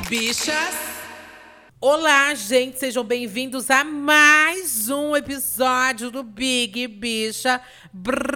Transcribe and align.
Bichas. 0.00 0.74
Olá, 1.80 2.34
gente, 2.34 2.78
sejam 2.78 3.02
bem-vindos 3.02 3.70
a 3.70 3.82
mais 3.82 4.88
um 4.88 5.16
episódio 5.16 6.10
do 6.10 6.22
Big 6.22 6.86
Bicha 6.86 7.60
Brasil. 7.92 8.32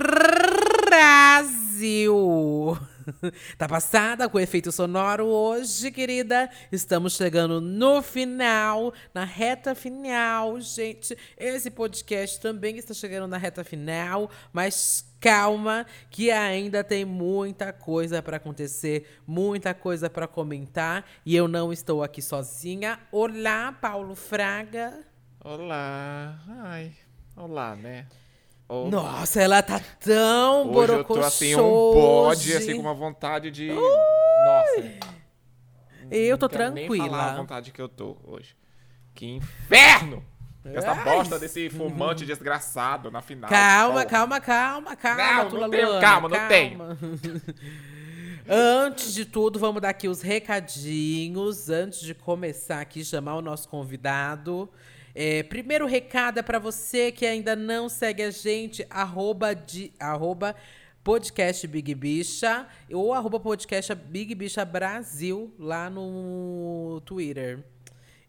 tá 3.58 3.68
passada 3.68 4.28
com 4.28 4.40
efeito 4.40 4.72
sonoro 4.72 5.26
hoje, 5.26 5.90
querida? 5.90 6.50
Estamos 6.70 7.14
chegando 7.14 7.60
no 7.60 8.02
final, 8.02 8.92
na 9.14 9.24
reta 9.24 9.74
final, 9.74 10.60
gente. 10.60 11.16
Esse 11.36 11.70
podcast 11.70 12.40
também 12.40 12.76
está 12.78 12.94
chegando 12.94 13.28
na 13.28 13.36
reta 13.36 13.62
final, 13.62 14.30
mas 14.52 15.11
calma, 15.22 15.86
que 16.10 16.32
ainda 16.32 16.82
tem 16.82 17.04
muita 17.04 17.72
coisa 17.72 18.20
para 18.20 18.38
acontecer, 18.38 19.20
muita 19.24 19.72
coisa 19.72 20.10
para 20.10 20.26
comentar 20.26 21.06
e 21.24 21.36
eu 21.36 21.46
não 21.46 21.72
estou 21.72 22.02
aqui 22.02 22.20
sozinha. 22.20 22.98
Olá, 23.12 23.72
Paulo 23.72 24.16
Fraga. 24.16 25.06
Olá. 25.44 26.40
Ai, 26.64 26.92
olá, 27.36 27.76
né? 27.76 28.08
Olá. 28.68 28.90
Nossa, 28.90 29.40
ela 29.40 29.62
tá 29.62 29.80
tão 30.00 30.72
Hoje 30.72 30.92
eu 30.92 31.04
tô 31.04 31.20
assim, 31.20 31.54
um 31.54 31.92
bode, 31.92 32.56
assim, 32.56 32.74
com 32.74 32.80
uma 32.80 32.94
vontade 32.94 33.52
de... 33.52 33.70
Ui. 33.70 33.76
Nossa. 34.44 35.12
Eu 36.10 36.36
tô 36.36 36.48
tranquila. 36.48 36.88
Nem 36.88 37.10
falar 37.10 37.32
a 37.32 37.36
vontade 37.36 37.70
que 37.70 37.80
eu 37.80 37.88
tô 37.88 38.16
hoje. 38.24 38.56
Que 39.14 39.26
inferno! 39.26 40.24
Essa 40.64 40.94
bosta 40.94 41.38
desse 41.38 41.68
fumante 41.68 42.24
desgraçado 42.24 43.10
na 43.10 43.20
final. 43.20 43.50
Calma, 43.50 44.04
calma, 44.04 44.40
calma, 44.40 44.96
calma. 44.96 45.44
Não, 45.44 45.60
não 45.60 45.70
tenho, 45.70 46.00
calma, 46.00 46.00
calma, 46.00 46.28
não 46.28 46.48
tenho. 46.48 46.78
Antes 48.48 49.14
de 49.14 49.24
tudo, 49.24 49.58
vamos 49.58 49.80
dar 49.80 49.90
aqui 49.90 50.08
os 50.08 50.22
recadinhos. 50.22 51.68
Antes 51.68 52.00
de 52.00 52.14
começar 52.14 52.80
aqui, 52.80 53.04
chamar 53.04 53.36
o 53.36 53.42
nosso 53.42 53.68
convidado. 53.68 54.68
É, 55.14 55.42
primeiro 55.42 55.86
recado 55.86 56.38
é 56.38 56.42
para 56.42 56.58
você 56.58 57.12
que 57.12 57.26
ainda 57.26 57.54
não 57.54 57.88
segue 57.88 58.22
a 58.22 58.30
gente, 58.30 58.86
arroba, 58.88 59.54
de, 59.54 59.92
arroba 60.00 60.56
podcast 61.04 61.66
Big 61.66 61.94
Bicha 61.94 62.66
ou 62.90 63.12
arroba 63.12 63.38
podcast 63.38 63.94
Big 63.94 64.34
Bicha 64.34 64.64
Brasil 64.64 65.52
lá 65.58 65.90
no 65.90 67.02
Twitter. 67.04 67.62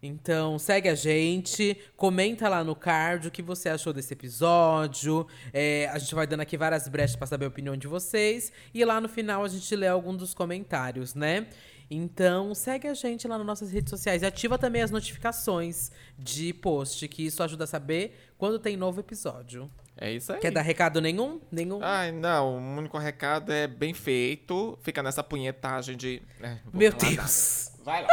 Então, 0.06 0.60
segue 0.60 0.90
a 0.90 0.96
gente, 0.96 1.78
comenta 1.96 2.50
lá 2.50 2.62
no 2.62 2.76
card 2.76 3.30
o 3.30 3.32
que 3.32 3.42
você 3.42 3.70
achou 3.70 3.94
desse 3.94 4.12
episódio. 4.12 5.26
É, 5.54 5.88
a 5.94 5.98
gente 5.98 6.14
vai 6.14 6.28
dando 6.28 6.42
aqui 6.42 6.58
várias 6.58 6.90
brechas 6.90 7.16
para 7.16 7.26
saber 7.26 7.46
a 7.46 7.48
opinião 7.48 7.78
de 7.78 7.88
vocês. 7.88 8.52
E 8.74 8.84
lá 8.84 9.00
no 9.00 9.08
final 9.08 9.46
a 9.46 9.48
gente 9.48 9.74
lê 9.74 9.88
algum 9.88 10.14
dos 10.14 10.34
comentários, 10.34 11.16
né? 11.16 11.48
Então, 11.90 12.54
segue 12.54 12.88
a 12.88 12.94
gente 12.94 13.28
lá 13.30 13.38
nas 13.38 13.48
nossas 13.48 13.72
redes 13.72 13.90
sociais 13.90 14.24
e 14.24 14.26
ativa 14.26 14.58
também 14.58 14.82
as 14.82 14.92
notificações 14.92 15.90
de 16.18 16.54
post, 16.54 17.08
que 17.08 17.26
isso 17.26 17.42
ajuda 17.42 17.64
a 17.64 17.68
saber 17.68 18.34
quando 18.38 18.60
tem 18.60 18.76
novo 18.76 19.00
episódio. 19.00 19.72
É 19.96 20.12
isso 20.12 20.34
aí. 20.34 20.40
Quer 20.40 20.52
dar 20.52 20.64
recado 20.64 21.00
nenhum? 21.00 21.40
Nenhum? 21.52 21.80
Ai, 21.82 22.12
não. 22.12 22.58
O 22.58 22.78
único 22.78 22.98
recado 22.98 23.54
é 23.54 23.68
bem 23.68 23.94
feito. 23.94 24.78
Fica 24.82 25.02
nessa 25.04 25.24
punhetagem 25.24 25.96
de. 25.96 26.22
É, 26.42 26.58
Meu 26.74 26.92
Deus! 26.92 27.73
Vai 27.84 28.02
lá. 28.02 28.08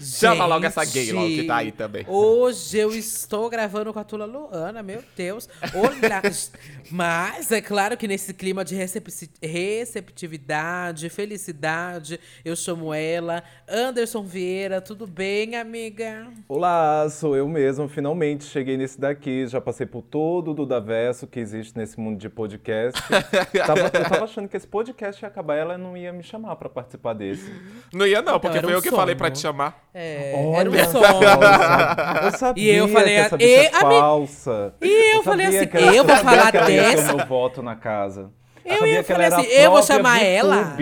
Chama 0.00 0.34
Gente, 0.34 0.48
logo 0.48 0.66
essa 0.66 0.84
gay 0.84 1.12
logo 1.12 1.28
que 1.28 1.44
tá 1.44 1.58
aí 1.58 1.70
também. 1.70 2.04
Hoje 2.08 2.76
eu 2.76 2.92
estou 2.92 3.48
gravando 3.48 3.92
com 3.92 4.00
a 4.00 4.04
Tula 4.04 4.24
Luana, 4.24 4.82
meu 4.82 5.00
Deus. 5.16 5.48
Olá. 5.72 6.20
Mas 6.90 7.52
é 7.52 7.60
claro 7.60 7.96
que 7.96 8.08
nesse 8.08 8.34
clima 8.34 8.64
de 8.64 8.74
receptividade, 8.74 11.08
felicidade, 11.08 12.18
eu 12.44 12.56
chamo 12.56 12.92
ela, 12.92 13.44
Anderson 13.68 14.24
Vieira. 14.24 14.80
Tudo 14.80 15.06
bem, 15.06 15.54
amiga? 15.54 16.26
Olá, 16.48 17.08
sou 17.08 17.36
eu 17.36 17.46
mesmo. 17.48 17.86
Finalmente 17.88 18.42
cheguei 18.44 18.76
nesse 18.76 19.00
daqui. 19.00 19.46
Já 19.46 19.60
passei 19.60 19.86
por 19.86 20.02
todo 20.02 20.50
o 20.50 20.54
Dudaverso 20.54 21.28
que 21.28 21.38
existe 21.38 21.78
nesse 21.78 22.00
mundo 22.00 22.18
de 22.18 22.28
podcast. 22.28 23.00
tava, 23.66 23.82
eu 23.82 23.90
tava 23.90 24.24
achando 24.24 24.48
que 24.48 24.56
esse 24.56 24.66
podcast 24.66 25.24
ia 25.24 25.28
acabar 25.28 25.54
ela 25.54 25.78
não 25.78 25.96
ia 25.96 26.12
me 26.12 26.24
chamar 26.24 26.56
para 26.56 26.68
participar 26.68 27.14
desse. 27.14 27.48
Não 27.92 28.04
ia, 28.06 28.20
não 28.20 28.31
não, 28.32 28.40
porque 28.40 28.58
então, 28.58 28.68
foi 28.68 28.74
um 28.74 28.78
eu 28.78 28.82
que 28.82 28.90
falei 28.90 29.14
pra 29.14 29.30
te 29.30 29.38
chamar. 29.38 29.88
É, 29.92 30.32
Olha, 30.36 30.60
era 30.60 30.70
um 30.70 30.92
sonho. 30.92 31.04
Eu 32.24 32.38
sabia 32.38 32.72
e 32.72 32.76
eu 32.76 32.88
falei, 32.88 33.14
que 33.14 33.20
essa 33.20 33.36
bicha 33.36 33.50
é 33.50 33.70
falsa. 33.70 34.74
E 34.80 34.86
eu, 34.86 35.16
eu 35.16 35.22
falei 35.22 35.46
assim, 35.46 35.94
eu 35.94 36.04
vou 36.04 36.16
falar 36.16 36.50
que 36.50 36.56
ela 36.56 36.66
dessa. 36.66 37.14
Meu 37.14 37.26
voto 37.26 37.62
na 37.62 37.76
casa. 37.76 38.30
Eu, 38.64 38.76
eu 38.76 38.86
ia 38.86 39.04
falar 39.04 39.26
assim, 39.26 39.46
eu 39.46 39.70
vou 39.70 39.82
chamar 39.82 40.22
ela. 40.22 40.76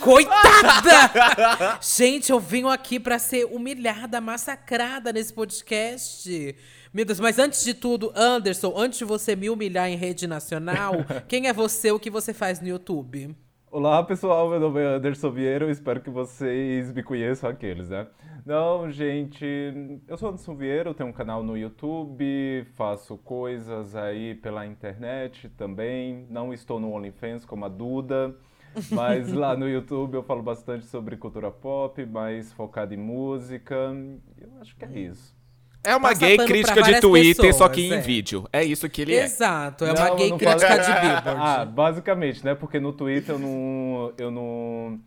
Coitada! 0.00 1.78
Gente, 1.80 2.30
eu 2.30 2.38
vim 2.38 2.68
aqui 2.68 3.00
para 3.00 3.18
ser 3.18 3.44
humilhada, 3.46 4.20
massacrada 4.20 5.12
nesse 5.12 5.32
podcast. 5.32 6.56
Meu 6.92 7.04
Deus, 7.04 7.18
mas 7.18 7.38
antes 7.38 7.64
de 7.64 7.74
tudo, 7.74 8.12
Anderson, 8.14 8.74
antes 8.76 8.98
de 8.98 9.04
você 9.04 9.34
me 9.34 9.48
humilhar 9.48 9.88
em 9.88 9.96
rede 9.96 10.26
nacional, 10.26 10.94
quem 11.26 11.48
é 11.48 11.52
você, 11.52 11.90
o 11.90 11.98
que 11.98 12.10
você 12.10 12.32
faz 12.34 12.60
no 12.60 12.68
YouTube? 12.68 13.34
Olá 13.74 14.02
pessoal, 14.02 14.50
meu 14.50 14.60
nome 14.60 14.82
é 14.82 14.84
Anderson 14.84 15.30
Vieira, 15.30 15.70
espero 15.70 16.02
que 16.02 16.10
vocês 16.10 16.92
me 16.92 17.02
conheçam 17.02 17.48
aqueles, 17.48 17.88
né? 17.88 18.06
Não, 18.44 18.90
gente, 18.90 19.46
eu 20.06 20.14
sou 20.18 20.28
Anderson 20.28 20.54
Vieira, 20.54 20.90
eu 20.90 20.94
tenho 20.94 21.08
um 21.08 21.12
canal 21.12 21.42
no 21.42 21.56
YouTube, 21.56 22.66
faço 22.74 23.16
coisas 23.16 23.96
aí 23.96 24.34
pela 24.34 24.66
internet 24.66 25.48
também, 25.56 26.26
não 26.28 26.52
estou 26.52 26.78
no 26.78 26.92
OnlyFans 26.92 27.46
como 27.46 27.64
a 27.64 27.68
Duda, 27.70 28.36
mas 28.92 29.32
lá 29.32 29.56
no 29.56 29.66
YouTube 29.66 30.16
eu 30.16 30.22
falo 30.22 30.42
bastante 30.42 30.84
sobre 30.84 31.16
cultura 31.16 31.50
pop, 31.50 32.04
mais 32.04 32.52
focado 32.52 32.92
em 32.92 32.98
música, 32.98 33.74
eu 34.36 34.50
acho 34.60 34.76
que 34.76 34.84
é 34.84 34.98
isso. 34.98 35.34
É 35.84 35.96
uma 35.96 36.14
gay 36.14 36.36
crítica 36.36 36.80
de 36.80 37.00
Twitter, 37.00 37.46
pessoas, 37.46 37.56
só 37.56 37.68
que 37.68 37.92
é. 37.92 37.96
em 37.96 38.00
vídeo. 38.00 38.48
É 38.52 38.62
isso 38.62 38.88
que 38.88 39.02
ele 39.02 39.14
é. 39.14 39.24
Exato, 39.24 39.84
é 39.84 39.92
não, 39.92 39.94
uma 39.94 40.14
gay 40.14 40.30
crítica 40.30 40.68
falo... 40.68 40.82
de 40.82 41.00
Billboard. 41.00 41.40
ah, 41.40 41.64
basicamente, 41.64 42.44
né? 42.44 42.54
Porque 42.54 42.78
no 42.78 42.92
Twitter 42.92 43.34
eu 43.34 43.38
não. 43.38 44.12
Eu 44.16 44.30
não. 44.30 45.00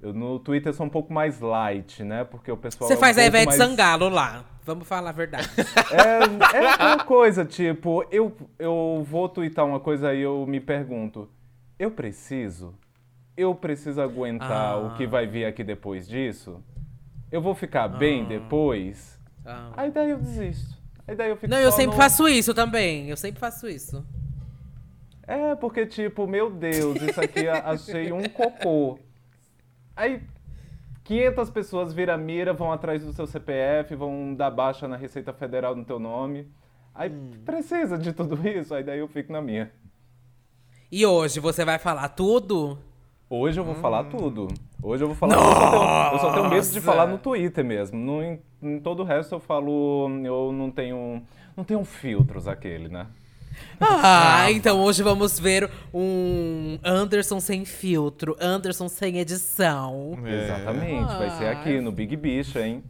Eu 0.00 0.14
no 0.14 0.38
Twitter 0.38 0.72
sou 0.72 0.86
um 0.86 0.88
pouco 0.88 1.12
mais 1.12 1.40
light, 1.40 2.02
né? 2.02 2.24
Porque 2.24 2.50
o 2.50 2.56
pessoal. 2.56 2.88
Você 2.88 2.94
é 2.94 2.96
um 2.96 3.00
faz 3.00 3.18
a 3.18 3.26
Ivete 3.26 3.46
mais... 3.46 3.58
Sangalo 3.58 4.08
lá. 4.08 4.44
Vamos 4.64 4.86
falar 4.86 5.10
a 5.10 5.12
verdade. 5.12 5.48
É, 5.90 6.58
é 6.58 6.86
uma 6.86 7.04
coisa, 7.04 7.44
tipo, 7.44 8.04
eu, 8.10 8.34
eu 8.58 9.04
vou 9.04 9.28
twittar 9.28 9.66
uma 9.66 9.80
coisa 9.80 10.14
e 10.14 10.20
eu 10.20 10.46
me 10.46 10.60
pergunto: 10.60 11.28
eu 11.78 11.90
preciso? 11.90 12.74
Eu 13.36 13.54
preciso 13.54 14.00
aguentar 14.00 14.74
ah. 14.74 14.76
o 14.76 14.96
que 14.96 15.06
vai 15.06 15.26
vir 15.26 15.44
aqui 15.44 15.64
depois 15.64 16.06
disso? 16.06 16.62
Eu 17.32 17.42
vou 17.42 17.54
ficar 17.54 17.84
ah. 17.84 17.88
bem 17.88 18.24
depois? 18.24 19.19
Ah. 19.44 19.72
Aí 19.76 19.90
daí 19.90 20.10
eu 20.10 20.18
desisto. 20.18 20.76
Aí 21.06 21.16
daí 21.16 21.30
eu 21.30 21.36
fico 21.36 21.50
Não, 21.50 21.58
eu 21.58 21.72
sempre 21.72 21.96
no... 21.96 22.02
faço 22.02 22.28
isso 22.28 22.54
também. 22.54 23.08
Eu 23.08 23.16
sempre 23.16 23.40
faço 23.40 23.68
isso. 23.68 24.06
É, 25.26 25.54
porque, 25.54 25.86
tipo, 25.86 26.26
meu 26.26 26.50
Deus, 26.50 27.00
isso 27.02 27.20
aqui 27.20 27.48
achei 27.48 28.12
um 28.12 28.28
cocô. 28.28 28.98
Aí 29.94 30.22
500 31.04 31.50
pessoas 31.50 31.92
viram 31.92 32.18
mira, 32.18 32.52
vão 32.52 32.72
atrás 32.72 33.04
do 33.04 33.12
seu 33.12 33.26
CPF, 33.26 33.94
vão 33.94 34.34
dar 34.34 34.50
baixa 34.50 34.86
na 34.86 34.96
Receita 34.96 35.32
Federal 35.32 35.74
no 35.74 35.84
teu 35.84 35.98
nome. 35.98 36.48
Aí 36.94 37.10
hum. 37.10 37.30
precisa 37.44 37.96
de 37.96 38.12
tudo 38.12 38.46
isso, 38.46 38.74
aí 38.74 38.82
daí 38.82 38.98
eu 38.98 39.08
fico 39.08 39.32
na 39.32 39.40
minha. 39.40 39.72
E 40.90 41.06
hoje 41.06 41.38
você 41.38 41.64
vai 41.64 41.78
falar 41.78 42.08
tudo? 42.08 42.78
Hoje 43.32 43.60
eu 43.60 43.64
vou 43.64 43.76
hum. 43.76 43.80
falar 43.80 44.02
tudo. 44.04 44.48
Hoje 44.82 45.04
eu 45.04 45.06
vou 45.06 45.14
falar. 45.14 45.36
Eu 45.36 45.40
só, 45.40 45.70
tenho, 45.70 46.12
eu 46.12 46.18
só, 46.18 46.32
tenho, 46.32 46.50
medo 46.50 46.66
de 46.66 46.80
falar 46.80 47.06
no 47.06 47.16
Twitter 47.16 47.64
mesmo. 47.64 47.96
No, 47.96 48.20
em, 48.20 48.40
em, 48.60 48.80
todo 48.80 49.04
o 49.04 49.04
resto 49.04 49.36
eu 49.36 49.38
falo. 49.38 50.10
Eu 50.24 50.50
não 50.50 50.68
tenho. 50.68 51.22
Não 51.56 51.62
tenho 51.62 51.84
filtros 51.84 52.48
aquele, 52.48 52.88
né? 52.88 53.06
Ah, 53.80 54.50
então 54.50 54.80
hoje 54.80 55.02
vamos 55.02 55.38
ver 55.38 55.70
um 55.94 56.78
Anderson 56.84 57.38
sem 57.38 57.64
filtro, 57.64 58.36
Anderson 58.40 58.88
sem 58.88 59.18
edição. 59.18 60.18
É. 60.24 60.44
Exatamente, 60.44 61.14
vai 61.16 61.30
ser 61.30 61.46
aqui 61.46 61.80
no 61.80 61.92
Big 61.92 62.16
Bicha, 62.16 62.66
hein? 62.66 62.82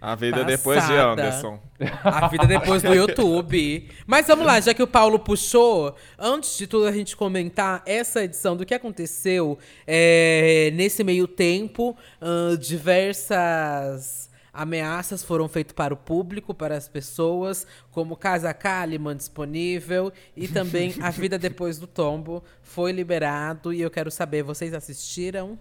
A 0.00 0.14
vida 0.14 0.36
Passada. 0.44 0.56
depois 0.56 0.86
de 0.86 0.92
Anderson. 0.92 1.60
A 2.04 2.28
vida 2.28 2.46
depois 2.46 2.82
do 2.82 2.94
YouTube. 2.94 3.88
Mas 4.06 4.28
vamos 4.28 4.46
lá, 4.46 4.60
já 4.60 4.72
que 4.72 4.82
o 4.82 4.86
Paulo 4.86 5.18
puxou, 5.18 5.94
antes 6.16 6.56
de 6.56 6.68
tudo 6.68 6.86
a 6.86 6.92
gente 6.92 7.16
comentar 7.16 7.82
essa 7.84 8.22
edição 8.22 8.56
do 8.56 8.64
que 8.64 8.74
aconteceu 8.74 9.58
é, 9.86 10.70
nesse 10.74 11.02
meio 11.02 11.26
tempo, 11.26 11.96
uh, 12.22 12.56
diversas 12.56 14.30
ameaças 14.52 15.22
foram 15.22 15.48
feitas 15.48 15.72
para 15.72 15.92
o 15.92 15.96
público, 15.96 16.54
para 16.54 16.76
as 16.76 16.88
pessoas, 16.88 17.66
como 17.90 18.16
Casa 18.16 18.52
Kalimann 18.54 19.16
disponível 19.16 20.12
e 20.36 20.48
também 20.48 20.94
A 21.00 21.10
Vida 21.10 21.38
Depois 21.38 21.78
do 21.78 21.86
Tombo 21.86 22.42
foi 22.60 22.92
liberado 22.92 23.72
e 23.72 23.80
eu 23.80 23.90
quero 23.90 24.10
saber, 24.10 24.42
vocês 24.42 24.74
assistiram? 24.74 25.58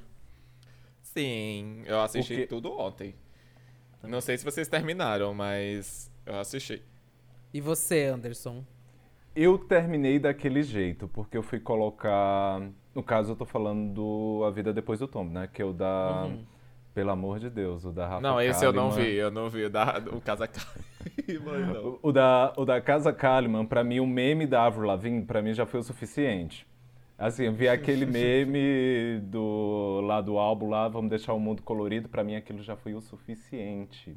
Sim, 1.01 1.83
eu 1.85 1.99
assisti 2.01 2.45
tudo 2.45 2.71
ontem. 2.71 3.15
Não 4.03 4.21
sei 4.21 4.37
se 4.37 4.45
vocês 4.45 4.67
terminaram, 4.67 5.33
mas 5.33 6.11
eu 6.25 6.39
assisti. 6.39 6.81
E 7.53 7.61
você, 7.61 8.05
Anderson? 8.05 8.63
Eu 9.35 9.57
terminei 9.57 10.19
daquele 10.19 10.63
jeito, 10.63 11.07
porque 11.07 11.37
eu 11.37 11.43
fui 11.43 11.59
colocar. 11.59 12.61
No 12.93 13.03
caso, 13.03 13.33
eu 13.33 13.35
tô 13.35 13.45
falando 13.45 13.93
do 13.93 14.43
A 14.45 14.51
Vida 14.51 14.73
Depois 14.73 14.99
do 14.99 15.07
Tombo, 15.07 15.31
né? 15.31 15.47
Que 15.51 15.61
é 15.61 15.65
o 15.65 15.73
da. 15.73 16.25
Uhum. 16.25 16.43
Pelo 16.93 17.11
amor 17.11 17.37
de 17.37 17.47
Deus, 17.47 17.85
o 17.85 17.91
da 17.91 18.07
Rafa 18.07 18.21
Não, 18.21 18.41
esse 18.41 18.61
Kalimann, 18.61 18.65
eu 18.65 18.73
não 18.73 18.91
vi, 18.91 19.13
eu 19.13 19.31
não 19.31 19.49
vi. 19.51 19.65
O 19.65 19.69
da, 19.69 20.03
o 20.11 20.19
Casa 20.19 20.47
Kalimann, 20.47 21.67
não. 21.67 21.85
O, 21.85 21.99
o 22.01 22.11
da, 22.11 22.53
o 22.57 22.65
da 22.65 22.81
Casa 22.81 23.13
Kalimann, 23.13 23.67
pra 23.67 23.83
mim, 23.83 23.99
o 23.99 24.07
meme 24.07 24.47
da 24.47 24.65
Avril 24.65 24.87
Lavigne, 24.87 25.23
pra 25.23 25.39
mim 25.39 25.53
já 25.53 25.67
foi 25.67 25.79
o 25.79 25.83
suficiente. 25.83 26.65
Assim, 27.17 27.49
vi 27.49 27.67
aquele 27.67 28.05
meme 28.05 29.19
do, 29.21 30.01
lá 30.01 30.21
do 30.21 30.37
álbum 30.37 30.69
lá, 30.69 30.87
vamos 30.87 31.09
deixar 31.09 31.33
o 31.33 31.39
mundo 31.39 31.63
colorido, 31.63 32.07
pra 32.07 32.23
mim 32.23 32.35
aquilo 32.35 32.61
já 32.61 32.75
foi 32.75 32.93
o 32.93 33.01
suficiente. 33.01 34.15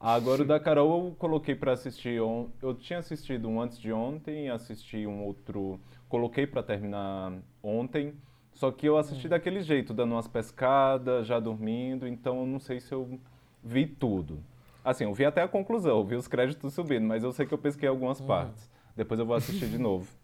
Agora 0.00 0.42
o 0.42 0.44
da 0.44 0.58
Carol 0.58 1.06
eu 1.06 1.14
coloquei 1.14 1.54
pra 1.54 1.72
assistir, 1.72 2.20
on... 2.20 2.48
eu 2.60 2.74
tinha 2.74 2.98
assistido 2.98 3.48
um 3.48 3.60
antes 3.60 3.78
de 3.78 3.92
ontem, 3.92 4.48
assisti 4.48 5.06
um 5.06 5.24
outro, 5.24 5.78
coloquei 6.08 6.44
pra 6.44 6.60
terminar 6.60 7.34
ontem, 7.62 8.14
só 8.52 8.72
que 8.72 8.88
eu 8.88 8.96
assisti 8.96 9.28
daquele 9.28 9.60
jeito, 9.60 9.94
dando 9.94 10.12
umas 10.12 10.26
pescadas, 10.26 11.24
já 11.24 11.38
dormindo, 11.38 12.06
então 12.06 12.40
eu 12.40 12.46
não 12.46 12.58
sei 12.58 12.80
se 12.80 12.92
eu 12.92 13.20
vi 13.62 13.86
tudo. 13.86 14.42
Assim, 14.84 15.04
eu 15.04 15.14
vi 15.14 15.24
até 15.24 15.42
a 15.42 15.48
conclusão, 15.48 16.04
vi 16.04 16.16
os 16.16 16.26
créditos 16.26 16.74
subindo, 16.74 17.06
mas 17.06 17.22
eu 17.22 17.30
sei 17.30 17.46
que 17.46 17.54
eu 17.54 17.58
pesquei 17.58 17.88
algumas 17.88 18.20
partes. 18.20 18.68
Depois 18.96 19.20
eu 19.20 19.26
vou 19.26 19.36
assistir 19.36 19.68
de 19.68 19.78
novo. 19.78 20.17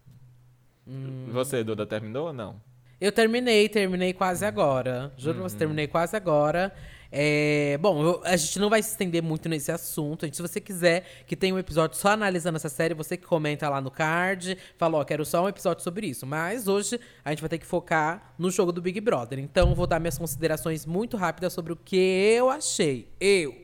Você, 1.31 1.63
Duda, 1.63 1.85
terminou 1.85 2.27
ou 2.27 2.33
não? 2.33 2.61
Eu 3.01 3.11
terminei, 3.11 3.67
terminei 3.67 4.13
quase 4.13 4.45
agora. 4.45 5.11
Juro 5.17 5.35
pra 5.39 5.43
você, 5.43 5.57
terminei 5.57 5.87
quase 5.87 6.15
agora. 6.15 6.73
É, 7.11 7.77
bom, 7.81 8.03
eu- 8.03 8.21
a 8.25 8.35
gente 8.35 8.57
não 8.59 8.69
vai 8.69 8.81
se 8.81 8.91
estender 8.91 9.21
muito 9.21 9.47
nesse 9.47 9.71
assunto. 9.71 10.25
Gente, 10.25 10.35
se 10.35 10.41
você 10.41 10.59
quiser 10.59 11.05
que 11.25 11.35
tenha 11.35 11.53
um 11.53 11.59
episódio 11.59 11.97
só 11.97 12.09
analisando 12.09 12.55
essa 12.57 12.67
série, 12.69 12.93
você 12.93 13.15
que 13.15 13.25
comenta 13.25 13.69
lá 13.69 13.79
no 13.79 13.89
card, 13.91 14.57
fala, 14.77 14.97
ó, 14.97 15.03
quero 15.03 15.25
só 15.25 15.43
um 15.43 15.49
episódio 15.49 15.83
sobre 15.83 16.07
isso. 16.07 16.25
Mas 16.25 16.67
hoje 16.67 16.99
a 17.23 17.29
gente 17.29 17.41
vai 17.41 17.49
ter 17.49 17.57
que 17.57 17.65
focar 17.65 18.33
no 18.37 18.49
jogo 18.49 18.71
do 18.71 18.81
Big 18.81 18.99
Brother. 19.01 19.39
Então, 19.39 19.73
vou 19.75 19.87
dar 19.87 19.99
minhas 19.99 20.17
considerações 20.17 20.85
muito 20.85 21.15
rápidas 21.15 21.53
sobre 21.53 21.71
o 21.73 21.75
que 21.75 21.95
eu 21.97 22.49
achei. 22.49 23.07
Eu. 23.19 23.55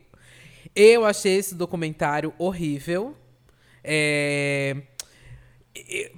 Eu 0.74 1.04
achei 1.04 1.36
esse 1.36 1.54
documentário 1.54 2.32
horrível. 2.38 3.16
É. 3.84 4.76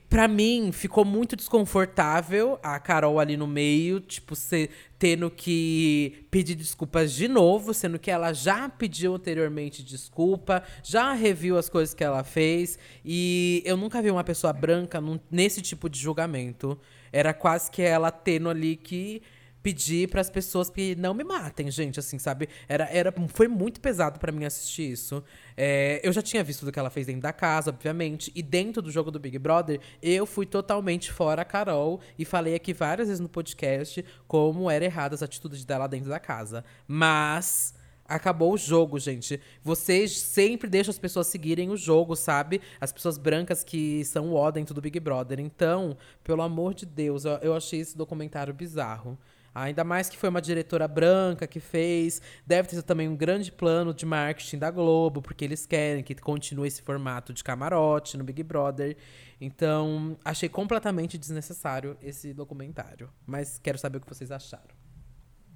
Pra 0.09 0.27
mim, 0.27 0.73
ficou 0.73 1.05
muito 1.05 1.37
desconfortável 1.37 2.59
a 2.63 2.79
Carol 2.81 3.21
ali 3.21 3.37
no 3.37 3.47
meio, 3.47 4.01
tipo, 4.01 4.35
se, 4.35 4.69
tendo 4.99 5.31
que 5.31 6.27
pedir 6.31 6.57
desculpas 6.57 7.13
de 7.13 7.29
novo, 7.29 7.73
sendo 7.73 7.99
que 7.99 8.11
ela 8.11 8.33
já 8.33 8.69
pediu 8.69 9.15
anteriormente 9.15 9.83
desculpa, 9.85 10.63
já 10.83 11.13
reviu 11.13 11.57
as 11.57 11.69
coisas 11.69 11.95
que 11.95 12.03
ela 12.03 12.25
fez. 12.25 12.79
E 13.05 13.63
eu 13.65 13.77
nunca 13.77 14.03
vi 14.03 14.11
uma 14.11 14.25
pessoa 14.25 14.53
branca 14.53 15.01
num- 15.01 15.21
nesse 15.31 15.63
tipo 15.63 15.89
de 15.89 16.01
julgamento. 16.01 16.77
Era 17.13 17.33
quase 17.33 17.71
que 17.71 17.81
ela 17.81 18.11
tendo 18.11 18.51
ali 18.51 18.75
que 18.75 19.23
pedir 19.65 20.11
para 20.11 20.21
as 20.21 20.29
pessoas 20.29 20.69
que 20.69 20.95
não 20.95 21.15
me 21.15 21.25
matem, 21.25 21.71
gente, 21.71 21.99
assim, 21.99 22.19
sabe? 22.19 22.51
Era, 22.69 22.85
era, 22.91 23.13
foi 23.29 23.49
muito 23.49 23.81
pesado 23.81 24.21
para 24.21 24.31
mim 24.31 24.45
assistir 24.45 24.93
isso. 24.93 25.25
É, 25.57 26.03
eu 26.05 26.13
já 26.13 26.21
tinha 26.21 26.45
visto 26.45 26.67
do 26.67 26.71
que 26.71 26.79
ela 26.79 26.91
fez 26.91 27.07
dentro 27.07 27.23
da 27.23 27.33
casa, 27.33 27.71
obviamente, 27.71 28.31
e 28.35 28.43
dentro 28.43 28.83
do 28.83 28.91
jogo 28.91 29.11
do 29.11 29.19
Big 29.19 29.39
Brother, 29.39 29.81
eu 30.03 30.27
fui 30.27 30.45
totalmente 30.45 31.11
fora 31.11 31.41
a 31.41 31.45
Carol 31.47 31.99
e 32.19 32.27
falei 32.27 32.55
aqui 32.55 32.75
várias 32.75 33.09
vezes 33.09 33.21
no 33.21 33.29
podcast 33.29 34.05
como 34.29 34.71
eram 34.71 34.85
erradas 34.85 35.23
as 35.23 35.23
atitudes 35.23 35.65
dela 35.65 35.87
dentro 35.87 36.11
da 36.11 36.21
casa. 36.21 36.63
Mas 36.87 37.73
Acabou 38.07 38.53
o 38.53 38.59
jogo, 38.59 38.99
gente. 38.99 39.41
Vocês 39.63 40.21
sempre 40.21 40.69
deixam 40.69 40.91
as 40.91 40.99
pessoas 40.99 41.27
seguirem 41.27 41.71
o 41.71 41.77
jogo, 41.77 42.15
sabe? 42.15 42.61
As 42.79 42.93
pessoas 42.93 43.17
brancas 43.17 43.65
que 43.65 44.05
são 44.05 44.35
o 44.35 44.51
dentro 44.51 44.75
do 44.75 44.81
Big 44.83 45.01
Brother. 45.01 45.41
Então, 45.41 45.97
pelo 46.23 46.43
amor 46.43 46.75
de 46.75 46.85
Deus, 46.85 47.25
eu, 47.25 47.33
eu 47.39 47.57
achei 47.57 47.81
esse 47.81 47.97
documentário 47.97 48.53
bizarro. 48.53 49.19
Ainda 49.55 49.85
mais 49.85 50.09
que 50.09 50.17
foi 50.19 50.29
uma 50.29 50.43
diretora 50.43 50.89
branca 50.89 51.47
que 51.47 51.61
fez. 51.61 52.21
Deve 52.47 52.69
ter 52.69 52.77
sido 52.77 52.85
também 52.85 53.09
um 53.09 53.15
grande 53.15 53.53
plano 53.53 53.95
de 53.95 54.05
marketing 54.05 54.59
da 54.59 54.71
Globo, 54.71 55.23
porque 55.23 55.45
eles 55.45 55.65
querem 55.65 56.03
que 56.03 56.15
continue 56.17 56.67
esse 56.67 56.83
formato 56.83 57.33
de 57.33 57.45
camarote 57.45 58.17
no 58.17 58.25
Big 58.25 58.43
Brother. 58.43 58.97
Então, 59.41 60.17
achei 60.25 60.49
completamente 60.49 61.17
desnecessário 61.19 61.97
esse 62.03 62.33
documentário. 62.35 63.09
Mas 63.27 63.59
quero 63.59 63.79
saber 63.79 63.99
o 63.99 64.01
que 64.01 64.09
vocês 64.09 64.31
acharam. 64.33 64.75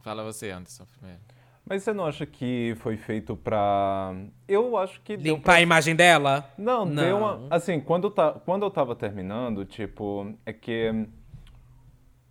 Fala 0.02 0.22
você, 0.22 0.50
Anderson, 0.50 0.84
primeiro. 0.98 1.20
Mas 1.64 1.82
você 1.82 1.92
não 1.92 2.06
acha 2.06 2.24
que 2.24 2.74
foi 2.78 2.96
feito 2.96 3.36
pra. 3.36 4.14
Eu 4.46 4.76
acho 4.78 5.00
que 5.02 5.16
deu 5.18 5.36
Limpar 5.36 5.56
a 5.56 5.60
imagem 5.60 5.94
dela? 5.94 6.50
Não, 6.56 6.86
Não. 6.86 7.02
deu 7.04 7.18
uma. 7.18 7.46
Assim, 7.50 7.78
quando, 7.78 8.04
eu 8.06 8.10
ta- 8.10 8.32
quando 8.32 8.62
eu 8.64 8.70
tava 8.70 8.94
terminando, 8.96 9.64
tipo, 9.66 10.34
é 10.46 10.52
que. 10.52 11.06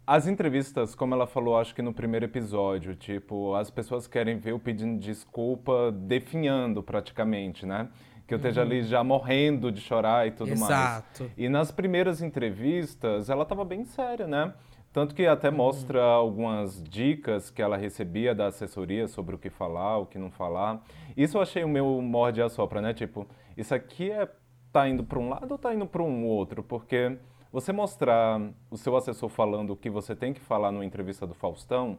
As 0.07 0.25
entrevistas, 0.25 0.95
como 0.95 1.13
ela 1.13 1.27
falou, 1.27 1.59
acho 1.59 1.75
que 1.75 1.81
no 1.81 1.93
primeiro 1.93 2.23
episódio, 2.23 2.95
tipo, 2.95 3.53
as 3.55 3.69
pessoas 3.69 4.07
querem 4.07 4.37
ver 4.37 4.51
eu 4.51 4.59
pedindo 4.59 4.97
desculpa, 4.97 5.91
definhando 5.91 6.81
praticamente, 6.81 7.65
né? 7.65 7.89
Que 8.25 8.33
eu 8.33 8.37
esteja 8.37 8.61
ali 8.61 8.83
já 8.83 9.03
morrendo 9.03 9.69
de 9.69 9.81
chorar 9.81 10.25
e 10.25 10.31
tudo 10.31 10.57
mais. 10.57 10.61
Exato. 10.61 11.29
E 11.35 11.49
nas 11.49 11.71
primeiras 11.71 12.21
entrevistas, 12.21 13.29
ela 13.29 13.43
tava 13.43 13.65
bem 13.65 13.83
séria, 13.83 14.25
né? 14.25 14.53
Tanto 14.93 15.13
que 15.13 15.25
até 15.27 15.51
mostra 15.51 16.01
algumas 16.01 16.81
dicas 16.81 17.51
que 17.51 17.61
ela 17.61 17.75
recebia 17.75 18.33
da 18.33 18.47
assessoria 18.47 19.09
sobre 19.09 19.35
o 19.35 19.37
que 19.37 19.49
falar, 19.49 19.97
o 19.97 20.05
que 20.05 20.17
não 20.17 20.31
falar. 20.31 20.81
Isso 21.17 21.37
eu 21.37 21.41
achei 21.41 21.65
o 21.65 21.69
meu 21.69 22.01
morde 22.01 22.41
a 22.41 22.47
sopra, 22.47 22.81
né? 22.81 22.93
Tipo, 22.93 23.27
isso 23.57 23.75
aqui 23.75 24.09
é 24.09 24.29
tá 24.71 24.87
indo 24.87 25.03
para 25.03 25.19
um 25.19 25.27
lado 25.27 25.51
ou 25.51 25.57
tá 25.57 25.73
indo 25.73 25.85
para 25.85 26.01
um 26.01 26.25
outro? 26.25 26.63
Porque 26.63 27.17
você 27.51 27.71
mostrar 27.71 28.41
o 28.69 28.77
seu 28.77 28.95
assessor 28.95 29.29
falando 29.29 29.71
o 29.71 29.75
que 29.75 29.89
você 29.89 30.15
tem 30.15 30.33
que 30.33 30.39
falar 30.41 30.71
numa 30.71 30.85
entrevista 30.85 31.25
do 31.25 31.33
Faustão, 31.33 31.97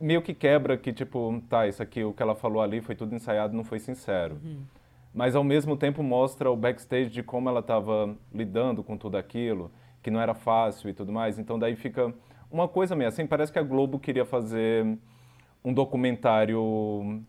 meio 0.00 0.22
que 0.22 0.34
quebra 0.34 0.76
que, 0.76 0.92
tipo, 0.92 1.42
tá, 1.48 1.66
isso 1.66 1.82
aqui, 1.82 2.04
o 2.04 2.12
que 2.12 2.22
ela 2.22 2.34
falou 2.34 2.62
ali 2.62 2.80
foi 2.80 2.94
tudo 2.94 3.14
ensaiado, 3.14 3.56
não 3.56 3.64
foi 3.64 3.78
sincero. 3.78 4.38
Mas 5.14 5.36
ao 5.36 5.44
mesmo 5.44 5.76
tempo 5.76 6.02
mostra 6.02 6.50
o 6.50 6.56
backstage 6.56 7.08
de 7.08 7.22
como 7.22 7.48
ela 7.48 7.60
estava 7.60 8.16
lidando 8.32 8.82
com 8.82 8.96
tudo 8.96 9.16
aquilo, 9.16 9.70
que 10.02 10.10
não 10.10 10.20
era 10.20 10.34
fácil 10.34 10.90
e 10.90 10.92
tudo 10.92 11.12
mais. 11.12 11.38
Então 11.38 11.58
daí 11.58 11.76
fica 11.76 12.12
uma 12.50 12.68
coisa 12.68 12.94
meio 12.94 13.08
assim, 13.08 13.26
parece 13.26 13.52
que 13.52 13.58
a 13.58 13.62
Globo 13.62 13.98
queria 13.98 14.24
fazer 14.24 14.98
um 15.64 15.72
documentário 15.72 17.22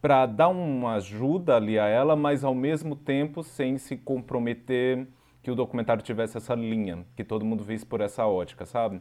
para 0.00 0.26
dar 0.26 0.48
uma 0.48 0.94
ajuda 0.94 1.56
ali 1.56 1.78
a 1.78 1.86
ela, 1.86 2.14
mas 2.14 2.44
ao 2.44 2.54
mesmo 2.54 2.94
tempo 2.94 3.42
sem 3.42 3.78
se 3.78 3.96
comprometer 3.96 5.06
que 5.48 5.52
o 5.52 5.54
documentário 5.54 6.02
tivesse 6.02 6.36
essa 6.36 6.54
linha, 6.54 7.06
que 7.16 7.24
todo 7.24 7.42
mundo 7.42 7.64
visse 7.64 7.86
por 7.86 8.02
essa 8.02 8.26
ótica, 8.26 8.66
sabe? 8.66 9.00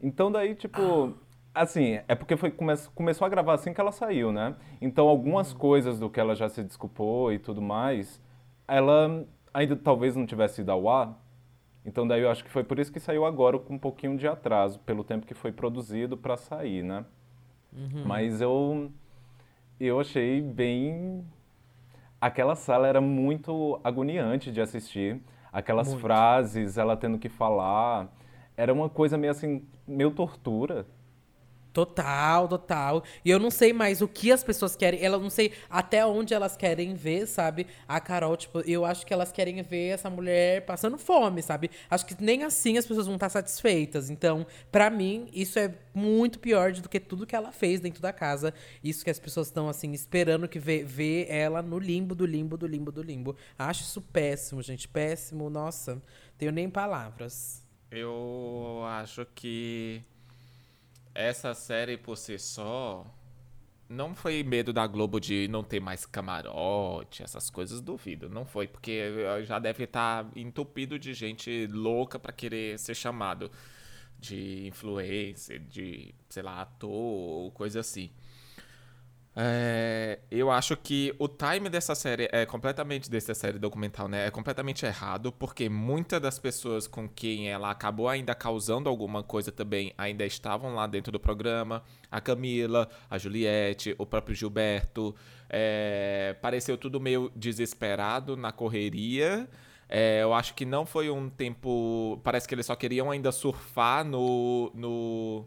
Então 0.00 0.30
daí, 0.30 0.54
tipo, 0.54 1.12
assim, 1.52 1.98
é 2.06 2.14
porque 2.14 2.36
foi, 2.36 2.52
come, 2.52 2.72
começou 2.94 3.26
a 3.26 3.28
gravar 3.28 3.54
assim 3.54 3.74
que 3.74 3.80
ela 3.80 3.90
saiu, 3.90 4.30
né? 4.30 4.54
Então 4.80 5.08
algumas 5.08 5.52
coisas 5.52 5.98
do 5.98 6.08
que 6.08 6.20
ela 6.20 6.36
já 6.36 6.48
se 6.48 6.62
desculpou 6.62 7.32
e 7.32 7.38
tudo 7.40 7.60
mais, 7.60 8.20
ela 8.68 9.26
ainda 9.52 9.74
talvez 9.74 10.14
não 10.14 10.24
tivesse 10.24 10.60
ido 10.60 10.70
ao 10.70 10.88
ar. 10.88 11.20
Então 11.84 12.06
daí 12.06 12.22
eu 12.22 12.30
acho 12.30 12.44
que 12.44 12.50
foi 12.50 12.62
por 12.62 12.78
isso 12.78 12.92
que 12.92 13.00
saiu 13.00 13.24
agora 13.24 13.58
com 13.58 13.74
um 13.74 13.78
pouquinho 13.80 14.16
de 14.16 14.28
atraso, 14.28 14.78
pelo 14.86 15.02
tempo 15.02 15.26
que 15.26 15.34
foi 15.34 15.50
produzido 15.50 16.16
para 16.16 16.36
sair, 16.36 16.84
né? 16.84 17.04
Mas 18.06 18.40
eu 18.40 18.88
eu 19.80 19.98
achei 19.98 20.40
bem 20.40 21.24
aquela 22.22 22.54
sala 22.54 22.86
era 22.86 23.00
muito 23.00 23.80
agoniante 23.82 24.52
de 24.52 24.60
assistir. 24.60 25.20
Aquelas 25.52 25.88
Muito. 25.88 26.00
frases, 26.00 26.78
ela 26.78 26.96
tendo 26.96 27.18
que 27.18 27.28
falar, 27.28 28.08
era 28.56 28.72
uma 28.72 28.88
coisa 28.88 29.18
meio 29.18 29.32
assim, 29.32 29.66
meio 29.86 30.12
tortura. 30.12 30.86
Total, 31.72 32.46
total. 32.46 33.02
E 33.24 33.30
eu 33.30 33.38
não 33.38 33.50
sei 33.50 33.72
mais 33.72 34.02
o 34.02 34.08
que 34.08 34.30
as 34.30 34.44
pessoas 34.44 34.76
querem. 34.76 35.02
Ela 35.02 35.18
não 35.18 35.30
sei 35.30 35.52
até 35.70 36.04
onde 36.04 36.34
elas 36.34 36.56
querem 36.56 36.94
ver, 36.94 37.26
sabe? 37.26 37.66
A 37.88 37.98
Carol, 37.98 38.36
tipo, 38.36 38.60
eu 38.60 38.84
acho 38.84 39.06
que 39.06 39.12
elas 39.12 39.32
querem 39.32 39.62
ver 39.62 39.88
essa 39.88 40.10
mulher 40.10 40.66
passando 40.66 40.98
fome, 40.98 41.42
sabe? 41.42 41.70
Acho 41.88 42.04
que 42.04 42.22
nem 42.22 42.44
assim 42.44 42.76
as 42.76 42.86
pessoas 42.86 43.06
vão 43.06 43.14
estar 43.14 43.30
satisfeitas. 43.30 44.10
Então, 44.10 44.46
pra 44.70 44.90
mim, 44.90 45.28
isso 45.32 45.58
é 45.58 45.74
muito 45.94 46.38
pior 46.38 46.72
do 46.72 46.88
que 46.88 47.00
tudo 47.00 47.26
que 47.26 47.34
ela 47.34 47.52
fez 47.52 47.80
dentro 47.80 48.02
da 48.02 48.12
casa. 48.12 48.52
Isso 48.84 49.02
que 49.02 49.10
as 49.10 49.18
pessoas 49.18 49.46
estão, 49.46 49.68
assim, 49.68 49.92
esperando 49.92 50.46
que 50.46 50.58
vê, 50.58 50.84
vê 50.84 51.26
ela 51.28 51.62
no 51.62 51.78
limbo 51.78 52.14
do 52.14 52.26
limbo 52.26 52.58
do 52.58 52.66
limbo 52.66 52.92
do 52.92 53.02
limbo. 53.02 53.34
Acho 53.58 53.82
isso 53.82 54.02
péssimo, 54.02 54.62
gente. 54.62 54.86
Péssimo. 54.88 55.48
Nossa, 55.48 56.02
tenho 56.36 56.52
nem 56.52 56.68
palavras. 56.68 57.62
Eu 57.90 58.82
acho 58.86 59.26
que 59.34 60.02
essa 61.14 61.54
série 61.54 61.96
por 61.96 62.16
si 62.16 62.38
só 62.38 63.06
não 63.88 64.14
foi 64.14 64.42
medo 64.42 64.72
da 64.72 64.86
Globo 64.86 65.20
de 65.20 65.46
não 65.48 65.62
ter 65.62 65.78
mais 65.78 66.06
camarote, 66.06 67.22
essas 67.22 67.50
coisas, 67.50 67.80
duvido. 67.80 68.28
Não 68.28 68.46
foi, 68.46 68.66
porque 68.66 69.12
já 69.44 69.58
deve 69.58 69.84
estar 69.84 70.26
entupido 70.34 70.98
de 70.98 71.12
gente 71.12 71.66
louca 71.66 72.18
pra 72.18 72.32
querer 72.32 72.78
ser 72.78 72.94
chamado 72.94 73.50
de 74.18 74.66
influencer, 74.66 75.60
de, 75.60 76.14
sei 76.28 76.42
lá, 76.42 76.62
ator 76.62 76.90
ou 76.90 77.50
coisa 77.50 77.80
assim. 77.80 78.10
É, 79.34 80.18
Eu 80.30 80.50
acho 80.50 80.76
que 80.76 81.14
o 81.18 81.26
time 81.26 81.70
dessa 81.70 81.94
série 81.94 82.28
é 82.32 82.44
completamente 82.44 83.10
dessa 83.10 83.32
série 83.34 83.58
documental, 83.58 84.06
né? 84.06 84.26
É 84.26 84.30
completamente 84.30 84.84
errado, 84.84 85.32
porque 85.32 85.68
muitas 85.68 86.20
das 86.20 86.38
pessoas 86.38 86.86
com 86.86 87.08
quem 87.08 87.48
ela 87.48 87.70
acabou 87.70 88.08
ainda 88.08 88.34
causando 88.34 88.88
alguma 88.90 89.22
coisa 89.22 89.50
também 89.50 89.94
ainda 89.96 90.26
estavam 90.26 90.74
lá 90.74 90.86
dentro 90.86 91.10
do 91.10 91.18
programa. 91.18 91.82
A 92.10 92.20
Camila, 92.20 92.88
a 93.08 93.16
Juliette, 93.16 93.94
o 93.98 94.04
próprio 94.04 94.34
Gilberto. 94.34 95.14
É... 95.48 96.36
Pareceu 96.42 96.76
tudo 96.76 97.00
meio 97.00 97.32
desesperado 97.34 98.36
na 98.36 98.52
correria. 98.52 99.48
É, 99.88 100.22
eu 100.22 100.32
acho 100.32 100.54
que 100.54 100.64
não 100.64 100.86
foi 100.86 101.10
um 101.10 101.28
tempo. 101.28 102.18
Parece 102.24 102.48
que 102.48 102.54
eles 102.54 102.64
só 102.66 102.74
queriam 102.74 103.10
ainda 103.10 103.30
surfar 103.30 104.04
no. 104.04 104.70
no 104.74 105.44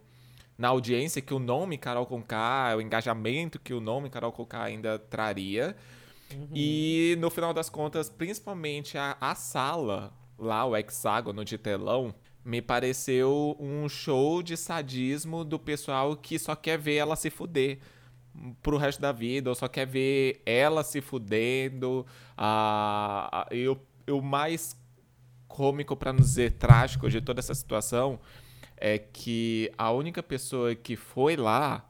na 0.58 0.70
audiência 0.70 1.22
que 1.22 1.34
o 1.34 1.40
nome 1.40 1.78
Carol 1.78 2.06
Conká, 2.06 2.74
o 2.76 2.82
engajamento 2.82 3.60
que 3.60 3.74
o 3.74 3.82
nome 3.82 4.10
Carol 4.10 4.32
Conká 4.32 4.64
ainda 4.64 4.98
traria. 4.98 5.76
Uhum. 6.34 6.48
E 6.54 7.16
no 7.20 7.30
final 7.30 7.54
das 7.54 7.70
contas, 7.70 8.10
principalmente 8.10 8.98
a, 8.98 9.18
a 9.20 9.36
sala, 9.36 10.14
lá, 10.38 10.66
o 10.66 10.76
hexágono 10.76 11.44
de 11.44 11.58
telão, 11.58 12.14
me 12.44 12.62
pareceu 12.62 13.56
um 13.60 13.90
show 13.90 14.42
de 14.42 14.56
sadismo 14.56 15.44
do 15.44 15.60
pessoal 15.60 16.16
que 16.16 16.38
só 16.38 16.56
quer 16.56 16.78
ver 16.78 16.96
ela 16.96 17.16
se 17.16 17.30
fuder 17.30 17.80
pro 18.62 18.78
resto 18.78 19.02
da 19.02 19.12
vida, 19.12 19.50
ou 19.50 19.56
só 19.56 19.68
quer 19.68 19.88
ver 19.88 20.42
ela 20.46 20.84
se 20.84 21.02
fudendo. 21.02 22.06
Ah, 22.38 23.48
e 23.52 23.68
o, 23.68 23.80
o 24.10 24.22
mais 24.22 24.78
cômico, 25.48 25.96
para 25.96 26.14
não 26.14 26.20
dizer 26.20 26.52
trágico 26.54 27.10
de 27.10 27.22
toda 27.22 27.40
essa 27.40 27.56
situação, 27.56 28.20
é 28.78 28.98
que 28.98 29.72
a 29.78 29.92
única 29.92 30.22
pessoa 30.22 30.76
que 30.76 30.96
foi 30.96 31.36
lá 31.36 31.90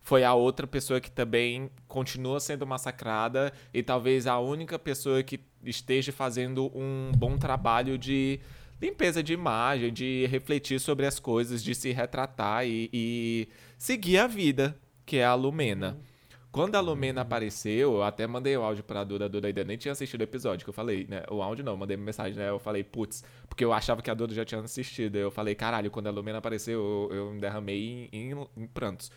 foi 0.00 0.24
a 0.24 0.32
outra 0.32 0.66
pessoa 0.66 1.00
que 1.00 1.10
também 1.10 1.70
continua 1.86 2.40
sendo 2.40 2.66
massacrada 2.66 3.52
e 3.74 3.82
talvez 3.82 4.26
a 4.26 4.38
única 4.38 4.78
pessoa 4.78 5.22
que 5.22 5.38
esteja 5.62 6.12
fazendo 6.12 6.70
um 6.74 7.12
bom 7.14 7.36
trabalho 7.36 7.98
de 7.98 8.40
limpeza 8.80 9.22
de 9.22 9.32
imagem, 9.32 9.92
de 9.92 10.26
refletir 10.26 10.80
sobre 10.80 11.04
as 11.04 11.18
coisas, 11.18 11.62
de 11.62 11.74
se 11.74 11.92
retratar 11.92 12.66
e, 12.66 12.88
e 12.92 13.48
seguir 13.76 14.18
a 14.18 14.26
vida, 14.26 14.78
que 15.04 15.18
é 15.18 15.24
a 15.24 15.34
Lumena. 15.34 15.90
Uhum. 15.90 16.17
Quando 16.50 16.76
a 16.76 16.80
Lumena 16.80 17.20
apareceu, 17.20 17.96
eu 17.96 18.02
até 18.02 18.26
mandei 18.26 18.56
o 18.56 18.62
áudio 18.62 18.82
pra 18.82 19.04
Duda, 19.04 19.26
a 19.26 19.28
Duda 19.28 19.48
ainda 19.48 19.64
nem 19.64 19.76
tinha 19.76 19.92
assistido 19.92 20.22
o 20.22 20.24
episódio, 20.24 20.64
que 20.64 20.70
eu 20.70 20.74
falei, 20.74 21.06
né? 21.08 21.22
O 21.30 21.42
áudio 21.42 21.62
não, 21.62 21.76
mandei 21.76 21.96
mensagem, 21.96 22.38
né? 22.38 22.48
Eu 22.48 22.58
falei, 22.58 22.82
putz, 22.82 23.22
porque 23.48 23.64
eu 23.64 23.72
achava 23.72 24.00
que 24.00 24.10
a 24.10 24.14
Duda 24.14 24.34
já 24.34 24.44
tinha 24.44 24.60
assistido. 24.60 25.16
Eu 25.16 25.30
falei, 25.30 25.54
caralho, 25.54 25.90
quando 25.90 26.06
a 26.06 26.10
Lumena 26.10 26.38
apareceu, 26.38 27.08
eu, 27.10 27.16
eu 27.16 27.32
me 27.32 27.40
derramei 27.40 28.08
em, 28.10 28.32
em, 28.32 28.46
em 28.56 28.66
prantos. 28.66 29.12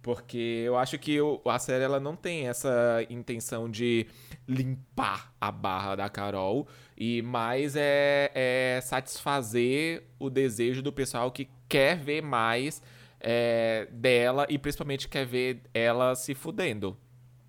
Porque 0.00 0.62
eu 0.64 0.76
acho 0.76 0.96
que 0.98 1.18
a 1.46 1.58
série 1.58 1.82
ela 1.82 1.98
não 1.98 2.14
tem 2.14 2.46
essa 2.46 3.04
intenção 3.10 3.68
de 3.68 4.06
limpar 4.46 5.34
a 5.40 5.50
barra 5.50 5.96
da 5.96 6.08
Carol, 6.08 6.68
e 6.96 7.20
mais 7.22 7.74
é, 7.74 8.30
é 8.32 8.80
satisfazer 8.80 10.04
o 10.20 10.30
desejo 10.30 10.80
do 10.80 10.92
pessoal 10.92 11.32
que 11.32 11.48
quer 11.68 11.96
ver 11.96 12.22
mais 12.22 12.80
é, 13.20 13.88
dela 13.90 14.46
e 14.48 14.58
principalmente 14.58 15.08
quer 15.08 15.26
ver 15.26 15.62
ela 15.72 16.14
se 16.14 16.34
fudendo, 16.34 16.96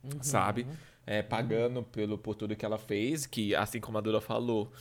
uhum. 0.04 0.22
sabe? 0.22 0.66
É, 1.06 1.22
pagando 1.22 1.84
pelo, 1.84 2.18
por 2.18 2.36
tudo 2.36 2.56
que 2.56 2.66
ela 2.66 2.78
fez, 2.78 3.26
que 3.26 3.56
assim 3.56 3.80
como 3.80 3.98
a 3.98 4.02
Dura 4.02 4.20
falou, 4.20 4.72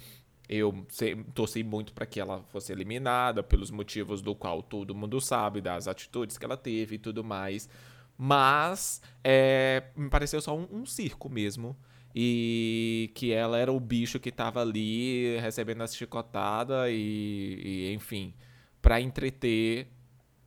eu 0.49 0.87
torci 1.35 1.63
muito 1.63 1.93
para 1.93 2.07
que 2.07 2.21
ela 2.21 2.43
fosse 2.45 2.73
eliminada 2.73 3.43
pelos 3.43 3.71
motivos 3.71 4.23
do 4.23 4.35
qual 4.35 4.63
todo 4.63 4.95
mundo 4.95 5.21
sabe, 5.21 5.61
das 5.61 5.89
atitudes 5.89 6.39
que 6.39 6.45
ela 6.45 6.57
teve 6.57 6.97
e 6.97 6.99
tudo 6.99 7.23
mais. 7.25 7.69
Mas 8.17 9.03
é, 9.23 9.85
me 9.95 10.09
pareceu 10.09 10.41
só 10.41 10.57
um, 10.57 10.67
um, 10.73 10.87
circo 10.87 11.29
mesmo. 11.29 11.77
E 12.19 13.11
que 13.15 13.31
ela 13.31 13.59
era 13.59 13.71
o 13.71 13.79
bicho 13.79 14.19
que 14.19 14.33
tava 14.33 14.63
ali 14.63 15.39
recebendo 15.39 15.83
essa 15.83 15.95
chicotada 15.95 16.91
e, 16.91 17.61
e 17.63 17.93
enfim, 17.93 18.33
para 18.81 19.01
entreter 19.03 19.89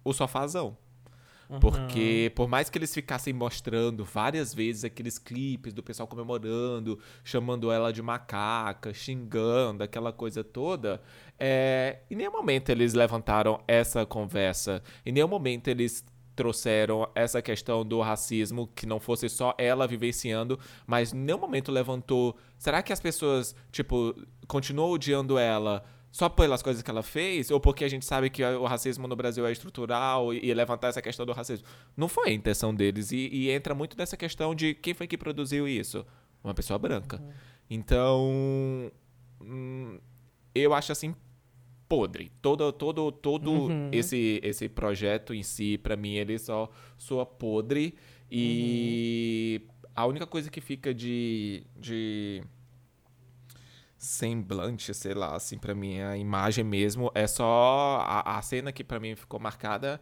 o 0.09 0.13
sofazão. 0.13 0.77
Uhum. 1.49 1.59
Porque 1.59 2.31
por 2.35 2.47
mais 2.47 2.69
que 2.69 2.77
eles 2.77 2.93
ficassem 2.93 3.33
mostrando 3.33 4.05
várias 4.05 4.53
vezes 4.53 4.83
aqueles 4.83 5.17
clipes 5.17 5.73
do 5.73 5.81
pessoal 5.81 6.07
comemorando, 6.07 6.99
chamando 7.23 7.71
ela 7.71 7.91
de 7.91 8.03
macaca, 8.03 8.93
xingando, 8.93 9.83
aquela 9.83 10.13
coisa 10.13 10.43
toda, 10.43 11.01
é, 11.39 12.01
em 12.09 12.15
nenhum 12.15 12.31
momento 12.31 12.69
eles 12.69 12.93
levantaram 12.93 13.59
essa 13.67 14.05
conversa. 14.05 14.83
Em 15.03 15.11
nenhum 15.11 15.27
momento 15.27 15.67
eles 15.69 16.05
trouxeram 16.35 17.09
essa 17.15 17.41
questão 17.41 17.83
do 17.83 17.99
racismo, 17.99 18.67
que 18.73 18.85
não 18.85 18.99
fosse 18.99 19.27
só 19.27 19.53
ela 19.57 19.85
vivenciando, 19.85 20.57
mas 20.87 21.11
em 21.13 21.17
nenhum 21.17 21.39
momento 21.39 21.69
levantou. 21.69 22.37
Será 22.57 22.81
que 22.81 22.93
as 22.93 22.99
pessoas, 23.01 23.53
tipo, 23.71 24.15
continuam 24.47 24.91
odiando 24.91 25.37
ela? 25.37 25.83
Só 26.11 26.27
pelas 26.27 26.61
coisas 26.61 26.81
que 26.81 26.89
ela 26.89 27.03
fez, 27.03 27.51
ou 27.51 27.59
porque 27.59 27.83
a 27.83 27.87
gente 27.87 28.05
sabe 28.05 28.29
que 28.29 28.43
o 28.43 28.65
racismo 28.65 29.07
no 29.07 29.15
Brasil 29.15 29.45
é 29.45 29.51
estrutural 29.51 30.33
e, 30.33 30.43
e 30.43 30.53
levantar 30.53 30.87
essa 30.87 31.01
questão 31.01 31.25
do 31.25 31.33
racismo. 31.33 31.65
Não 31.95 32.07
foi 32.07 32.29
a 32.29 32.33
intenção 32.33 32.73
deles. 32.73 33.11
E, 33.11 33.29
e, 33.31 33.51
entra 33.51 33.75
muito 33.75 33.97
nessa 33.97 34.17
questão 34.17 34.55
de 34.55 34.73
quem 34.73 34.93
foi 34.93 35.07
que 35.07 35.17
produziu 35.17 35.67
isso? 35.67 36.05
Uma 36.43 36.53
pessoa 36.53 36.79
branca. 36.79 37.21
Uhum. 37.21 37.31
Então, 37.69 38.91
hum, 39.41 39.99
eu 40.55 40.73
acho 40.73 40.91
assim 40.91 41.13
podre. 41.87 42.31
Todo, 42.41 42.71
todo, 42.71 43.11
todo 43.11 43.51
uhum. 43.51 43.89
esse, 43.91 44.39
esse 44.43 44.69
projeto 44.69 45.33
em 45.33 45.43
si, 45.43 45.77
para 45.77 45.95
mim, 45.95 46.15
ele 46.15 46.37
só 46.39 46.69
soa 46.97 47.25
podre. 47.25 47.95
E 48.31 49.61
uhum. 49.61 49.89
a 49.95 50.05
única 50.05 50.25
coisa 50.27 50.49
que 50.49 50.61
fica 50.61 50.93
de, 50.93 51.63
de 51.77 52.43
semblante, 53.99 54.93
sei 54.93 55.13
lá, 55.13 55.35
assim, 55.35 55.57
para 55.57 55.75
mim, 55.75 55.99
a 55.99 56.17
imagem 56.17 56.63
mesmo. 56.63 57.11
É 57.13 57.27
só. 57.27 57.99
A, 58.01 58.37
a 58.37 58.41
cena 58.41 58.71
que 58.71 58.83
para 58.83 58.99
mim 58.99 59.15
ficou 59.15 59.39
marcada 59.39 59.99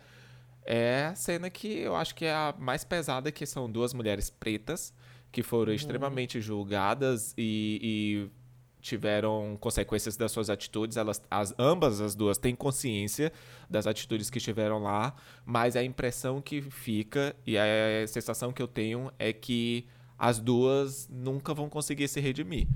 é 0.63 1.05
a 1.05 1.15
cena 1.15 1.49
que 1.49 1.79
eu 1.79 1.95
acho 1.95 2.13
que 2.13 2.25
é 2.25 2.33
a 2.33 2.53
mais 2.59 2.83
pesada, 2.83 3.31
que 3.31 3.45
são 3.45 3.69
duas 3.69 3.93
mulheres 3.93 4.29
pretas 4.29 4.93
que 5.31 5.41
foram 5.41 5.71
uhum. 5.71 5.75
extremamente 5.75 6.39
julgadas 6.39 7.33
e, 7.37 8.29
e, 8.29 8.37
tiveram 8.81 9.57
consequências 9.59 10.15
das 10.15 10.31
suas 10.31 10.49
atitudes. 10.49 10.95
Elas, 10.95 11.21
as, 11.29 11.53
ambas 11.57 11.99
as 11.99 12.15
duas 12.15 12.37
têm 12.37 12.55
consciência 12.55 13.33
das 13.69 13.87
atitudes 13.87 14.29
que 14.29 14.39
tiveram 14.39 14.79
lá, 14.79 15.15
mas 15.45 15.75
a 15.75 15.83
impressão 15.83 16.41
que 16.41 16.61
fica 16.61 17.35
e 17.45 17.57
a 17.57 18.07
sensação 18.07 18.53
que 18.53 18.61
eu 18.61 18.67
tenho 18.67 19.11
é 19.17 19.33
que 19.33 19.87
as 20.17 20.39
duas 20.39 21.07
nunca 21.09 21.53
vão 21.53 21.67
conseguir 21.67 22.07
se 22.07 22.19
redimir. 22.19 22.67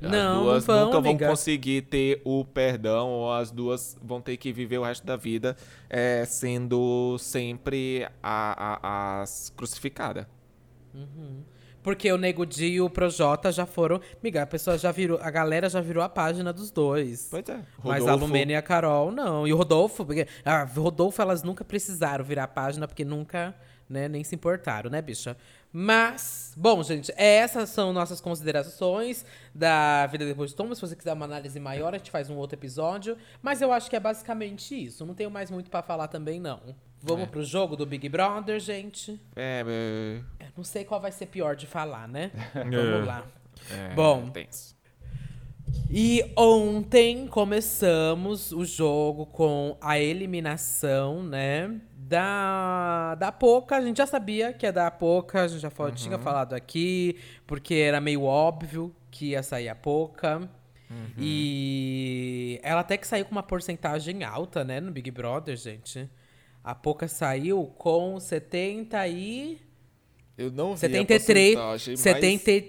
Não, 0.00 0.50
as 0.50 0.64
duas 0.64 0.66
não 0.66 0.74
vão, 0.74 0.84
nunca 0.86 0.98
amiga. 0.98 1.26
vão 1.26 1.34
conseguir 1.34 1.82
ter 1.82 2.20
o 2.24 2.44
perdão, 2.44 3.08
ou 3.08 3.32
as 3.32 3.50
duas 3.50 3.96
vão 4.02 4.20
ter 4.20 4.36
que 4.36 4.52
viver 4.52 4.78
o 4.78 4.82
resto 4.82 5.06
da 5.06 5.16
vida 5.16 5.56
é, 5.88 6.24
sendo 6.24 7.16
sempre 7.18 8.06
a, 8.22 8.78
a, 8.82 9.22
as 9.22 9.50
crucificadas. 9.56 10.26
Uhum. 10.92 11.42
Porque 11.84 12.10
o 12.10 12.16
Nego 12.16 12.46
Di 12.46 12.66
e 12.66 12.80
o 12.80 12.88
Projota 12.88 13.52
já 13.52 13.66
foram. 13.66 14.00
Miga, 14.22 14.42
a 14.42 14.46
pessoa 14.46 14.78
já 14.78 14.90
virou. 14.90 15.18
A 15.20 15.30
galera 15.30 15.68
já 15.68 15.82
virou 15.82 16.02
a 16.02 16.08
página 16.08 16.50
dos 16.50 16.70
dois. 16.70 17.28
Pois 17.30 17.46
é. 17.46 17.52
Rodolfo... 17.52 17.88
Mas 17.88 18.06
a 18.06 18.14
Lumena 18.14 18.52
e 18.52 18.54
a 18.54 18.62
Carol, 18.62 19.12
não. 19.12 19.46
E 19.46 19.52
o 19.52 19.56
Rodolfo. 19.56 20.02
Porque, 20.02 20.26
a 20.42 20.64
Rodolfo, 20.64 21.20
elas 21.20 21.42
nunca 21.42 21.62
precisaram 21.62 22.24
virar 22.24 22.44
a 22.44 22.48
página, 22.48 22.88
porque 22.88 23.04
nunca, 23.04 23.54
né, 23.86 24.08
nem 24.08 24.24
se 24.24 24.34
importaram, 24.34 24.88
né, 24.88 25.02
bicha? 25.02 25.36
Mas, 25.76 26.54
bom, 26.56 26.84
gente, 26.84 27.12
essas 27.16 27.68
são 27.68 27.92
nossas 27.92 28.20
considerações 28.20 29.26
da 29.52 30.06
vida 30.06 30.24
depois 30.24 30.50
de 30.50 30.56
Thomas. 30.56 30.78
Se 30.78 30.86
você 30.86 30.94
quiser 30.94 31.12
uma 31.14 31.24
análise 31.24 31.58
maior, 31.58 31.92
a 31.92 31.98
gente 31.98 32.12
faz 32.12 32.30
um 32.30 32.36
outro 32.36 32.56
episódio. 32.56 33.18
Mas 33.42 33.60
eu 33.60 33.72
acho 33.72 33.90
que 33.90 33.96
é 33.96 34.00
basicamente 34.00 34.72
isso. 34.72 35.04
Não 35.04 35.14
tenho 35.14 35.32
mais 35.32 35.50
muito 35.50 35.68
para 35.68 35.82
falar 35.82 36.06
também, 36.06 36.38
não. 36.38 36.60
Vamos 37.02 37.24
é. 37.24 37.26
pro 37.26 37.42
jogo 37.42 37.74
do 37.74 37.84
Big 37.84 38.08
Brother, 38.08 38.60
gente? 38.60 39.20
É, 39.34 39.64
é... 40.38 40.46
não 40.56 40.62
sei 40.62 40.84
qual 40.84 41.00
vai 41.00 41.10
ser 41.10 41.26
pior 41.26 41.56
de 41.56 41.66
falar, 41.66 42.06
né? 42.06 42.30
Vamos 42.54 43.04
lá. 43.04 43.26
É, 43.68 43.94
bom. 43.94 44.30
E 45.90 46.32
ontem 46.36 47.26
começamos 47.26 48.52
o 48.52 48.64
jogo 48.64 49.26
com 49.26 49.76
a 49.80 49.98
eliminação, 49.98 51.24
né? 51.24 51.80
Da, 52.06 53.14
da 53.14 53.32
Poca, 53.32 53.76
a 53.76 53.80
gente 53.80 53.96
já 53.96 54.06
sabia 54.06 54.52
que 54.52 54.66
é 54.66 54.72
da 54.72 54.90
Poca, 54.90 55.42
a 55.42 55.48
gente 55.48 55.60
já 55.60 55.70
falou, 55.70 55.90
uhum. 55.90 55.96
tinha 55.96 56.18
falado 56.18 56.54
aqui, 56.54 57.18
porque 57.46 57.74
era 57.74 57.98
meio 57.98 58.24
óbvio 58.24 58.94
que 59.10 59.30
ia 59.30 59.42
sair 59.42 59.70
a 59.70 59.74
Poca. 59.74 60.38
Uhum. 60.90 61.06
E 61.18 62.60
ela 62.62 62.80
até 62.80 62.98
que 62.98 63.06
saiu 63.06 63.24
com 63.24 63.32
uma 63.32 63.42
porcentagem 63.42 64.22
alta, 64.22 64.62
né, 64.62 64.80
no 64.80 64.92
Big 64.92 65.10
Brother, 65.10 65.56
gente. 65.56 66.08
A 66.62 66.74
Poca 66.74 67.08
saiu 67.08 67.66
com 67.78 68.20
70 68.20 69.08
e 69.08 69.58
Eu 70.36 70.50
não 70.50 70.74
vi 70.74 70.80
73, 70.80 71.56
a 71.56 71.60
porcentagem, 71.60 71.94
mas... 71.94 72.02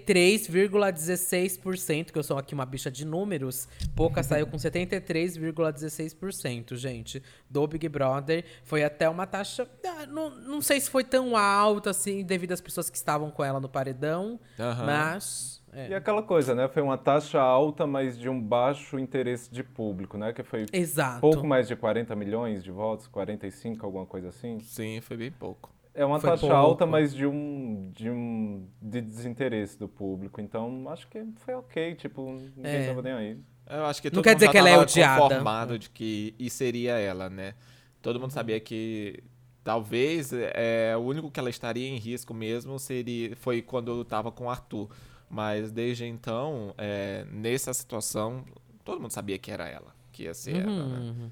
73,16%, 0.06 2.12
que 2.12 2.18
eu 2.18 2.22
sou 2.22 2.38
aqui 2.38 2.54
uma 2.54 2.64
bicha 2.64 2.88
de 2.90 3.04
números. 3.04 3.68
Pouca 3.94 4.22
saiu 4.22 4.46
com 4.46 4.56
73,16%, 4.56 6.74
gente, 6.76 7.22
do 7.50 7.66
Big 7.66 7.86
Brother. 7.88 8.44
Foi 8.62 8.84
até 8.84 9.08
uma 9.08 9.26
taxa, 9.26 9.68
ah, 9.84 10.06
não, 10.06 10.30
não 10.30 10.62
sei 10.62 10.78
se 10.78 10.88
foi 10.88 11.02
tão 11.02 11.36
alta 11.36 11.90
assim, 11.90 12.22
devido 12.22 12.52
às 12.52 12.60
pessoas 12.60 12.88
que 12.88 12.96
estavam 12.96 13.32
com 13.32 13.42
ela 13.42 13.58
no 13.58 13.68
paredão, 13.68 14.38
Aham. 14.58 14.86
mas... 14.86 15.60
é. 15.72 15.88
E 15.88 15.94
aquela 15.94 16.22
coisa, 16.22 16.54
né? 16.54 16.68
Foi 16.68 16.82
uma 16.82 16.96
taxa 16.96 17.40
alta, 17.40 17.84
mas 17.84 18.16
de 18.16 18.28
um 18.28 18.40
baixo 18.40 18.96
interesse 18.96 19.50
de 19.50 19.64
público, 19.64 20.16
né? 20.16 20.32
Que 20.32 20.44
foi 20.44 20.66
Exato. 20.72 21.20
pouco 21.20 21.44
mais 21.44 21.66
de 21.66 21.74
40 21.74 22.14
milhões 22.14 22.62
de 22.62 22.70
votos, 22.70 23.08
45, 23.08 23.84
alguma 23.84 24.06
coisa 24.06 24.28
assim. 24.28 24.60
Sim, 24.60 25.00
foi 25.00 25.16
bem 25.16 25.32
pouco. 25.32 25.74
É 25.96 26.04
uma 26.04 26.20
Foi 26.20 26.30
taxa 26.30 26.40
pouco. 26.42 26.54
alta, 26.54 26.84
mas 26.86 27.14
de 27.14 27.26
um, 27.26 27.90
de 27.94 28.10
um 28.10 28.66
de 28.82 29.00
desinteresse 29.00 29.78
do 29.78 29.88
público. 29.88 30.40
Então, 30.40 30.88
acho 30.90 31.08
que 31.08 31.24
foi 31.36 31.54
ok, 31.54 31.94
tipo, 31.94 32.32
ninguém 32.54 32.72
É. 32.82 32.86
tava 32.88 33.00
nem 33.02 33.12
aí. 33.12 33.38
Eu 33.68 33.86
acho 33.86 34.02
que 34.02 34.14
Não 34.14 34.22
quer 34.22 34.34
dizer 34.34 34.50
que 34.50 34.58
ela 34.58 34.68
é 34.68 34.78
odiada. 34.78 35.22
conformado 35.22 35.78
de 35.78 35.88
que 35.90 36.34
e 36.38 36.48
seria 36.50 36.92
ela, 36.98 37.28
né? 37.30 37.54
Todo 38.02 38.20
mundo 38.20 38.30
sabia 38.30 38.60
que 38.60 39.24
talvez 39.64 40.32
é, 40.32 40.94
o 40.96 41.00
único 41.00 41.30
que 41.30 41.40
ela 41.40 41.50
estaria 41.50 41.88
em 41.88 41.96
risco 41.96 42.32
mesmo 42.32 42.78
seria 42.78 43.34
foi 43.34 43.62
quando 43.62 43.90
eu 43.90 44.04
tava 44.04 44.30
com 44.30 44.44
o 44.44 44.50
Arthur. 44.50 44.88
Mas 45.28 45.72
desde 45.72 46.04
então, 46.04 46.72
é, 46.78 47.26
nessa 47.32 47.74
situação, 47.74 48.44
todo 48.84 49.00
mundo 49.00 49.10
sabia 49.10 49.38
que 49.38 49.50
era 49.50 49.66
ela, 49.68 49.92
que 50.12 50.24
ia 50.24 50.34
ser 50.34 50.56
ela, 50.58 50.86
né? 50.86 50.98
Uhum. 50.98 51.30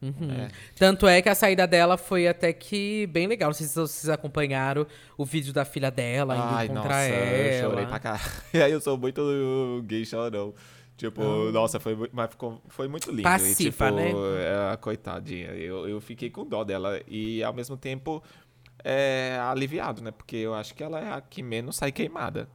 Uhum. 0.00 0.30
É. 0.30 0.48
Tanto 0.76 1.06
é 1.06 1.20
que 1.20 1.28
a 1.28 1.34
saída 1.34 1.66
dela 1.66 1.96
foi 1.96 2.28
até 2.28 2.52
que 2.52 3.06
bem 3.08 3.26
legal. 3.26 3.48
Não 3.48 3.54
sei 3.54 3.66
se 3.66 3.74
vocês 3.74 4.08
acompanharam 4.08 4.86
o 5.16 5.24
vídeo 5.24 5.52
da 5.52 5.64
filha 5.64 5.90
dela 5.90 6.36
indo 6.36 6.44
Ai, 6.44 6.64
encontrar 6.66 6.82
nossa, 6.84 6.98
ela. 6.98 7.36
eu 7.36 7.70
chorei 7.70 7.86
pra 7.86 7.98
caralho. 7.98 8.22
E 8.54 8.62
aí 8.62 8.72
eu 8.72 8.80
sou 8.80 8.96
muito 8.96 9.82
gay 9.86 10.04
chorão. 10.04 10.54
Tipo, 10.96 11.52
nossa, 11.52 11.78
foi, 11.78 11.96
mas 12.12 12.30
ficou, 12.30 12.60
foi 12.68 12.88
muito 12.88 13.10
lindo. 13.10 13.22
Passiva, 13.22 13.60
e, 13.62 13.70
tipo, 13.70 13.84
né? 13.92 14.72
é, 14.72 14.76
coitadinha. 14.78 15.50
Eu, 15.50 15.88
eu 15.88 16.00
fiquei 16.00 16.28
com 16.28 16.44
dó 16.44 16.64
dela. 16.64 17.00
E 17.06 17.40
ao 17.42 17.52
mesmo 17.54 17.76
tempo, 17.76 18.20
é, 18.82 19.38
aliviado, 19.40 20.02
né? 20.02 20.10
Porque 20.10 20.36
eu 20.36 20.54
acho 20.54 20.74
que 20.74 20.82
ela 20.82 20.98
é 20.98 21.12
a 21.12 21.20
que 21.20 21.40
menos 21.40 21.76
sai 21.76 21.92
queimada. 21.92 22.48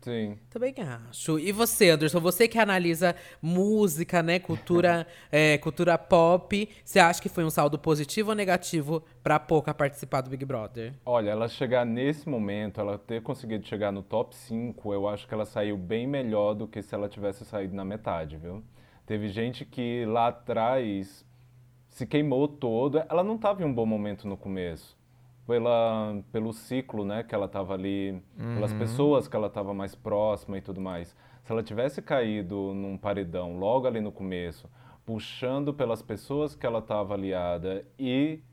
Sim. 0.00 0.38
Também 0.48 0.74
acho. 1.08 1.38
E 1.38 1.52
você, 1.52 1.90
Anderson, 1.90 2.20
você 2.20 2.48
que 2.48 2.58
analisa 2.58 3.14
música, 3.40 4.22
né, 4.22 4.38
cultura, 4.38 5.06
é, 5.30 5.58
cultura 5.58 5.98
pop, 5.98 6.68
você 6.84 6.98
acha 6.98 7.20
que 7.20 7.28
foi 7.28 7.44
um 7.44 7.50
saldo 7.50 7.78
positivo 7.78 8.30
ou 8.30 8.34
negativo 8.34 9.02
pra 9.22 9.38
Pouca 9.38 9.74
participar 9.74 10.22
do 10.22 10.30
Big 10.30 10.44
Brother? 10.44 10.94
Olha, 11.04 11.30
ela 11.30 11.48
chegar 11.48 11.84
nesse 11.84 12.28
momento, 12.28 12.80
ela 12.80 12.98
ter 12.98 13.22
conseguido 13.22 13.66
chegar 13.66 13.92
no 13.92 14.02
top 14.02 14.34
5, 14.34 14.92
eu 14.94 15.06
acho 15.06 15.28
que 15.28 15.34
ela 15.34 15.44
saiu 15.44 15.76
bem 15.76 16.06
melhor 16.06 16.54
do 16.54 16.66
que 16.66 16.82
se 16.82 16.94
ela 16.94 17.08
tivesse 17.08 17.44
saído 17.44 17.74
na 17.74 17.84
metade, 17.84 18.36
viu? 18.36 18.64
Teve 19.04 19.28
gente 19.28 19.64
que 19.64 20.04
lá 20.06 20.28
atrás 20.28 21.26
se 21.88 22.06
queimou 22.06 22.46
todo. 22.48 23.02
Ela 23.08 23.24
não 23.24 23.34
estava 23.34 23.62
em 23.62 23.66
um 23.66 23.74
bom 23.74 23.84
momento 23.84 24.26
no 24.28 24.36
começo. 24.36 24.96
Pela, 25.50 26.22
pelo 26.30 26.52
ciclo, 26.52 27.04
né, 27.04 27.24
que 27.24 27.34
ela 27.34 27.46
estava 27.46 27.74
ali, 27.74 28.22
pelas 28.54 28.72
pessoas 28.72 29.26
que 29.26 29.34
ela 29.34 29.48
estava 29.48 29.74
mais 29.74 29.96
próxima 29.96 30.56
e 30.56 30.60
tudo 30.60 30.80
mais. 30.80 31.16
Se 31.42 31.50
ela 31.50 31.60
tivesse 31.60 32.00
caído 32.00 32.72
num 32.72 32.96
paredão 32.96 33.58
logo 33.58 33.88
ali 33.88 34.00
no 34.00 34.12
começo, 34.12 34.70
puxando 35.04 35.74
pelas 35.74 36.02
pessoas 36.02 36.54
que 36.54 36.64
ela 36.64 36.78
estava 36.78 37.14
aliada 37.14 37.84
e 37.98 38.44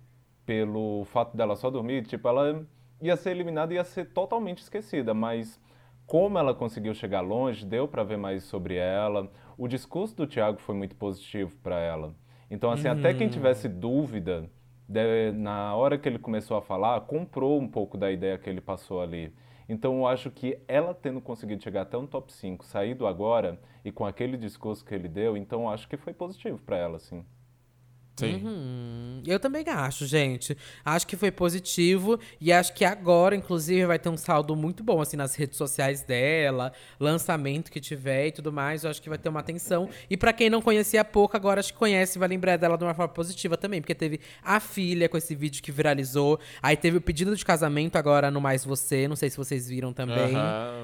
pelo 0.44 1.06
fato 1.06 1.38
dela 1.38 1.56
só 1.56 1.70
dormir, 1.70 2.04
tipo, 2.04 2.28
ela 2.28 2.66
ia 3.00 3.16
ser 3.16 3.30
eliminada 3.30 3.72
e 3.72 3.76
ia 3.76 3.84
ser 3.84 4.06
totalmente 4.06 4.64
esquecida, 4.64 5.14
mas 5.14 5.62
como 6.08 6.40
ela 6.40 6.52
conseguiu 6.52 6.96
chegar 6.96 7.22
longe, 7.22 7.64
deu 7.64 7.88
para 7.88 8.04
ver 8.04 8.18
mais 8.18 8.42
sobre 8.42 8.74
ela. 8.74 9.32
O 9.56 9.68
discurso 9.68 10.16
do 10.16 10.26
Thiago 10.26 10.58
foi 10.60 10.74
muito 10.74 10.96
positivo 10.96 11.56
para 11.62 11.80
ela. 11.80 12.16
Então, 12.50 12.72
assim, 12.72 12.88
até 12.88 13.14
quem 13.14 13.30
tivesse 13.30 13.70
dúvida, 13.70 14.50
de- 14.88 15.32
na 15.34 15.76
hora 15.76 15.98
que 15.98 16.08
ele 16.08 16.20
começou 16.20 16.58
a 16.58 16.62
falar, 16.62 17.02
comprou 17.02 17.60
um 17.60 17.68
pouco 17.68 17.98
da 17.98 18.12
ideia 18.12 18.38
que 18.38 18.50
ele 18.50 18.62
passou 18.62 19.02
ali. 19.02 19.34
Então, 19.70 19.98
eu 19.98 20.08
acho 20.08 20.32
que 20.32 20.58
ela 20.68 20.94
tendo 20.94 21.20
conseguido 21.22 21.62
chegar 21.64 21.82
até 21.82 21.98
um 21.98 22.08
top 22.08 22.32
5, 22.32 22.66
saído 22.66 23.06
agora, 23.06 23.60
e 23.84 23.92
com 23.92 24.06
aquele 24.06 24.38
discurso 24.38 24.86
que 24.86 24.96
ele 24.96 25.08
deu, 25.10 25.36
então 25.38 25.64
eu 25.64 25.70
acho 25.70 25.88
que 25.88 25.98
foi 25.98 26.14
positivo 26.14 26.60
para 26.60 26.78
ela, 26.78 26.98
assim. 26.98 27.26
Sim. 28.18 28.44
Uhum. 28.44 29.22
Eu 29.26 29.40
também 29.40 29.64
acho, 29.68 30.06
gente. 30.06 30.58
Acho 30.84 31.06
que 31.06 31.16
foi 31.16 31.32
positivo 31.32 32.20
e 32.42 32.52
acho 32.52 32.74
que 32.74 32.84
agora, 32.84 33.36
inclusive, 33.36 33.86
vai 33.86 34.00
ter 34.00 34.10
um 34.10 34.18
saldo 34.18 34.56
muito 34.56 34.84
bom, 34.84 35.00
assim, 35.02 35.16
nas 35.16 35.36
redes 35.36 35.58
sociais 35.58 36.02
dela, 36.02 36.74
lançamento 37.00 37.72
que 37.72 37.80
tiver 37.80 38.28
e 38.28 38.32
tudo 38.32 38.52
mais. 38.52 38.84
Eu 38.84 38.90
acho 38.90 39.02
que 39.02 39.10
vai 39.10 39.18
ter 39.18 39.30
uma 39.30 39.40
atenção. 39.40 39.90
E 40.10 40.18
pra 40.18 40.34
quem 40.34 40.50
não 40.50 40.62
conhecia 40.62 41.06
pouco, 41.06 41.38
agora 41.38 41.60
acho 41.60 41.74
que 41.74 41.80
conhece, 41.80 42.18
vai 42.18 42.28
lembrar 42.28 42.58
dela 42.58 42.78
de 42.78 42.84
uma 42.84 42.94
forma 42.94 43.14
positiva 43.14 43.56
também, 43.56 43.82
porque 43.82 43.96
teve 43.96 44.20
a 44.44 44.60
filha 44.60 45.08
com 45.08 45.18
esse 45.18 45.36
vídeo 45.36 45.62
que 45.62 45.72
viralizou. 45.72 46.40
Aí 46.62 46.76
teve 46.76 46.98
o 46.98 47.02
pedido 47.02 47.36
de 47.36 47.46
casamento 47.46 47.98
agora 47.98 48.32
no 48.32 48.42
Mais 48.42 48.66
Você. 48.66 49.08
Não 49.08 49.16
sei 49.16 49.30
se 49.30 49.38
vocês 49.38 49.70
viram 49.70 49.94
também. 49.94 50.36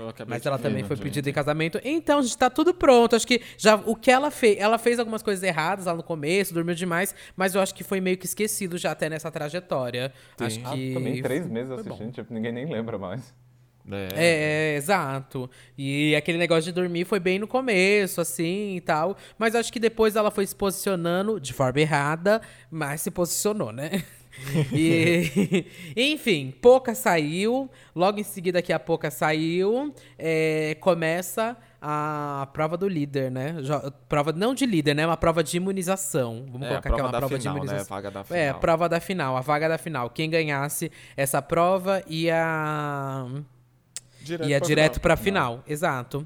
Acabei 0.09 0.35
Mas 0.37 0.45
ela 0.45 0.59
também 0.59 0.83
no 0.83 0.87
foi 0.87 0.97
pedida 0.97 1.29
em 1.29 1.33
casamento. 1.33 1.79
Então, 1.83 2.21
gente, 2.21 2.37
tá 2.37 2.49
tudo 2.49 2.73
pronto. 2.73 3.15
Acho 3.15 3.25
que 3.25 3.41
já 3.57 3.75
o 3.75 3.95
que 3.95 4.11
ela 4.11 4.29
fez, 4.29 4.57
ela 4.59 4.77
fez 4.77 4.99
algumas 4.99 5.23
coisas 5.23 5.43
erradas 5.43 5.85
lá 5.85 5.95
no 5.95 6.03
começo, 6.03 6.53
dormiu 6.53 6.75
demais, 6.75 7.15
mas 7.35 7.55
eu 7.55 7.61
acho 7.61 7.73
que 7.75 7.83
foi 7.83 7.99
meio 8.01 8.17
que 8.17 8.25
esquecido 8.25 8.77
já 8.77 8.91
até 8.91 9.09
nessa 9.09 9.31
trajetória. 9.31 10.13
Sim. 10.37 10.45
Acho 10.45 10.59
Ah, 10.65 10.71
que 10.73 10.93
também 10.93 11.21
três 11.21 11.47
meses 11.47 11.71
assistindo, 11.71 12.11
tipo, 12.11 12.33
ninguém 12.33 12.51
nem 12.51 12.65
lembra 12.65 12.97
mais. 12.97 13.33
É. 13.91 14.07
É, 14.15 14.75
exato. 14.77 15.49
E 15.77 16.15
aquele 16.15 16.37
negócio 16.37 16.63
de 16.63 16.71
dormir 16.71 17.03
foi 17.05 17.19
bem 17.19 17.37
no 17.37 17.47
começo, 17.47 18.21
assim 18.21 18.75
e 18.77 18.81
tal. 18.81 19.17
Mas 19.37 19.55
acho 19.55 19.73
que 19.73 19.79
depois 19.79 20.15
ela 20.15 20.31
foi 20.31 20.47
se 20.47 20.55
posicionando 20.55 21.39
de 21.39 21.51
forma 21.51 21.81
errada, 21.81 22.41
mas 22.71 23.01
se 23.01 23.11
posicionou, 23.11 23.71
né? 23.71 24.03
E, 24.73 25.65
enfim, 25.95 26.51
Pouca 26.59 26.95
saiu. 26.95 27.69
Logo 27.95 28.19
em 28.19 28.23
seguida 28.23 28.63
que 28.63 28.73
a 28.73 28.79
Pouca 28.79 29.11
saiu, 29.11 29.93
é, 30.17 30.75
começa 30.79 31.55
a 31.85 32.47
prova 32.53 32.77
do 32.77 32.87
líder, 32.87 33.29
né? 33.29 33.55
Prova 34.07 34.31
não 34.31 34.53
de 34.53 34.65
líder, 34.65 34.93
né? 34.93 35.05
Uma 35.05 35.17
prova 35.17 35.43
de 35.43 35.57
imunização. 35.57 36.45
Vamos 36.49 36.65
É, 36.65 36.69
colocar 36.69 36.81
prova 36.89 36.95
aquela 36.95 37.11
da 37.11 37.17
prova 37.19 37.37
final, 37.37 37.53
de 37.53 37.59
né? 37.59 37.65
imunização. 37.65 37.95
Vaga 37.97 38.11
da 38.11 38.19
É, 38.21 38.23
final. 38.23 38.49
a 38.49 38.53
prova 38.59 38.89
da 38.89 38.99
final, 39.01 39.35
a 39.37 39.41
vaga 39.41 39.67
da 39.67 39.77
final. 39.77 40.09
Quem 40.09 40.29
ganhasse 40.29 40.89
essa 41.17 41.41
prova 41.41 42.01
ia 42.07 43.25
Direto 44.21 44.49
ia 44.49 44.57
pra 44.59 44.67
direto 44.67 44.93
final. 44.93 45.01
pra 45.01 45.17
final, 45.17 45.63
exato. 45.67 46.25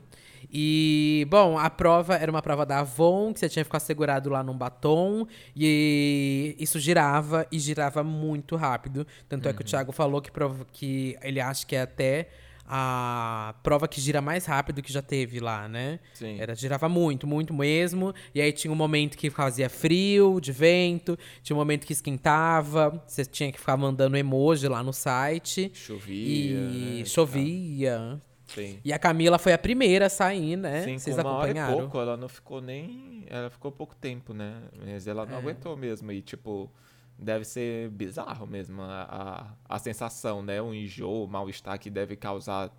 E, 0.54 1.28
bom, 1.30 1.58
a 1.58 1.70
prova 1.70 2.16
era 2.16 2.32
uma 2.32 2.42
prova 2.42 2.66
da 2.66 2.80
Avon, 2.80 3.34
que 3.34 3.40
você 3.40 3.50
tinha 3.50 3.64
que 3.64 3.68
ficar 3.68 3.80
segurado 3.80 4.30
lá 4.30 4.42
num 4.44 4.56
batom. 4.58 5.28
E 5.56 6.56
isso 6.60 6.80
girava, 6.80 7.46
e 7.52 7.60
girava 7.60 8.04
muito 8.04 8.56
rápido. 8.56 9.06
Tanto 9.28 9.50
é 9.50 9.54
que 9.54 9.62
o 9.62 9.66
Thiago 9.66 9.92
falou 9.92 10.22
que, 10.22 10.32
prova, 10.32 10.66
que 10.72 11.18
ele 11.22 11.42
acha 11.42 11.66
que 11.66 11.76
é 11.76 11.82
até 11.82 12.30
a 12.68 13.56
prova 13.64 13.88
que 13.88 14.02
gira 14.02 14.22
mais 14.22 14.46
rápido 14.46 14.82
que 14.82 14.92
já 14.92 15.02
teve 15.02 15.40
lá, 15.40 15.68
né? 15.68 16.00
Sim. 16.14 16.38
Era, 16.40 16.54
girava 16.54 16.90
muito, 16.90 17.26
muito 17.26 17.54
mesmo. 17.54 18.14
E 18.36 18.42
aí 18.42 18.52
tinha 18.52 18.72
um 18.72 18.76
momento 18.76 19.18
que 19.18 19.30
fazia 19.30 19.70
frio, 19.70 20.40
de 20.42 20.52
vento. 20.52 21.18
Tinha 21.42 21.56
um 21.56 21.60
momento 21.60 21.86
que 21.88 21.94
esquentava. 21.94 23.02
Você 23.08 23.24
tinha 23.26 23.52
que 23.52 23.60
ficar 23.60 23.78
mandando 23.78 24.18
emoji 24.18 24.68
lá 24.68 24.84
no 24.84 24.92
site. 24.92 25.72
Chovia. 25.74 26.58
E 26.58 27.00
né, 27.00 27.06
chovia. 27.06 28.22
Sim. 28.48 28.80
E 28.84 28.94
a 28.94 29.00
Camila 29.00 29.38
foi 29.38 29.54
a 29.54 29.58
primeira 29.58 30.06
a 30.06 30.10
sair, 30.10 30.56
né? 30.56 30.84
Sim, 30.84 30.98
Vocês 30.98 31.16
com 31.16 31.22
uma 31.22 31.32
hora 31.32 31.48
e 31.48 31.52
acompanharam? 31.52 31.78
pouco, 31.80 32.00
ela 32.00 32.16
não 32.18 32.30
ficou 32.30 32.62
nem. 32.62 33.26
Ela 33.30 33.50
ficou 33.50 33.72
pouco 33.72 33.94
tempo, 33.96 34.34
né? 34.34 34.62
Mas 34.86 35.06
ela 35.08 35.24
É. 35.24 35.26
não 35.26 35.38
aguentou 35.38 35.76
mesmo. 35.76 36.12
E, 36.14 36.22
tipo, 36.22 36.72
deve 37.18 37.46
ser 37.46 37.90
bizarro 37.90 38.48
mesmo 38.48 38.82
a, 38.82 39.56
a, 39.70 39.76
a 39.76 39.80
sensação, 39.80 40.42
né? 40.44 40.62
O 40.62 40.74
enjoo, 40.74 41.26
o 41.26 41.28
mal-estar 41.28 41.80
que 41.80 41.90
deve 41.90 42.16
causar 42.16 42.72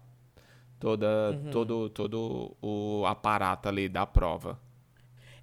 toda, 0.81 1.07
Uhum. 1.31 1.51
todo, 1.51 1.89
todo 1.91 2.57
o 2.63 3.05
aparato 3.07 3.69
ali 3.69 3.89
da 3.89 4.07
prova. 4.07 4.59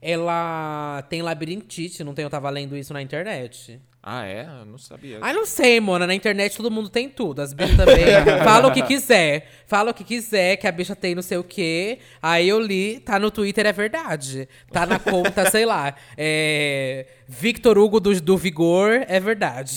Ela 0.07 1.03
tem 1.09 1.23
labirintite, 1.23 2.03
não 2.03 2.13
tem? 2.13 2.21
Eu 2.21 2.29
tava 2.29 2.47
lendo 2.51 2.77
isso 2.77 2.93
na 2.93 3.01
internet. 3.01 3.81
Ah, 4.03 4.23
é? 4.23 4.45
Eu 4.61 4.65
não 4.67 4.77
sabia. 4.77 5.17
Ah, 5.19 5.33
não 5.33 5.47
sei, 5.47 5.79
Mona. 5.79 6.05
Na 6.05 6.13
internet 6.13 6.55
todo 6.55 6.69
mundo 6.69 6.89
tem 6.89 7.09
tudo. 7.09 7.41
As 7.41 7.53
bichas 7.53 7.75
também. 7.75 8.05
Fala 8.45 8.67
o 8.67 8.71
que 8.71 8.83
quiser. 8.83 9.49
Fala 9.65 9.89
o 9.89 9.93
que 9.95 10.03
quiser, 10.03 10.57
que 10.57 10.67
a 10.67 10.71
bicha 10.71 10.95
tem 10.95 11.15
não 11.15 11.23
sei 11.23 11.39
o 11.39 11.43
quê. 11.43 11.97
Aí 12.21 12.47
eu 12.47 12.59
li, 12.59 12.99
tá 12.99 13.17
no 13.17 13.31
Twitter, 13.31 13.65
é 13.65 13.73
verdade. 13.73 14.47
Tá 14.71 14.85
na 14.85 14.99
conta, 14.99 15.49
sei 15.49 15.65
lá. 15.65 15.95
É, 16.15 17.07
Victor 17.27 17.79
Hugo 17.79 17.99
do, 17.99 18.21
do 18.21 18.37
Vigor, 18.37 19.03
é 19.07 19.19
verdade. 19.19 19.75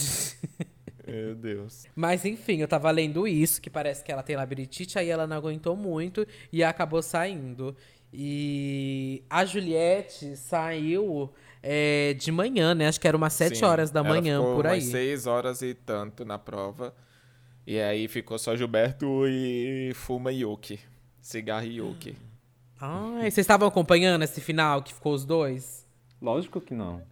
Meu 1.07 1.35
Deus. 1.35 1.87
Mas 1.97 2.27
enfim, 2.27 2.59
eu 2.59 2.69
tava 2.69 2.91
lendo 2.91 3.27
isso, 3.27 3.63
que 3.63 3.71
parece 3.71 4.05
que 4.05 4.13
ela 4.13 4.23
tem 4.23 4.37
labirintite, 4.37 4.99
aí 4.99 5.09
ela 5.09 5.27
não 5.27 5.39
aguentou 5.39 5.75
muito 5.75 6.27
e 6.53 6.63
acabou 6.63 7.01
saindo. 7.01 7.75
E 8.13 9.23
a 9.29 9.45
Juliette 9.45 10.37
saiu 10.37 11.31
é, 11.63 12.15
de 12.15 12.33
manhã, 12.33 12.75
né? 12.75 12.89
Acho 12.89 13.01
que 13.01 13.07
era 13.09 13.17
umas 13.17 13.33
7 13.35 13.59
Sim, 13.59 13.65
horas 13.65 13.91
da 13.91 14.01
ela 14.01 14.09
manhã, 14.09 14.39
ficou 14.41 14.57
por 14.57 14.67
aí. 14.67 14.81
umas 14.81 14.91
seis 14.91 15.27
horas 15.27 15.63
e 15.63 15.75
tanto 15.75 16.25
na 16.25 16.39
prova. 16.39 16.95
E 17.67 17.79
aí 17.79 18.09
ficou 18.09 18.39
só 18.39 18.57
Gilberto 18.57 19.27
e 19.27 19.93
Fuma 19.95 20.33
Yuki. 20.33 20.81
Cigarro 21.21 21.67
e 21.67 21.77
Yuki. 21.77 22.17
Ai, 22.81 23.23
vocês 23.31 23.39
estavam 23.39 23.69
acompanhando 23.69 24.23
esse 24.23 24.41
final 24.41 24.83
que 24.83 24.95
ficou 24.95 25.13
os 25.13 25.25
dois? 25.27 25.87
Lógico 26.23 26.61
que 26.61 26.73
não. 26.75 27.03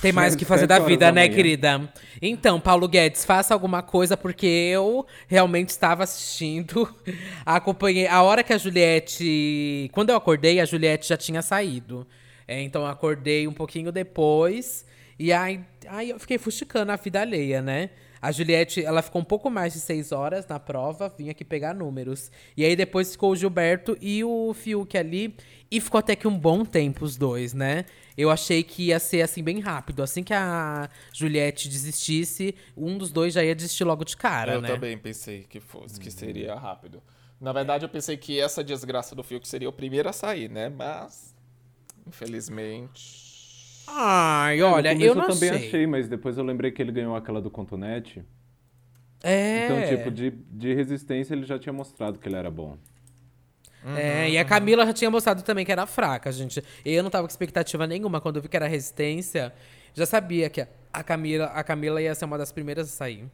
Tem 0.00 0.12
mais 0.12 0.34
o 0.34 0.38
que 0.38 0.44
fazer 0.44 0.66
da 0.66 0.78
vida, 0.78 1.06
da 1.06 1.12
né, 1.12 1.22
manhã. 1.22 1.34
querida? 1.34 1.92
Então, 2.20 2.60
Paulo 2.60 2.88
Guedes, 2.88 3.24
faça 3.24 3.54
alguma 3.54 3.82
coisa, 3.82 4.16
porque 4.16 4.46
eu 4.46 5.06
realmente 5.28 5.68
estava 5.70 6.02
assistindo. 6.02 6.92
Acompanhei. 7.46 8.06
A 8.06 8.22
hora 8.22 8.42
que 8.42 8.52
a 8.52 8.58
Juliette. 8.58 9.90
Quando 9.92 10.10
eu 10.10 10.16
acordei, 10.16 10.60
a 10.60 10.64
Juliette 10.64 11.08
já 11.08 11.16
tinha 11.16 11.42
saído. 11.42 12.06
É, 12.46 12.60
então 12.60 12.82
eu 12.82 12.88
acordei 12.88 13.46
um 13.46 13.52
pouquinho 13.52 13.92
depois. 13.92 14.84
E 15.18 15.32
aí, 15.32 15.60
aí 15.88 16.10
eu 16.10 16.18
fiquei 16.18 16.38
fuxicando 16.38 16.92
a 16.92 16.96
vida 16.96 17.20
alheia, 17.20 17.62
né? 17.62 17.90
A 18.22 18.30
Juliette, 18.30 18.84
ela 18.84 19.00
ficou 19.00 19.22
um 19.22 19.24
pouco 19.24 19.48
mais 19.48 19.72
de 19.72 19.80
seis 19.80 20.12
horas 20.12 20.46
na 20.46 20.60
prova, 20.60 21.08
vim 21.08 21.30
aqui 21.30 21.42
pegar 21.42 21.72
números. 21.72 22.30
E 22.54 22.64
aí 22.64 22.76
depois 22.76 23.12
ficou 23.12 23.30
o 23.30 23.36
Gilberto 23.36 23.96
e 23.98 24.22
o 24.22 24.52
Fiuk 24.52 24.96
ali. 24.98 25.34
E 25.70 25.80
ficou 25.80 25.98
até 25.98 26.14
que 26.14 26.28
um 26.28 26.38
bom 26.38 26.64
tempo 26.64 27.04
os 27.04 27.16
dois, 27.16 27.54
né? 27.54 27.86
Eu 28.18 28.30
achei 28.30 28.62
que 28.62 28.88
ia 28.88 28.98
ser 28.98 29.22
assim 29.22 29.42
bem 29.42 29.60
rápido. 29.60 30.02
Assim 30.02 30.22
que 30.22 30.34
a 30.34 30.90
Juliette 31.14 31.66
desistisse, 31.68 32.54
um 32.76 32.98
dos 32.98 33.10
dois 33.10 33.32
já 33.32 33.42
ia 33.42 33.54
desistir 33.54 33.84
logo 33.84 34.04
de 34.04 34.16
cara, 34.16 34.54
eu 34.54 34.60
né? 34.60 34.68
também 34.68 34.98
pensei 34.98 35.44
que 35.44 35.58
fosse, 35.58 35.98
que 35.98 36.10
seria 36.10 36.54
rápido. 36.54 37.02
Na 37.40 37.54
verdade, 37.54 37.86
eu 37.86 37.88
pensei 37.88 38.18
que 38.18 38.38
essa 38.38 38.62
desgraça 38.62 39.14
do 39.14 39.22
Fiuk 39.22 39.48
seria 39.48 39.68
o 39.68 39.72
primeiro 39.72 40.10
a 40.10 40.12
sair, 40.12 40.50
né? 40.50 40.68
Mas, 40.68 41.34
infelizmente... 42.06 43.29
Ai, 43.86 44.62
olha, 44.62 44.94
no 44.94 45.02
eu 45.02 45.14
não 45.14 45.26
também 45.26 45.50
achei. 45.50 45.68
achei, 45.68 45.86
mas 45.86 46.08
depois 46.08 46.38
eu 46.38 46.44
lembrei 46.44 46.70
que 46.70 46.80
ele 46.80 46.92
ganhou 46.92 47.14
aquela 47.16 47.40
do 47.40 47.50
Contonete. 47.50 48.24
É. 49.22 49.64
Então, 49.66 49.96
tipo, 49.96 50.10
de, 50.10 50.30
de 50.30 50.72
resistência 50.74 51.34
ele 51.34 51.44
já 51.44 51.58
tinha 51.58 51.72
mostrado 51.72 52.18
que 52.18 52.28
ele 52.28 52.36
era 52.36 52.50
bom. 52.50 52.78
É, 53.96 54.28
e 54.28 54.38
a 54.38 54.44
Camila 54.44 54.84
já 54.84 54.92
tinha 54.92 55.10
mostrado 55.10 55.42
também 55.42 55.64
que 55.64 55.72
era 55.72 55.86
fraca, 55.86 56.30
gente. 56.30 56.62
Eu 56.84 57.02
não 57.02 57.10
tava 57.10 57.26
com 57.26 57.30
expectativa 57.30 57.86
nenhuma. 57.86 58.20
Quando 58.20 58.36
eu 58.36 58.42
vi 58.42 58.48
que 58.48 58.56
era 58.56 58.68
resistência, 58.68 59.52
já 59.94 60.04
sabia 60.04 60.50
que 60.50 60.66
a 60.92 61.02
Camila, 61.02 61.46
a 61.46 61.64
Camila 61.64 62.00
ia 62.00 62.14
ser 62.14 62.26
uma 62.26 62.36
das 62.36 62.52
primeiras 62.52 62.88
a 62.88 62.90
sair. 62.90 63.24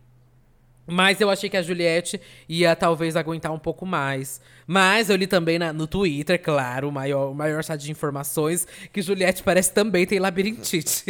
Mas 0.87 1.21
eu 1.21 1.29
achei 1.29 1.51
que 1.51 1.57
a 1.57 1.63
Juliette 1.63 2.21
ia 2.49 2.77
talvez 2.77 3.17
aguentar 3.17 3.53
um 3.53 3.59
pouco 3.59 3.85
mais. 3.85 4.41
Mas 4.67 5.11
eu 5.11 5.17
li 5.17 5.27
também 5.27 5.59
na- 5.59 5.73
no 5.73 5.87
Twitter, 5.87 6.41
claro, 6.41 6.89
o 6.89 6.93
maior, 6.93 7.31
o 7.31 7.35
maior 7.35 7.63
site 7.65 7.83
de 7.83 7.91
informações, 7.91 8.67
que 8.93 9.03
Juliette 9.03 9.43
parece 9.43 9.73
também 9.73 10.07
tem 10.07 10.19
labirintite. 10.21 11.05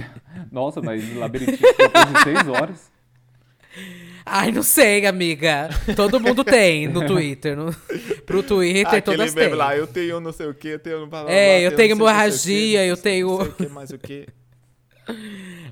Nossa, 0.50 0.80
mas 0.80 1.14
labirintite 1.16 1.60
depois 1.62 2.12
de 2.12 2.22
seis 2.22 2.48
horas. 2.48 2.90
Ai, 4.26 4.50
não 4.50 4.62
sei, 4.62 5.06
amiga. 5.06 5.68
Todo 5.94 6.18
mundo 6.20 6.42
tem 6.44 6.88
no 6.88 7.06
Twitter. 7.06 7.56
No, 7.56 7.72
pro 8.26 8.42
Twitter, 8.42 9.02
todas 9.02 9.32
têm. 9.32 9.44
meme 9.44 9.56
lá, 9.56 9.76
eu 9.76 9.86
tenho 9.86 10.20
não 10.20 10.32
sei 10.32 10.46
o 10.48 10.54
que, 10.54 10.68
eu 10.68 10.78
tenho... 10.78 11.06
blá, 11.06 11.22
blá, 11.24 11.32
É, 11.32 11.60
eu 11.64 11.70
não 11.70 11.76
tenho 11.76 11.94
não 11.96 12.06
hemorragia, 12.08 12.80
que, 12.80 12.86
eu 12.86 12.96
não 12.96 13.02
tenho- 13.02 13.36
sei 13.40 13.48
o 13.48 13.52
que, 13.52 13.66
mais 13.68 13.90
o 13.90 13.98
que. 13.98 14.26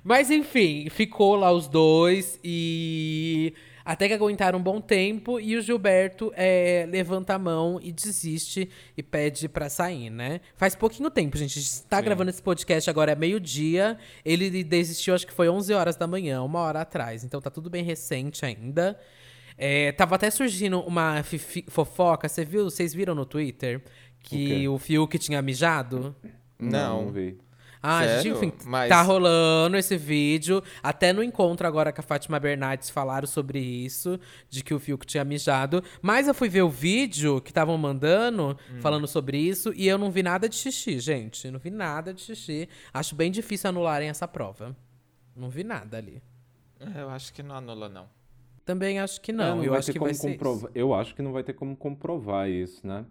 Mas 0.02 0.30
enfim, 0.30 0.88
ficou 0.90 1.34
lá 1.34 1.50
os 1.50 1.66
dois 1.68 2.38
e 2.42 3.52
até 3.84 4.08
que 4.08 4.14
aguentaram 4.14 4.58
um 4.58 4.62
bom 4.62 4.80
tempo 4.80 5.38
e 5.38 5.56
o 5.56 5.62
Gilberto 5.62 6.32
é, 6.34 6.86
levanta 6.88 7.34
a 7.34 7.38
mão 7.38 7.78
e 7.80 7.92
desiste 7.92 8.68
e 8.96 9.02
pede 9.02 9.48
pra 9.48 9.68
sair, 9.68 10.10
né? 10.10 10.40
Faz 10.56 10.74
pouquinho 10.74 11.10
tempo, 11.10 11.36
gente. 11.36 11.58
A 11.58 11.62
gente 11.62 11.82
tá 11.84 12.00
gravando 12.00 12.30
esse 12.30 12.42
podcast 12.42 12.90
agora 12.90 13.12
é 13.12 13.14
meio-dia. 13.14 13.96
Ele 14.24 14.64
desistiu, 14.64 15.14
acho 15.14 15.26
que 15.26 15.32
foi 15.32 15.48
11 15.48 15.72
horas 15.72 15.96
da 15.96 16.06
manhã, 16.06 16.42
uma 16.42 16.60
hora 16.60 16.80
atrás. 16.80 17.22
Então 17.22 17.40
tá 17.40 17.50
tudo 17.50 17.70
bem 17.70 17.84
recente 17.84 18.44
ainda. 18.44 18.98
É, 19.58 19.92
tava 19.92 20.16
até 20.16 20.30
surgindo 20.30 20.80
uma 20.80 21.22
fofoca, 21.68 22.28
você 22.28 22.44
viu? 22.44 22.64
Vocês 22.64 22.92
viram 22.92 23.14
no 23.14 23.24
Twitter 23.24 23.82
que 24.26 24.46
quê? 24.46 24.68
o 24.68 24.78
Fiuk 24.78 25.18
tinha 25.18 25.40
mijado? 25.40 26.14
Não. 26.58 27.04
não 27.04 27.12
vi. 27.12 27.38
Ah, 27.88 28.02
gente, 28.06 28.22
Sério? 28.22 28.32
enfim, 28.36 28.52
Mas- 28.64 28.88
tá 28.88 29.00
rolando 29.02 29.76
esse 29.76 29.96
vídeo. 29.96 30.62
Até 30.82 31.12
no 31.12 31.22
encontro 31.22 31.66
agora 31.66 31.92
com 31.92 32.00
a 32.00 32.04
Fátima 32.04 32.40
Bernardes 32.40 32.90
falaram 32.90 33.26
sobre 33.26 33.58
isso, 33.60 34.18
de 34.50 34.64
que 34.64 34.74
o 34.74 34.78
Fiuk 34.80 35.06
tinha 35.06 35.24
mijado. 35.24 35.82
Mas 36.02 36.26
eu 36.26 36.34
fui 36.34 36.48
ver 36.48 36.62
o 36.62 36.68
vídeo 36.68 37.40
que 37.40 37.50
estavam 37.50 37.76
mandando, 37.78 38.56
Hum. 38.72 38.80
falando 38.80 39.06
sobre 39.06 39.38
isso, 39.38 39.72
e 39.76 39.86
eu 39.86 39.96
não 39.98 40.10
vi 40.10 40.22
nada 40.22 40.48
de 40.48 40.56
xixi, 40.56 40.98
gente. 40.98 41.50
Não 41.50 41.58
vi 41.60 41.70
nada 41.70 42.12
de 42.12 42.20
xixi. 42.22 42.68
Acho 42.92 43.14
bem 43.14 43.30
difícil 43.30 43.68
anularem 43.70 44.08
essa 44.08 44.26
prova. 44.26 44.76
Não 45.34 45.48
vi 45.48 45.62
nada 45.62 45.96
ali. 45.98 46.22
É, 46.80 47.02
Eu 47.02 47.10
acho 47.10 47.32
que 47.32 47.42
não 47.42 47.54
anula, 47.54 47.88
não. 47.88 48.06
Também 48.64 48.98
acho 48.98 49.20
que 49.20 49.30
É, 49.30 49.34
não. 49.34 49.62
eu 49.62 49.70
vai 49.70 49.78
acho 49.78 49.92
que 49.92 49.98
como 49.98 50.06
vai 50.10 50.14
ser 50.14 50.32
comprova- 50.32 50.70
Eu 50.74 50.92
acho 50.92 51.14
que 51.14 51.22
não 51.22 51.32
vai 51.32 51.44
ter 51.44 51.52
como 51.52 51.76
comprovar 51.76 52.50
isso, 52.50 52.84
né? 52.86 53.04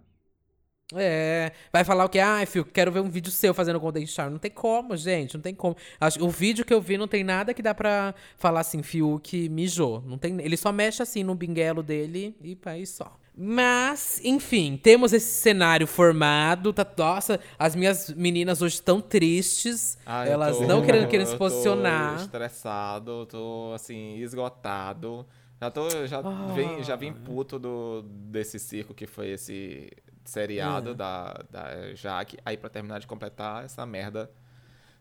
É, 0.94 1.50
vai 1.72 1.82
falar 1.82 2.04
o 2.04 2.08
que? 2.08 2.18
Ah, 2.20 2.44
Fiuk, 2.46 2.70
quero 2.70 2.92
ver 2.92 3.00
um 3.00 3.08
vídeo 3.10 3.32
seu 3.32 3.52
fazendo 3.52 3.80
Golden 3.80 4.06
Shower. 4.06 4.30
Não 4.30 4.38
tem 4.38 4.50
como, 4.52 4.96
gente, 4.96 5.34
não 5.34 5.40
tem 5.40 5.54
como. 5.54 5.76
Acho, 6.00 6.24
o 6.24 6.28
vídeo 6.30 6.64
que 6.64 6.72
eu 6.72 6.80
vi 6.80 6.96
não 6.96 7.08
tem 7.08 7.24
nada 7.24 7.52
que 7.52 7.60
dá 7.60 7.74
pra 7.74 8.14
falar 8.38 8.60
assim, 8.60 8.82
Fiuk 8.84 9.48
mijou. 9.48 10.00
Não 10.06 10.16
tem, 10.16 10.40
ele 10.40 10.56
só 10.56 10.70
mexe 10.70 11.02
assim 11.02 11.24
no 11.24 11.34
binguelo 11.34 11.82
dele 11.82 12.36
e 12.40 12.56
aí 12.66 12.86
só. 12.86 13.16
Mas, 13.38 14.20
enfim, 14.24 14.80
temos 14.82 15.12
esse 15.12 15.28
cenário 15.40 15.86
formado. 15.88 16.72
Tá, 16.72 16.86
nossa, 16.96 17.38
as 17.58 17.74
minhas 17.74 18.08
meninas 18.14 18.62
hoje 18.62 18.76
estão 18.76 19.00
tristes. 19.00 19.98
Ah, 20.06 20.24
eu 20.26 20.32
elas 20.34 20.56
tô- 20.56 20.66
não 20.66 20.82
querendo, 20.86 21.08
querendo 21.08 21.26
se 21.26 21.32
tô 21.32 21.38
posicionar. 21.38 22.16
estressado, 22.16 23.26
tô 23.26 23.72
assim, 23.74 24.16
esgotado. 24.20 25.26
Já 25.60 25.70
tô, 25.70 26.06
já, 26.06 26.20
Ah. 26.20 26.52
vim, 26.54 26.82
já 26.82 26.96
vim 26.96 27.12
puto 27.12 27.58
do, 27.58 28.02
desse 28.30 28.58
circo 28.58 28.94
que 28.94 29.06
foi 29.06 29.30
esse 29.30 29.90
seriado 30.30 30.90
É. 30.90 30.94
da, 30.94 31.44
da 31.50 31.94
Jaque. 31.94 32.36
Aí 32.44 32.56
pra 32.56 32.68
terminar 32.70 32.98
de 33.00 33.06
completar 33.06 33.64
essa 33.64 33.84
merda 33.86 34.30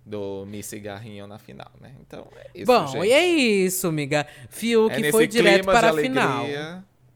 do 0.05 0.45
Miss 0.45 0.67
Cigarrinho 0.67 1.25
na 1.25 1.39
final, 1.39 1.71
né? 1.81 1.95
Então, 1.99 2.27
é 2.35 2.49
isso, 2.53 2.65
Bom, 2.65 2.85
gente. 2.88 3.07
e 3.07 3.11
é 3.11 3.25
isso, 3.27 3.88
amiga. 3.88 4.27
Fiuk 4.49 4.93
É 5.03 5.11
foi 5.11 5.27
direto 5.27 5.65
para 5.65 5.89
a 5.89 5.93
final. 5.93 6.45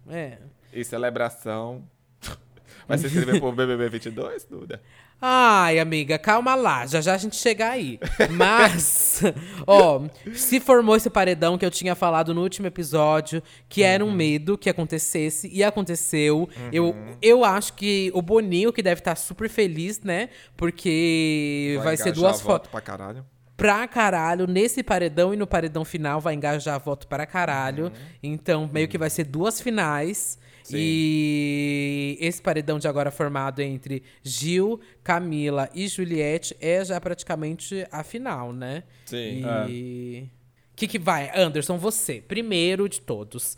É. 0.09 0.37
e 0.73 0.83
celebração. 0.83 1.87
Vai 2.87 2.97
se 2.97 3.05
inscrever 3.05 3.39
pro 3.39 3.51
BBB 3.51 3.89
22, 3.89 4.45
Duda? 4.45 4.81
Ai, 5.21 5.79
amiga, 5.79 6.17
calma 6.17 6.55
lá. 6.55 6.85
Já 6.85 7.01
já 7.01 7.13
a 7.13 7.17
gente 7.17 7.35
chega 7.35 7.69
aí. 7.69 7.99
Mas, 8.31 9.21
ó, 9.67 10.01
se 10.33 10.59
formou 10.61 10.95
esse 10.95 11.09
paredão 11.09 11.57
que 11.57 11.65
eu 11.65 11.71
tinha 11.71 11.93
falado 11.93 12.33
no 12.33 12.41
último 12.41 12.67
episódio, 12.67 13.43
que 13.67 13.83
era 13.83 14.03
Uhum. 14.03 14.11
um 14.11 14.13
medo 14.13 14.57
que 14.57 14.69
acontecesse, 14.69 15.49
e 15.51 15.61
aconteceu. 15.63 16.47
Eu, 16.71 16.95
eu 17.21 17.43
acho 17.43 17.73
que 17.73 18.09
o 18.13 18.21
Boninho, 18.21 18.71
que 18.71 18.81
deve 18.81 18.99
estar 19.01 19.15
super 19.15 19.49
feliz, 19.49 19.99
né? 20.01 20.29
Porque 20.55 21.77
vai, 21.83 21.97
ser 21.97 22.09
engajar 22.09 22.13
duas 22.13 22.41
fotos 22.41 22.69
pra 22.71 22.79
caralho. 22.81 23.25
pra 23.57 23.87
caralho 23.87 24.47
nesse 24.47 24.81
paredão 24.81 25.33
e 25.33 25.37
no 25.37 25.45
paredão 25.45 25.83
final 25.83 26.21
vai 26.21 26.33
engajar 26.33 26.79
voto 26.79 27.07
para 27.07 27.25
caralho. 27.25 27.91
Então, 28.23 28.69
meio 28.71 28.87
que 28.87 28.97
vai 28.97 29.09
ser 29.09 29.25
duas 29.25 29.59
finais. 29.59 30.39
Sim. 30.63 30.77
E 30.77 32.17
esse 32.19 32.41
paredão 32.41 32.79
de 32.79 32.87
agora 32.87 33.11
formado 33.11 33.61
entre 33.61 34.03
Gil, 34.23 34.79
Camila 35.03 35.69
e 35.73 35.87
Juliette 35.87 36.55
é 36.59 36.83
já 36.83 36.99
praticamente 36.99 37.85
a 37.91 38.03
final, 38.03 38.53
né? 38.53 38.83
Sim. 39.05 39.43
E. 39.69 40.29
O 40.73 40.75
que, 40.79 40.87
que 40.87 40.99
vai? 40.99 41.29
Anderson, 41.35 41.77
você, 41.77 42.21
primeiro 42.21 42.87
de 42.87 43.01
todos. 43.01 43.57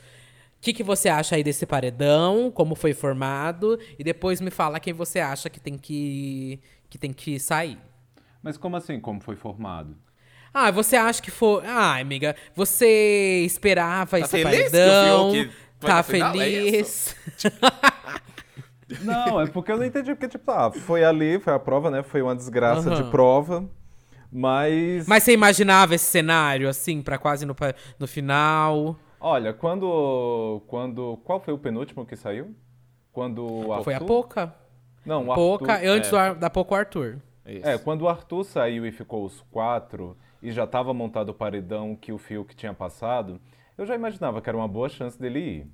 O 0.61 0.63
que, 0.63 0.73
que 0.73 0.83
você 0.83 1.09
acha 1.09 1.35
aí 1.35 1.43
desse 1.43 1.65
paredão? 1.65 2.51
Como 2.51 2.75
foi 2.75 2.93
formado? 2.93 3.79
E 3.97 4.03
depois 4.03 4.39
me 4.39 4.51
fala 4.51 4.79
quem 4.79 4.93
você 4.93 5.19
acha 5.19 5.49
que 5.49 5.59
tem 5.59 5.75
que, 5.75 6.59
que, 6.89 6.97
tem 6.99 7.11
que 7.11 7.39
sair. 7.39 7.79
Mas 8.43 8.57
como 8.57 8.75
assim, 8.75 8.99
como 8.99 9.19
foi 9.21 9.35
formado? 9.35 9.97
Ah, 10.53 10.69
você 10.69 10.95
acha 10.95 11.21
que 11.21 11.31
foi. 11.31 11.65
Ah, 11.65 11.97
amiga, 11.97 12.35
você 12.55 13.43
esperava 13.45 14.19
Tá 14.19 14.19
esse 14.19 14.31
feliz 14.31 14.43
que 14.43 14.67
o 14.67 14.71
paredão? 14.71 15.31
Fiuk 15.31 15.49
foi 15.49 15.55
Tá? 15.81 15.99
É 15.99 16.03
feliz? 16.03 17.15
Não, 19.01 19.39
é 19.39 19.47
porque 19.47 19.71
eu 19.71 19.77
não 19.77 19.85
entendi, 19.85 20.13
porque, 20.13 20.27
tipo, 20.27 20.51
ah, 20.51 20.69
foi 20.69 21.01
ali, 21.03 21.39
foi 21.39 21.53
a 21.53 21.59
prova, 21.59 21.89
né? 21.89 22.03
Foi 22.03 22.21
uma 22.21 22.35
desgraça 22.35 22.89
Aham. 22.89 23.01
de 23.01 23.09
prova, 23.09 23.63
mas... 24.29 25.07
Mas 25.07 25.23
você 25.23 25.31
imaginava 25.31 25.95
esse 25.95 26.03
cenário, 26.03 26.67
assim, 26.67 27.01
pra 27.01 27.17
quase 27.17 27.45
no, 27.45 27.55
no 27.97 28.05
final? 28.05 28.97
Olha, 29.19 29.53
quando, 29.53 30.61
quando... 30.67 31.17
Qual 31.23 31.39
foi 31.39 31.53
o 31.53 31.57
penúltimo 31.57 32.05
que 32.05 32.17
saiu? 32.17 32.53
Quando 33.13 33.45
o 33.45 33.71
Arthur... 33.71 33.83
Foi 33.85 33.93
a 33.93 34.01
Poca? 34.01 34.55
Não, 35.05 35.23
o 35.29 35.35
Poca, 35.35 35.73
Arthur... 35.73 35.87
antes 35.87 36.09
é. 36.09 36.11
do 36.11 36.17
Ar- 36.17 36.35
da 36.35 36.49
Poca 36.49 36.73
o 36.73 36.77
Arthur. 36.77 37.17
Isso. 37.45 37.67
É, 37.67 37.77
quando 37.77 38.01
o 38.03 38.09
Arthur 38.09 38.43
saiu 38.43 38.85
e 38.85 38.91
ficou 38.91 39.25
os 39.25 39.41
quatro, 39.51 40.17
e 40.41 40.51
já 40.51 40.65
tava 40.67 40.93
montado 40.93 41.29
o 41.29 41.33
paredão 41.33 41.95
que 41.95 42.11
o 42.11 42.17
Fiuk 42.17 42.55
tinha 42.55 42.73
passado, 42.73 43.39
eu 43.81 43.85
já 43.85 43.95
imaginava 43.95 44.41
que 44.41 44.49
era 44.49 44.57
uma 44.57 44.67
boa 44.67 44.89
chance 44.89 45.19
dele 45.19 45.39
ir. 45.39 45.67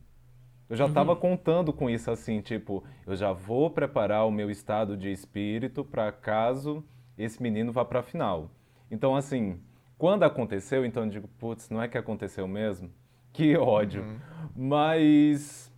Eu 0.70 0.76
já 0.76 0.90
tava 0.90 1.16
contando 1.16 1.72
com 1.72 1.90
isso 1.90 2.12
assim, 2.12 2.42
tipo, 2.42 2.84
eu 3.06 3.16
já 3.16 3.32
vou 3.32 3.70
preparar 3.70 4.28
o 4.28 4.32
meu 4.32 4.52
estado 4.52 4.98
de 4.98 5.12
espírito 5.12 5.84
para 5.84 6.12
caso 6.12 6.84
esse 7.18 7.42
menino 7.42 7.72
vá 7.72 7.86
pra 7.86 8.04
final. 8.04 8.52
Então, 8.92 9.16
assim, 9.16 9.60
quando 9.98 10.24
aconteceu, 10.24 10.86
então 10.86 11.04
eu 11.04 11.10
digo, 11.10 11.28
putz, 11.40 11.70
não 11.70 11.82
é 11.82 11.88
que 11.88 11.98
aconteceu 11.98 12.48
mesmo? 12.48 12.92
Que 13.34 13.58
ódio. 13.58 14.04
Uhum. 14.04 14.20
Mas. 14.56 15.72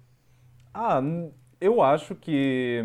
Ah, 0.73 1.01
eu 1.59 1.81
acho 1.81 2.15
que. 2.15 2.83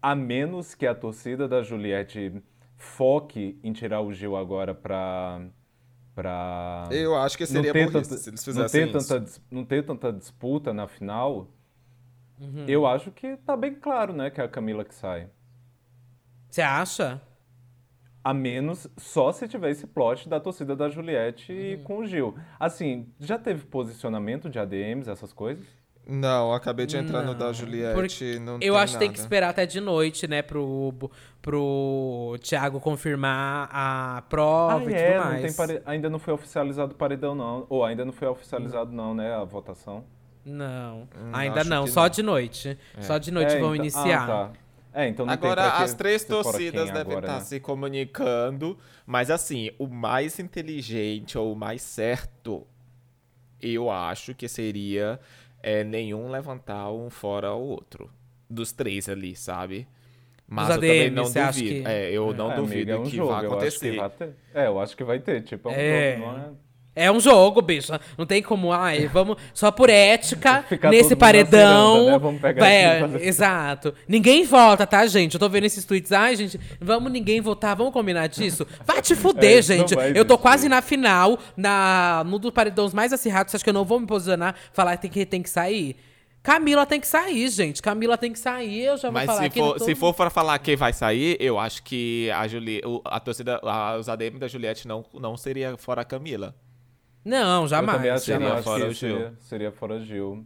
A 0.00 0.14
menos 0.14 0.74
que 0.74 0.86
a 0.86 0.94
torcida 0.94 1.46
da 1.46 1.62
Juliette 1.62 2.42
foque 2.76 3.58
em 3.62 3.72
tirar 3.72 4.00
o 4.00 4.12
Gil 4.12 4.36
agora 4.36 4.74
pra. 4.74 5.40
Pra 6.14 6.88
Eu 6.90 7.16
acho 7.16 7.36
que 7.38 7.44
não 7.44 7.50
seria 7.62 7.72
burrice 7.72 7.92
tanta- 7.92 8.16
se 8.20 8.28
eles 8.30 8.46
não 8.46 8.52
fizessem 8.54 8.86
ter 8.92 8.96
isso. 8.98 9.08
tanta, 9.08 9.20
dis- 9.24 9.42
não 9.50 9.64
ter 9.64 9.84
tanta 9.84 10.12
disputa 10.12 10.72
na 10.72 10.86
final, 10.86 11.48
Uhum. 12.40 12.64
eu 12.68 12.86
acho 12.86 13.10
que 13.10 13.36
tá 13.38 13.56
bem 13.56 13.74
claro, 13.74 14.12
né, 14.12 14.30
que 14.30 14.40
é 14.40 14.44
a 14.44 14.48
Camila 14.48 14.84
que 14.84 14.94
sai. 14.94 15.28
Você 16.50 16.60
acha? 16.62 17.20
A 18.24 18.32
menos 18.32 18.86
só 18.96 19.32
se 19.32 19.48
tiver 19.48 19.70
esse 19.70 19.86
plot 19.86 20.28
da 20.28 20.38
torcida 20.38 20.76
da 20.76 20.88
Juliette 20.88 21.52
e 21.52 21.74
Uhum. 21.76 21.82
com 21.82 21.98
o 21.98 22.06
Gil. 22.06 22.36
Assim, 22.60 23.08
já 23.18 23.36
teve 23.38 23.64
posicionamento 23.66 24.48
de 24.48 24.58
ADMs, 24.60 25.08
essas 25.10 25.32
coisas? 25.32 25.66
Não, 26.06 26.52
acabei 26.52 26.84
de 26.84 26.96
entrar 26.96 27.22
no 27.22 27.32
da 27.34 27.46
Não, 27.46 27.54
Juliette. 27.54 27.94
porque 27.94 28.38
não 28.40 28.54
Eu 28.54 28.58
tem 28.74 28.76
acho 28.76 28.92
que 28.94 28.98
tem 28.98 29.12
que 29.12 29.18
esperar 29.20 29.50
até 29.50 29.64
de 29.64 29.80
noite, 29.80 30.26
né, 30.26 30.42
pro, 30.42 30.92
pro 31.40 32.36
Thiago 32.42 32.80
confirmar 32.80 33.68
a 33.72 34.22
prova 34.28 34.84
Ah, 34.88 34.90
e 34.90 34.94
é, 34.94 35.12
tudo 35.12 35.18
não 35.22 35.30
mais. 35.30 35.42
tem 35.42 35.52
pare- 35.52 35.82
ainda 35.86 36.10
não 36.10 36.18
foi 36.18 36.34
oficializado 36.34 36.92
o 36.92 36.96
paredão, 36.96 37.34
não. 37.34 37.66
Ou 37.68 37.84
ainda 37.84 38.04
não 38.04 38.12
foi 38.12 38.26
oficializado, 38.28 38.90
não, 38.92 39.14
né, 39.14 39.32
a 39.34 39.44
votação. 39.44 40.04
Não, 40.44 41.02
Hum, 41.16 41.30
ainda 41.32 41.62
não, 41.62 41.86
só 41.86 42.02
não. 42.02 42.08
de 42.08 42.22
noite. 42.22 42.76
Só 43.00 43.16
de 43.18 43.30
noite 43.30 43.52
É, 43.54 43.60
vão 43.60 43.74
então- 43.74 43.84
iniciar. 43.84 44.22
Ah, 44.24 44.26
tá. 44.48 44.50
É, 44.94 45.08
então 45.08 45.24
não 45.24 45.32
Agora, 45.32 45.68
as 45.78 45.94
três 45.94 46.24
torcidas 46.24 46.84
quem 46.84 46.92
devem 46.92 47.12
agora, 47.12 47.26
estar 47.26 47.38
né? 47.38 47.44
se 47.44 47.60
comunicando, 47.60 48.76
mas 49.06 49.30
assim, 49.30 49.70
o 49.78 49.86
mais 49.86 50.38
inteligente 50.38 51.38
ou 51.38 51.52
o 51.52 51.56
mais 51.56 51.80
certo, 51.80 52.66
eu 53.60 53.88
acho 53.90 54.34
que 54.34 54.48
seria 54.48 55.18
é, 55.62 55.84
nenhum 55.84 56.30
levantar 56.30 56.90
um 56.92 57.08
fora 57.10 57.52
o 57.54 57.60
outro. 57.62 58.10
Dos 58.50 58.72
três 58.72 59.08
ali, 59.08 59.34
sabe? 59.36 59.86
Mas 60.46 60.68
eu 60.68 60.74
também 60.74 61.10
não 61.10 61.24
duvido. 61.24 61.82
que- 61.82 61.88
É, 61.88 62.10
eu 62.10 62.34
não 62.34 62.52
É, 62.52 62.56
duvido 62.56 62.92
amiga, 62.92 62.92
é 62.92 62.98
um 62.98 63.04
que 63.04 63.16
jogo, 63.16 63.30
vai 63.32 63.44
eu 63.46 63.46
acho 63.46 63.54
acontecer. 63.54 63.90
que 63.92 63.96
vai 63.96 64.10
ter. 64.10 64.36
É, 64.54 64.66
eu 64.66 64.80
acho 64.80 64.96
que 64.96 65.04
vai 65.04 65.18
ter, 65.20 65.42
tipo, 65.42 65.68
é 65.68 65.72
um 65.72 65.74
É. 65.74 66.16
jogo, 66.18 66.26
não 66.32 66.56
é? 66.94 67.10
Um 67.10 67.18
jogo, 67.20 67.62
bicho. 67.62 67.92
Não 68.18 68.26
tem 68.26 68.42
como, 68.42 68.72
ai, 68.72 69.06
vamos 69.08 69.36
só 69.54 69.70
por 69.70 69.88
ética, 69.88 70.62
Ficar 70.68 70.90
nesse 70.90 71.16
paredão. 71.16 71.94
ciranda, 71.94 72.12
né? 72.12 72.18
Vamos 72.18 72.40
pegar 72.40 72.66
É, 72.68 72.90
aqui 72.90 73.00
fazer- 73.12 73.26
exato. 73.26 73.94
Ninguém 74.06 74.44
vota, 74.44 74.86
tá, 74.86 75.06
gente? 75.06 75.34
Eu 75.34 75.40
tô 75.40 75.48
vendo 75.48 75.64
esses 75.64 75.84
tweets. 75.84 76.12
Ai, 76.12 76.36
gente, 76.36 76.60
vamos 76.80 77.10
ninguém 77.10 77.40
votar, 77.40 77.74
vamos 77.74 77.92
combinar 77.92 78.26
disso? 78.26 78.66
Vai 78.86 79.00
te 79.00 79.14
fuder, 79.14 79.58
É, 79.58 79.62
gente. 79.62 79.94
Eu 80.14 80.24
tô 80.24 80.36
quase 80.36 80.68
na 80.68 80.82
final, 80.82 81.38
na, 81.56 82.22
no 82.26 82.38
dos 82.38 82.50
paredões 82.50 82.92
mais 82.92 83.12
acirrados. 83.12 83.50
Você 83.50 83.56
acha 83.56 83.64
que 83.64 83.70
eu 83.70 83.74
não 83.74 83.84
vou 83.84 83.98
me 83.98 84.06
posicionar, 84.06 84.54
falar 84.72 84.96
que 84.96 85.02
tem 85.02 85.10
que, 85.10 85.26
tem 85.26 85.42
que 85.42 85.50
sair? 85.50 85.96
Camila 86.42 86.84
tem 86.84 86.98
que 87.00 87.06
sair, 87.06 87.48
gente. 87.50 87.80
Camila 87.80 88.18
tem 88.18 88.32
que 88.32 88.38
sair. 88.38 88.82
Eu 88.82 88.96
já 88.96 89.02
vou 89.08 89.12
Mas 89.12 89.26
falar 89.26 89.38
se 89.38 89.44
aqui. 89.46 89.60
for, 89.60 89.78
tô- 89.78 89.84
se 89.84 89.94
for 89.94 90.12
pra 90.12 90.28
falar 90.28 90.58
quem 90.58 90.74
vai 90.74 90.92
sair, 90.92 91.36
eu 91.38 91.56
acho 91.56 91.84
que 91.84 92.28
a, 92.34 92.48
Juli, 92.48 92.80
o- 92.84 93.00
a 93.04 93.20
torcida, 93.20 93.60
a- 93.62 93.96
os 93.96 94.08
ADM 94.08 94.38
da 94.40 94.48
Juliette 94.48 94.88
não, 94.88 95.04
não 95.14 95.36
seria 95.36 95.76
fora 95.76 96.02
a 96.02 96.04
Camila. 96.04 96.52
Não, 97.24 97.62
Eu 97.62 97.68
jamais. 97.68 98.22
Seria 98.22 98.52
acho 98.54 98.62
fora 98.64 98.80
que 98.84 98.90
o 98.90 98.92
Gil. 98.94 98.94
seria, 99.16 99.34
seria 99.40 99.72
fora 99.72 100.00
Gil. 100.00 100.44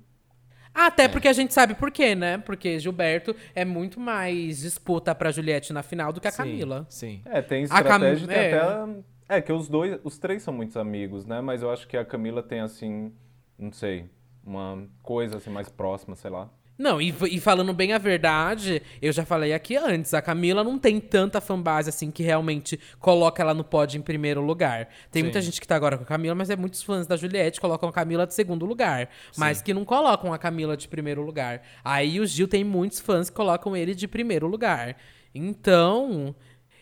Até 0.74 1.08
porque 1.08 1.26
a 1.26 1.32
gente 1.32 1.54
sabe 1.54 1.74
por 1.74 1.90
quê, 1.90 2.14
né? 2.14 2.36
Porque 2.36 2.78
Gilberto 2.78 3.34
é 3.54 3.64
muito 3.64 3.98
mais 3.98 4.58
disputa 4.58 5.14
pra 5.14 5.30
Juliette 5.30 5.72
na 5.72 5.82
final 5.82 6.12
do 6.12 6.20
que 6.20 6.28
a 6.28 6.32
Camila. 6.32 6.86
Sim. 6.90 7.22
É, 7.24 7.40
tem 7.40 7.64
A 7.64 7.68
Cam- 7.68 7.78
estratégia, 7.78 8.26
tem 8.28 8.36
é. 8.36 8.58
até... 8.60 8.94
É, 9.28 9.40
que 9.40 9.52
os 9.52 9.68
dois, 9.68 9.98
os 10.04 10.18
três 10.18 10.42
são 10.42 10.52
muitos 10.52 10.76
amigos, 10.76 11.24
né? 11.24 11.40
Mas 11.40 11.62
eu 11.62 11.70
acho 11.70 11.88
que 11.88 11.96
a 11.96 12.04
Camila 12.04 12.42
tem, 12.42 12.60
assim, 12.60 13.10
não 13.58 13.72
sei, 13.72 14.08
uma 14.44 14.86
coisa, 15.02 15.38
assim, 15.38 15.50
mais 15.50 15.68
próxima, 15.68 16.14
sei 16.14 16.30
lá. 16.30 16.48
Não, 16.78 17.00
e, 17.00 17.14
e 17.30 17.40
falando 17.40 17.72
bem 17.72 17.94
a 17.94 17.98
verdade, 17.98 18.82
eu 19.00 19.10
já 19.10 19.24
falei 19.24 19.54
aqui 19.54 19.76
antes, 19.76 20.12
a 20.12 20.20
Camila 20.20 20.62
não 20.62 20.78
tem 20.78 21.00
tanta 21.00 21.40
fanbase 21.40 21.88
assim 21.88 22.10
que 22.10 22.22
realmente 22.22 22.78
coloca 22.98 23.42
ela 23.42 23.54
no 23.54 23.64
pódio 23.64 23.98
em 23.98 24.02
primeiro 24.02 24.42
lugar. 24.42 24.88
Tem 25.10 25.22
muita 25.22 25.40
gente 25.40 25.58
que 25.58 25.66
tá 25.66 25.74
agora 25.74 25.96
com 25.96 26.02
a 26.04 26.06
Camila, 26.06 26.34
mas 26.34 26.50
é 26.50 26.56
muitos 26.56 26.82
fãs 26.82 27.06
da 27.06 27.16
Juliette 27.16 27.58
que 27.58 27.60
colocam 27.62 27.88
a 27.88 27.92
Camila 27.92 28.26
de 28.26 28.34
segundo 28.34 28.66
lugar, 28.66 29.08
mas 29.38 29.62
que 29.62 29.72
não 29.72 29.84
colocam 29.84 30.34
a 30.34 30.38
Camila 30.38 30.76
de 30.76 30.86
primeiro 30.86 31.22
lugar. 31.22 31.62
Aí 31.82 32.20
o 32.20 32.26
Gil 32.26 32.46
tem 32.46 32.62
muitos 32.62 33.00
fãs 33.00 33.30
que 33.30 33.36
colocam 33.36 33.74
ele 33.74 33.94
de 33.94 34.06
primeiro 34.06 34.46
lugar. 34.46 34.96
Então, 35.34 36.34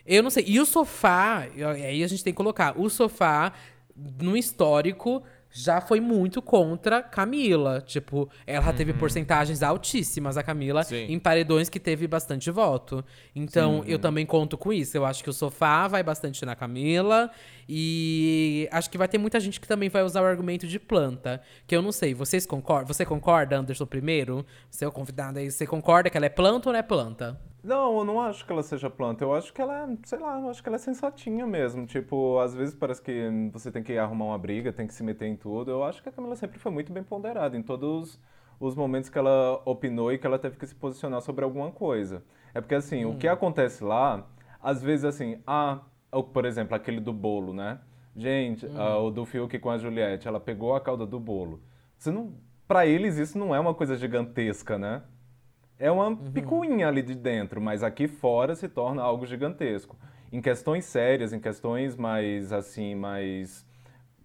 eu 0.05 0.21
não 0.21 0.29
sei. 0.29 0.43
E 0.45 0.59
o 0.59 0.65
sofá, 0.65 1.47
aí 1.83 2.03
a 2.03 2.07
gente 2.07 2.23
tem 2.23 2.33
que 2.33 2.37
colocar, 2.37 2.77
o 2.77 2.89
sofá 2.89 3.53
no 3.95 4.35
histórico 4.35 5.23
já 5.57 5.79
foi 5.79 6.01
muito 6.01 6.41
contra 6.41 7.01
Camila. 7.01 7.79
Tipo, 7.79 8.29
ela 8.45 8.73
teve 8.73 8.93
porcentagens 8.93 9.63
altíssimas, 9.63 10.35
a 10.35 10.43
Camila, 10.43 10.83
Sim. 10.83 11.05
em 11.07 11.17
paredões 11.17 11.69
que 11.69 11.79
teve 11.79 12.07
bastante 12.07 12.51
voto. 12.51 13.03
Então, 13.33 13.81
eu 13.87 13.97
também 13.97 14.25
conto 14.25 14.57
com 14.57 14.73
isso. 14.73 14.97
Eu 14.97 15.05
acho 15.05 15.23
que 15.23 15.29
o 15.29 15.33
sofá 15.33 15.87
vai 15.87 16.03
bastante 16.03 16.45
na 16.45 16.55
Camila. 16.55 17.31
E 17.69 18.67
acho 18.69 18.89
que 18.89 18.97
vai 18.97 19.07
ter 19.07 19.17
muita 19.17 19.39
gente 19.39 19.61
que 19.61 19.67
também 19.67 19.87
vai 19.87 20.03
usar 20.03 20.21
o 20.21 20.25
argumento 20.25 20.67
de 20.67 20.77
planta. 20.77 21.41
Que 21.65 21.73
eu 21.73 21.81
não 21.81 21.93
sei, 21.93 22.13
vocês 22.13 22.45
concordam? 22.45 22.93
Você 22.93 23.05
concorda, 23.05 23.57
Anderson, 23.57 23.85
primeiro? 23.85 24.45
O 24.81 24.91
convidado 24.91 25.39
aí, 25.39 25.49
você 25.49 25.65
concorda 25.65 26.09
que 26.09 26.17
ela 26.17 26.25
é 26.25 26.29
planta 26.29 26.67
ou 26.67 26.73
não 26.73 26.79
é 26.79 26.83
planta? 26.83 27.39
Não, 27.65 27.97
eu 27.97 28.05
não 28.05 28.21
acho 28.21 28.45
que 28.45 28.51
ela 28.51 28.61
seja 28.61 28.91
planta. 28.91 29.23
Eu 29.23 29.33
acho 29.33 29.51
que 29.51 29.59
ela 29.59 29.85
é, 29.85 29.97
sei 30.03 30.19
lá, 30.19 30.39
eu 30.39 30.49
acho 30.49 30.61
que 30.61 30.69
ela 30.69 30.75
é 30.75 30.79
sensatinha 30.79 31.47
mesmo. 31.47 31.87
Tipo, 31.87 32.37
às 32.37 32.53
vezes 32.53 32.75
parece 32.75 33.01
que 33.01 33.49
você 33.51 33.71
tem 33.71 33.81
que 33.81 33.97
arrumar 33.97 34.25
uma 34.25 34.37
briga, 34.37 34.71
tem 34.71 34.85
que 34.85 34.93
se 34.93 35.01
meter 35.01 35.25
em 35.25 35.35
tudo. 35.35 35.71
Eu 35.71 35.83
acho 35.83 36.01
que 36.03 36.07
a 36.07 36.11
Camila 36.11 36.35
sempre 36.35 36.59
foi 36.59 36.71
muito 36.71 36.93
bem 36.93 37.03
ponderada 37.03 37.57
em 37.57 37.63
todos 37.63 38.21
os 38.59 38.75
momentos 38.75 39.09
que 39.09 39.17
ela 39.17 39.59
opinou 39.65 40.13
e 40.13 40.19
que 40.19 40.27
ela 40.27 40.37
teve 40.37 40.57
que 40.57 40.67
se 40.67 40.75
posicionar 40.75 41.21
sobre 41.21 41.43
alguma 41.43 41.71
coisa. 41.71 42.23
É 42.53 42.61
porque, 42.61 42.75
assim, 42.75 43.03
o 43.03 43.17
que 43.17 43.27
acontece 43.27 43.83
lá, 43.83 44.27
às 44.61 44.83
vezes, 44.83 45.03
assim, 45.03 45.41
ah, 45.47 45.79
por 46.33 46.45
exemplo, 46.45 46.75
aquele 46.75 46.99
do 46.99 47.11
bolo, 47.11 47.51
né? 47.51 47.79
Gente, 48.15 48.67
ah, 48.75 48.99
o 48.99 49.09
do 49.09 49.25
Fiuk 49.25 49.57
com 49.57 49.71
a 49.71 49.77
Juliette, 49.79 50.27
ela 50.27 50.39
pegou 50.39 50.75
a 50.75 50.81
cauda 50.81 51.05
do 51.05 51.19
bolo. 51.19 51.63
Você 51.97 52.11
não, 52.11 52.35
pra 52.67 52.85
eles, 52.85 53.17
isso 53.17 53.39
não 53.39 53.55
é 53.55 53.59
uma 53.59 53.73
coisa 53.73 53.95
gigantesca, 53.97 54.77
né? 54.77 55.01
É 55.77 55.91
uma 55.91 56.15
picuinha 56.15 56.87
ali 56.87 57.01
de 57.01 57.13
dentro, 57.13 57.59
mas 57.59 57.83
aqui 57.83 58.07
fora 58.07 58.55
se 58.55 58.69
torna 58.69 59.01
algo 59.01 59.25
gigantesco. 59.25 59.97
Em 60.31 60.41
questões 60.41 60.85
sérias, 60.85 61.33
em 61.33 61.39
questões 61.39 61.97
mais 61.97 62.53
assim, 62.53 62.95
mais 62.95 63.65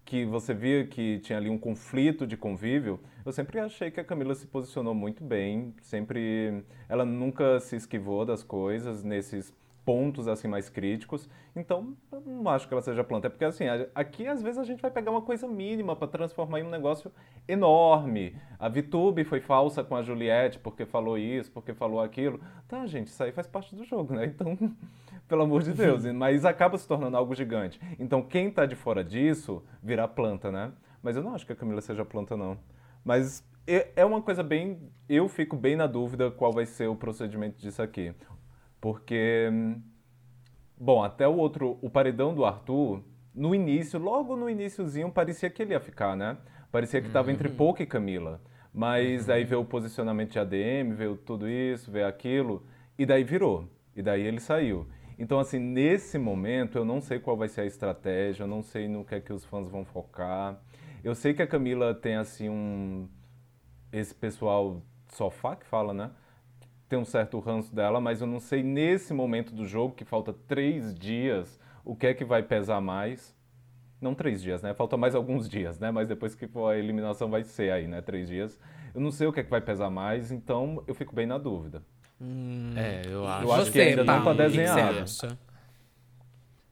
que 0.05 0.25
você 0.25 0.53
via 0.53 0.85
que 0.85 1.19
tinha 1.19 1.37
ali 1.37 1.49
um 1.49 1.57
conflito 1.57 2.25
de 2.25 2.37
convívio, 2.37 2.99
eu 3.25 3.31
sempre 3.31 3.59
achei 3.59 3.91
que 3.91 3.99
a 3.99 4.03
Camila 4.03 4.33
se 4.33 4.47
posicionou 4.47 4.93
muito 4.93 5.23
bem, 5.23 5.75
sempre 5.81 6.63
ela 6.89 7.05
nunca 7.05 7.59
se 7.59 7.75
esquivou 7.75 8.25
das 8.25 8.43
coisas 8.43 9.03
nesses 9.03 9.53
pontos 9.85 10.27
assim 10.27 10.47
mais 10.47 10.69
críticos. 10.69 11.29
Então, 11.55 11.95
eu 12.11 12.21
não 12.21 12.49
acho 12.49 12.67
que 12.67 12.73
ela 12.73 12.81
seja 12.81 13.03
planta, 13.03 13.27
é 13.27 13.29
porque 13.29 13.45
assim, 13.45 13.65
aqui 13.95 14.27
às 14.27 14.41
vezes 14.41 14.57
a 14.57 14.63
gente 14.63 14.81
vai 14.81 14.91
pegar 14.91 15.11
uma 15.11 15.21
coisa 15.21 15.47
mínima 15.47 15.95
para 15.95 16.07
transformar 16.07 16.59
em 16.59 16.63
um 16.63 16.69
negócio 16.69 17.11
enorme. 17.47 18.35
A 18.59 18.69
Vitube 18.69 19.23
foi 19.23 19.39
falsa 19.39 19.83
com 19.83 19.95
a 19.95 20.01
Juliette 20.01 20.59
porque 20.59 20.85
falou 20.85 21.17
isso, 21.17 21.51
porque 21.51 21.73
falou 21.73 21.99
aquilo. 21.99 22.39
Tá, 22.67 22.85
gente, 22.85 23.07
isso 23.07 23.23
aí 23.23 23.31
faz 23.31 23.47
parte 23.47 23.75
do 23.75 23.83
jogo, 23.83 24.13
né? 24.13 24.25
Então, 24.25 24.57
pelo 25.27 25.43
amor 25.43 25.63
de 25.63 25.73
Deus, 25.73 26.05
mas 26.13 26.45
acaba 26.45 26.77
se 26.77 26.87
tornando 26.87 27.17
algo 27.17 27.33
gigante. 27.35 27.79
Então, 27.99 28.21
quem 28.21 28.49
tá 28.51 28.65
de 28.65 28.75
fora 28.75 29.03
disso 29.03 29.63
vira 29.81 30.07
planta, 30.07 30.51
né? 30.51 30.71
Mas 31.01 31.15
eu 31.15 31.23
não 31.23 31.33
acho 31.33 31.45
que 31.45 31.53
a 31.53 31.55
Camila 31.55 31.81
seja 31.81 32.05
planta 32.05 32.37
não. 32.37 32.57
Mas 33.03 33.43
é 33.95 34.03
uma 34.03 34.21
coisa 34.21 34.43
bem, 34.43 34.79
eu 35.07 35.27
fico 35.27 35.55
bem 35.55 35.75
na 35.75 35.87
dúvida 35.87 36.29
qual 36.31 36.51
vai 36.51 36.65
ser 36.65 36.87
o 36.87 36.95
procedimento 36.95 37.59
disso 37.59 37.81
aqui. 37.81 38.13
Porque 38.81 39.49
Bom, 40.83 41.03
até 41.03 41.27
o 41.27 41.35
outro, 41.37 41.77
o 41.79 41.91
paredão 41.91 42.33
do 42.33 42.43
Arthur, 42.43 43.03
no 43.35 43.53
início, 43.53 43.99
logo 43.99 44.35
no 44.35 44.49
iniciozinho, 44.49 45.11
parecia 45.11 45.47
que 45.47 45.61
ele 45.61 45.73
ia 45.73 45.79
ficar, 45.79 46.17
né? 46.17 46.39
Parecia 46.71 46.99
que 46.99 47.05
estava 47.05 47.31
entre 47.31 47.49
Pouca 47.49 47.83
e 47.83 47.85
Camila. 47.85 48.41
Mas 48.73 49.29
aí 49.29 49.43
veio 49.43 49.61
o 49.61 49.65
posicionamento 49.65 50.31
de 50.31 50.39
ADM, 50.39 50.95
veio 50.95 51.15
tudo 51.15 51.47
isso, 51.47 51.91
veio 51.91 52.07
aquilo, 52.07 52.65
e 52.97 53.05
daí 53.05 53.23
virou. 53.23 53.69
E 53.95 54.01
daí 54.01 54.23
ele 54.23 54.39
saiu. 54.39 54.87
Então, 55.19 55.39
assim, 55.39 55.59
nesse 55.59 56.17
momento, 56.17 56.79
eu 56.79 56.83
não 56.83 56.99
sei 56.99 57.19
qual 57.19 57.37
vai 57.37 57.47
ser 57.47 57.61
a 57.61 57.65
estratégia, 57.67 58.41
eu 58.41 58.47
não 58.47 58.63
sei 58.63 58.87
no 58.87 59.05
que 59.05 59.13
é 59.13 59.21
que 59.21 59.31
os 59.31 59.45
fãs 59.45 59.69
vão 59.69 59.85
focar. 59.85 60.59
Eu 61.03 61.13
sei 61.13 61.35
que 61.35 61.43
a 61.43 61.47
Camila 61.47 61.93
tem, 61.93 62.15
assim, 62.15 62.49
um... 62.49 63.07
Esse 63.93 64.15
pessoal 64.15 64.81
sofá 65.09 65.55
que 65.55 65.67
fala, 65.67 65.93
né? 65.93 66.09
Tem 66.91 66.99
um 66.99 67.05
certo 67.05 67.39
ranço 67.39 67.73
dela, 67.73 68.01
mas 68.01 68.19
eu 68.19 68.27
não 68.27 68.37
sei 68.41 68.61
nesse 68.61 69.13
momento 69.13 69.55
do 69.55 69.65
jogo, 69.65 69.95
que 69.95 70.03
falta 70.03 70.33
três 70.33 70.93
dias, 70.93 71.57
o 71.85 71.95
que 71.95 72.07
é 72.07 72.13
que 72.13 72.25
vai 72.25 72.43
pesar 72.43 72.81
mais. 72.81 73.33
Não 74.01 74.13
três 74.13 74.41
dias, 74.41 74.61
né? 74.61 74.73
Falta 74.73 74.97
mais 74.97 75.15
alguns 75.15 75.47
dias, 75.47 75.79
né? 75.79 75.89
Mas 75.89 76.09
depois 76.09 76.35
que 76.35 76.47
for 76.47 76.73
a 76.73 76.77
eliminação 76.77 77.29
vai 77.29 77.45
ser 77.45 77.71
aí, 77.71 77.87
né? 77.87 78.01
Três 78.01 78.27
dias. 78.27 78.59
Eu 78.93 78.99
não 78.99 79.09
sei 79.09 79.25
o 79.25 79.31
que 79.31 79.39
é 79.39 79.43
que 79.43 79.49
vai 79.49 79.61
pesar 79.61 79.89
mais, 79.89 80.33
então 80.33 80.83
eu 80.85 80.93
fico 80.93 81.15
bem 81.15 81.25
na 81.25 81.37
dúvida. 81.37 81.81
É, 82.75 83.03
eu 83.05 83.25
acho. 83.25 83.45
Eu 83.45 83.53
acho 83.53 83.71
que 83.71 83.79
ainda 83.79 84.03
não 84.03 84.13
tá 84.13 84.21
Paulo, 84.21 84.31
o 84.31 84.43
que 84.43 84.51
que 84.51 84.57
desenhado. 84.57 84.99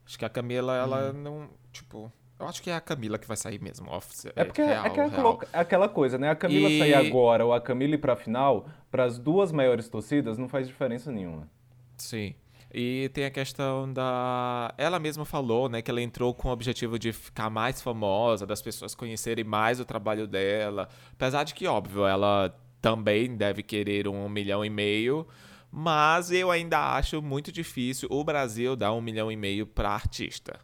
Acho 0.04 0.18
que 0.18 0.24
a 0.26 0.28
Camila, 0.28 0.76
ela 0.76 1.14
não. 1.14 1.48
Tipo. 1.72 2.12
Eu 2.40 2.48
acho 2.48 2.62
que 2.62 2.70
é 2.70 2.74
a 2.74 2.80
Camila 2.80 3.18
que 3.18 3.28
vai 3.28 3.36
sair 3.36 3.60
mesmo. 3.60 3.90
Office, 3.92 4.26
É 4.34 4.44
porque 4.44 4.62
é, 4.62 4.66
real, 4.66 4.84
é 4.84 4.88
aquela- 4.88 5.38
é 5.52 5.58
aquela 5.60 5.88
coisa, 5.88 6.16
né? 6.18 6.30
A 6.30 6.34
Camila 6.34 6.68
E- 6.70 6.78
sair 6.78 6.94
agora 6.94 7.44
ou 7.44 7.52
a 7.52 7.60
Camila 7.60 7.94
ir 7.94 7.98
pra 7.98 8.16
final, 8.16 8.66
pras 8.90 9.18
duas 9.18 9.52
maiores 9.52 9.88
torcidas 9.88 10.38
não 10.38 10.48
faz 10.48 10.66
diferença 10.66 11.12
nenhuma. 11.12 11.48
Sim. 11.96 12.34
E 12.72 13.10
tem 13.12 13.24
a 13.24 13.30
questão 13.30 13.92
da. 13.92 14.72
Ela 14.78 14.98
mesma 15.00 15.24
falou, 15.24 15.68
né, 15.68 15.82
que 15.82 15.90
ela 15.90 16.00
entrou 16.00 16.32
com 16.32 16.48
o 16.48 16.52
objetivo 16.52 16.98
de 17.00 17.12
ficar 17.12 17.50
mais 17.50 17.82
famosa, 17.82 18.46
das 18.46 18.62
pessoas 18.62 18.94
conhecerem 18.94 19.44
mais 19.44 19.80
o 19.80 19.84
trabalho 19.84 20.26
dela. 20.26 20.88
Apesar 21.12 21.42
de 21.44 21.52
que, 21.52 21.66
óbvio, 21.66 22.06
ela 22.06 22.54
também 22.80 23.36
deve 23.36 23.62
querer 23.64 24.06
um 24.08 24.28
milhão 24.28 24.64
e 24.64 24.70
meio. 24.70 25.26
Mas 25.72 26.30
eu 26.32 26.50
ainda 26.50 26.94
acho 26.96 27.20
muito 27.20 27.52
difícil 27.52 28.08
o 28.10 28.24
Brasil 28.24 28.74
dar 28.76 28.92
um 28.92 29.00
milhão 29.00 29.30
e 29.30 29.36
meio 29.36 29.66
pra 29.66 29.90
artista. 29.90 30.58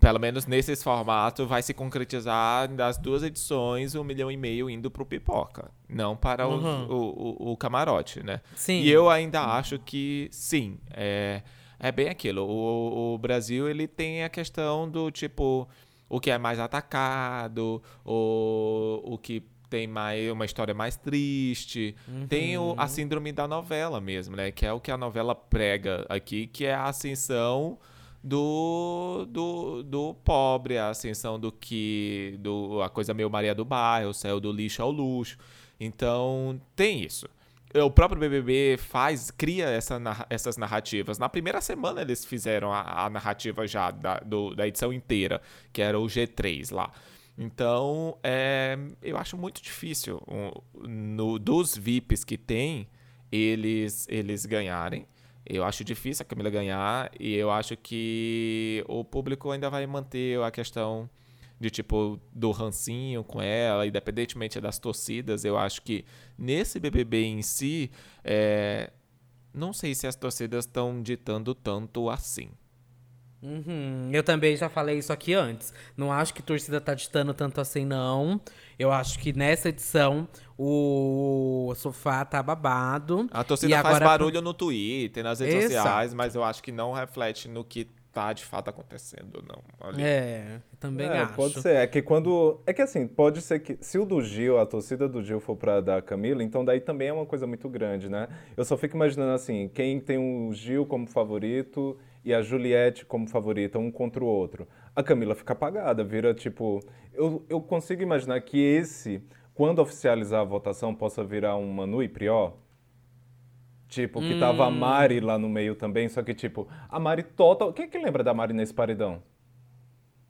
Pelo 0.00 0.18
menos 0.18 0.46
nesses 0.46 0.82
formatos 0.82 1.46
vai 1.48 1.62
se 1.62 1.72
concretizar 1.72 2.68
das 2.74 2.98
duas 2.98 3.22
edições 3.22 3.94
um 3.94 4.02
milhão 4.02 4.30
e 4.30 4.36
meio 4.36 4.68
indo 4.68 4.90
pro 4.90 5.06
pipoca, 5.06 5.70
não 5.88 6.16
para 6.16 6.48
Uhum. 6.48 6.86
o, 6.88 7.48
o, 7.48 7.52
o 7.52 7.56
camarote, 7.56 8.22
né? 8.22 8.40
Sim. 8.56 8.80
E 8.80 8.90
eu 8.90 9.08
ainda 9.08 9.40
acho 9.42 9.78
que 9.78 10.28
sim, 10.32 10.78
é, 10.92 11.42
é 11.78 11.92
bem 11.92 12.08
aquilo. 12.08 12.42
O, 12.42 13.14
o 13.14 13.18
Brasil 13.18 13.68
ele 13.68 13.86
tem 13.86 14.24
a 14.24 14.28
questão 14.28 14.88
do 14.90 15.10
tipo 15.10 15.68
o 16.08 16.18
que 16.20 16.30
é 16.30 16.38
mais 16.38 16.58
atacado, 16.58 17.82
o, 18.04 19.00
o 19.04 19.18
que 19.18 19.42
tem 19.70 19.86
mais 19.88 20.30
uma 20.30 20.44
história 20.44 20.72
mais 20.74 20.96
triste, 20.96 21.96
tem 22.28 22.56
o, 22.58 22.74
a 22.78 22.86
síndrome 22.86 23.32
da 23.32 23.48
novela 23.48 24.00
mesmo, 24.00 24.36
né? 24.36 24.50
Que 24.52 24.66
é 24.66 24.72
o 24.72 24.80
que 24.80 24.90
a 24.90 24.96
novela 24.96 25.34
prega 25.34 26.04
aqui, 26.08 26.46
que 26.46 26.64
é 26.66 26.74
a 26.74 26.84
ascensão 26.84 27.78
do, 28.24 29.26
do, 29.28 29.82
do 29.82 30.14
pobre, 30.24 30.78
a 30.78 30.88
ascensão 30.88 31.38
do 31.38 31.52
que. 31.52 32.36
Do, 32.40 32.80
a 32.82 32.88
coisa 32.88 33.12
meio 33.12 33.28
Maria 33.30 33.54
do 33.54 33.64
Bairro, 33.64 34.14
saiu 34.14 34.40
do 34.40 34.50
lixo 34.50 34.82
ao 34.82 34.90
luxo. 34.90 35.36
Então, 35.78 36.58
tem 36.74 37.02
isso. 37.02 37.28
O 37.74 37.90
próprio 37.90 38.20
BBB 38.20 38.76
faz, 38.78 39.30
cria 39.32 39.66
essa, 39.66 40.00
essas 40.30 40.56
narrativas. 40.56 41.18
Na 41.18 41.28
primeira 41.28 41.60
semana 41.60 42.00
eles 42.02 42.24
fizeram 42.24 42.72
a, 42.72 43.04
a 43.06 43.10
narrativa 43.10 43.66
já 43.66 43.90
da, 43.90 44.20
do- 44.20 44.54
da 44.54 44.66
edição 44.66 44.92
inteira, 44.92 45.42
que 45.72 45.82
era 45.82 45.98
o 45.98 46.06
G3 46.06 46.72
lá. 46.72 46.92
Então, 47.36 48.16
é, 48.22 48.78
eu 49.02 49.16
acho 49.18 49.36
muito 49.36 49.60
difícil 49.60 50.22
um, 50.28 50.52
no, 50.88 51.36
dos 51.36 51.76
VIPs 51.76 52.22
que 52.22 52.38
tem, 52.38 52.86
eles, 53.32 54.06
eles 54.08 54.46
ganharem. 54.46 55.04
Eu 55.46 55.64
acho 55.64 55.84
difícil 55.84 56.22
a 56.22 56.26
Camila 56.26 56.50
ganhar 56.50 57.10
e 57.18 57.34
eu 57.34 57.50
acho 57.50 57.76
que 57.76 58.84
o 58.88 59.04
público 59.04 59.50
ainda 59.50 59.68
vai 59.68 59.86
manter 59.86 60.40
a 60.42 60.50
questão 60.50 61.08
de 61.60 61.70
tipo 61.70 62.18
do 62.32 62.50
rancinho 62.50 63.22
com 63.22 63.40
ela, 63.40 63.86
independentemente 63.86 64.60
das 64.60 64.78
torcidas. 64.78 65.44
Eu 65.44 65.58
acho 65.58 65.82
que 65.82 66.04
nesse 66.36 66.80
BBB 66.80 67.24
em 67.24 67.42
si, 67.42 67.90
é, 68.22 68.90
não 69.52 69.72
sei 69.72 69.94
se 69.94 70.06
as 70.06 70.16
torcidas 70.16 70.64
estão 70.64 71.02
ditando 71.02 71.54
tanto 71.54 72.08
assim. 72.08 72.50
Uhum, 73.44 74.10
Eu 74.12 74.22
também 74.22 74.56
já 74.56 74.68
falei 74.70 74.98
isso 74.98 75.12
aqui 75.12 75.34
antes. 75.34 75.72
Não 75.96 76.10
acho 76.10 76.32
que 76.32 76.42
torcida 76.42 76.80
tá 76.80 76.94
ditando 76.94 77.34
tanto 77.34 77.60
assim, 77.60 77.84
não. 77.84 78.40
Eu 78.78 78.90
acho 78.90 79.18
que 79.18 79.32
nessa 79.36 79.68
edição 79.68 80.26
o 80.88 81.72
sofá 81.76 82.24
tá 82.24 82.42
babado. 82.42 83.28
A 83.30 83.44
torcida 83.44 83.70
E 83.72 83.82
faz 83.82 83.86
agora- 83.96 84.04
barulho 84.06 84.40
no 84.40 84.54
Twitter, 84.54 85.22
nas 85.22 85.40
redes 85.40 85.66
Exato. 85.66 85.74
sociais, 85.86 86.14
mas 86.14 86.34
eu 86.34 86.42
acho 86.42 86.62
que 86.62 86.72
não 86.72 86.92
reflete 86.92 87.48
no 87.48 87.62
que 87.64 87.86
tá 88.12 88.32
de 88.32 88.44
fato 88.44 88.68
acontecendo, 88.70 89.44
não. 89.48 89.60
ali. 89.88 90.02
É, 90.02 90.60
também 90.78 91.06
É, 91.06 91.18
acho. 91.18 91.34
pode 91.34 91.60
ser. 91.60 91.76
É 91.76 91.86
que 91.86 92.00
quando. 92.00 92.60
É 92.66 92.72
que 92.72 92.80
assim, 92.80 93.06
pode 93.08 93.42
ser 93.42 93.58
que. 93.60 93.76
Se 93.80 93.98
o 93.98 94.04
do 94.06 94.22
Gil, 94.22 94.58
a 94.58 94.64
torcida 94.64 95.08
do 95.08 95.22
Gil 95.22 95.40
for 95.40 95.56
pra 95.56 95.80
dar 95.80 96.00
Camila, 96.00 96.42
então 96.42 96.64
daí 96.64 96.80
também 96.80 97.08
é 97.08 97.12
uma 97.12 97.26
coisa 97.26 97.46
muito 97.46 97.68
grande, 97.68 98.08
né? 98.08 98.28
Eu 98.56 98.64
só 98.64 98.76
fico 98.76 98.96
imaginando 98.96 99.32
assim, 99.32 99.68
quem 99.74 99.98
tem 100.00 100.16
o 100.16 100.52
Gil 100.54 100.86
como 100.86 101.06
favorito 101.08 101.98
e 102.24 102.32
a 102.32 102.40
Juliette 102.42 103.04
como 103.04 103.28
favorita, 103.28 103.78
um 103.78 103.90
contra 103.90 104.22
o 104.24 104.26
outro. 104.26 104.66
A 104.96 105.02
Camila 105.02 105.34
fica 105.34 105.52
apagada, 105.52 106.02
vira 106.02 106.32
tipo. 106.32 106.80
Eu, 107.12 107.44
eu 107.48 107.60
consigo 107.60 108.02
imaginar 108.02 108.40
que 108.40 108.58
esse, 108.58 109.22
quando 109.54 109.80
oficializar 109.80 110.40
a 110.40 110.44
votação, 110.44 110.94
possa 110.94 111.22
virar 111.22 111.56
um 111.56 111.70
Manu 111.70 112.02
e 112.02 112.08
Prió. 112.08 112.52
Tipo, 113.88 114.20
que 114.20 114.40
tava 114.40 114.64
a 114.64 114.68
Hum. 114.68 114.72
Mari 114.78 115.20
lá 115.20 115.38
no 115.38 115.48
meio 115.48 115.74
também, 115.76 116.08
só 116.08 116.22
que 116.22 116.34
tipo, 116.34 116.66
a 116.88 116.98
Mari 116.98 117.22
total. 117.22 117.72
Quem 117.72 117.84
é 117.84 117.88
que 117.88 117.98
lembra 117.98 118.24
da 118.24 118.32
Mari 118.34 118.52
nesse 118.52 118.74
paredão? 118.74 119.22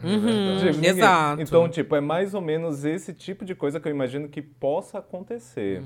Uhum, 0.02 0.58
Tipo, 0.72 0.84
exato. 0.84 1.40
Então, 1.40 1.68
tipo, 1.68 1.96
é 1.96 2.00
mais 2.00 2.34
ou 2.34 2.42
menos 2.42 2.84
esse 2.84 3.14
tipo 3.14 3.42
de 3.44 3.54
coisa 3.54 3.80
que 3.80 3.88
eu 3.88 3.92
imagino 3.92 4.28
que 4.28 4.42
possa 4.42 4.98
acontecer. 4.98 5.82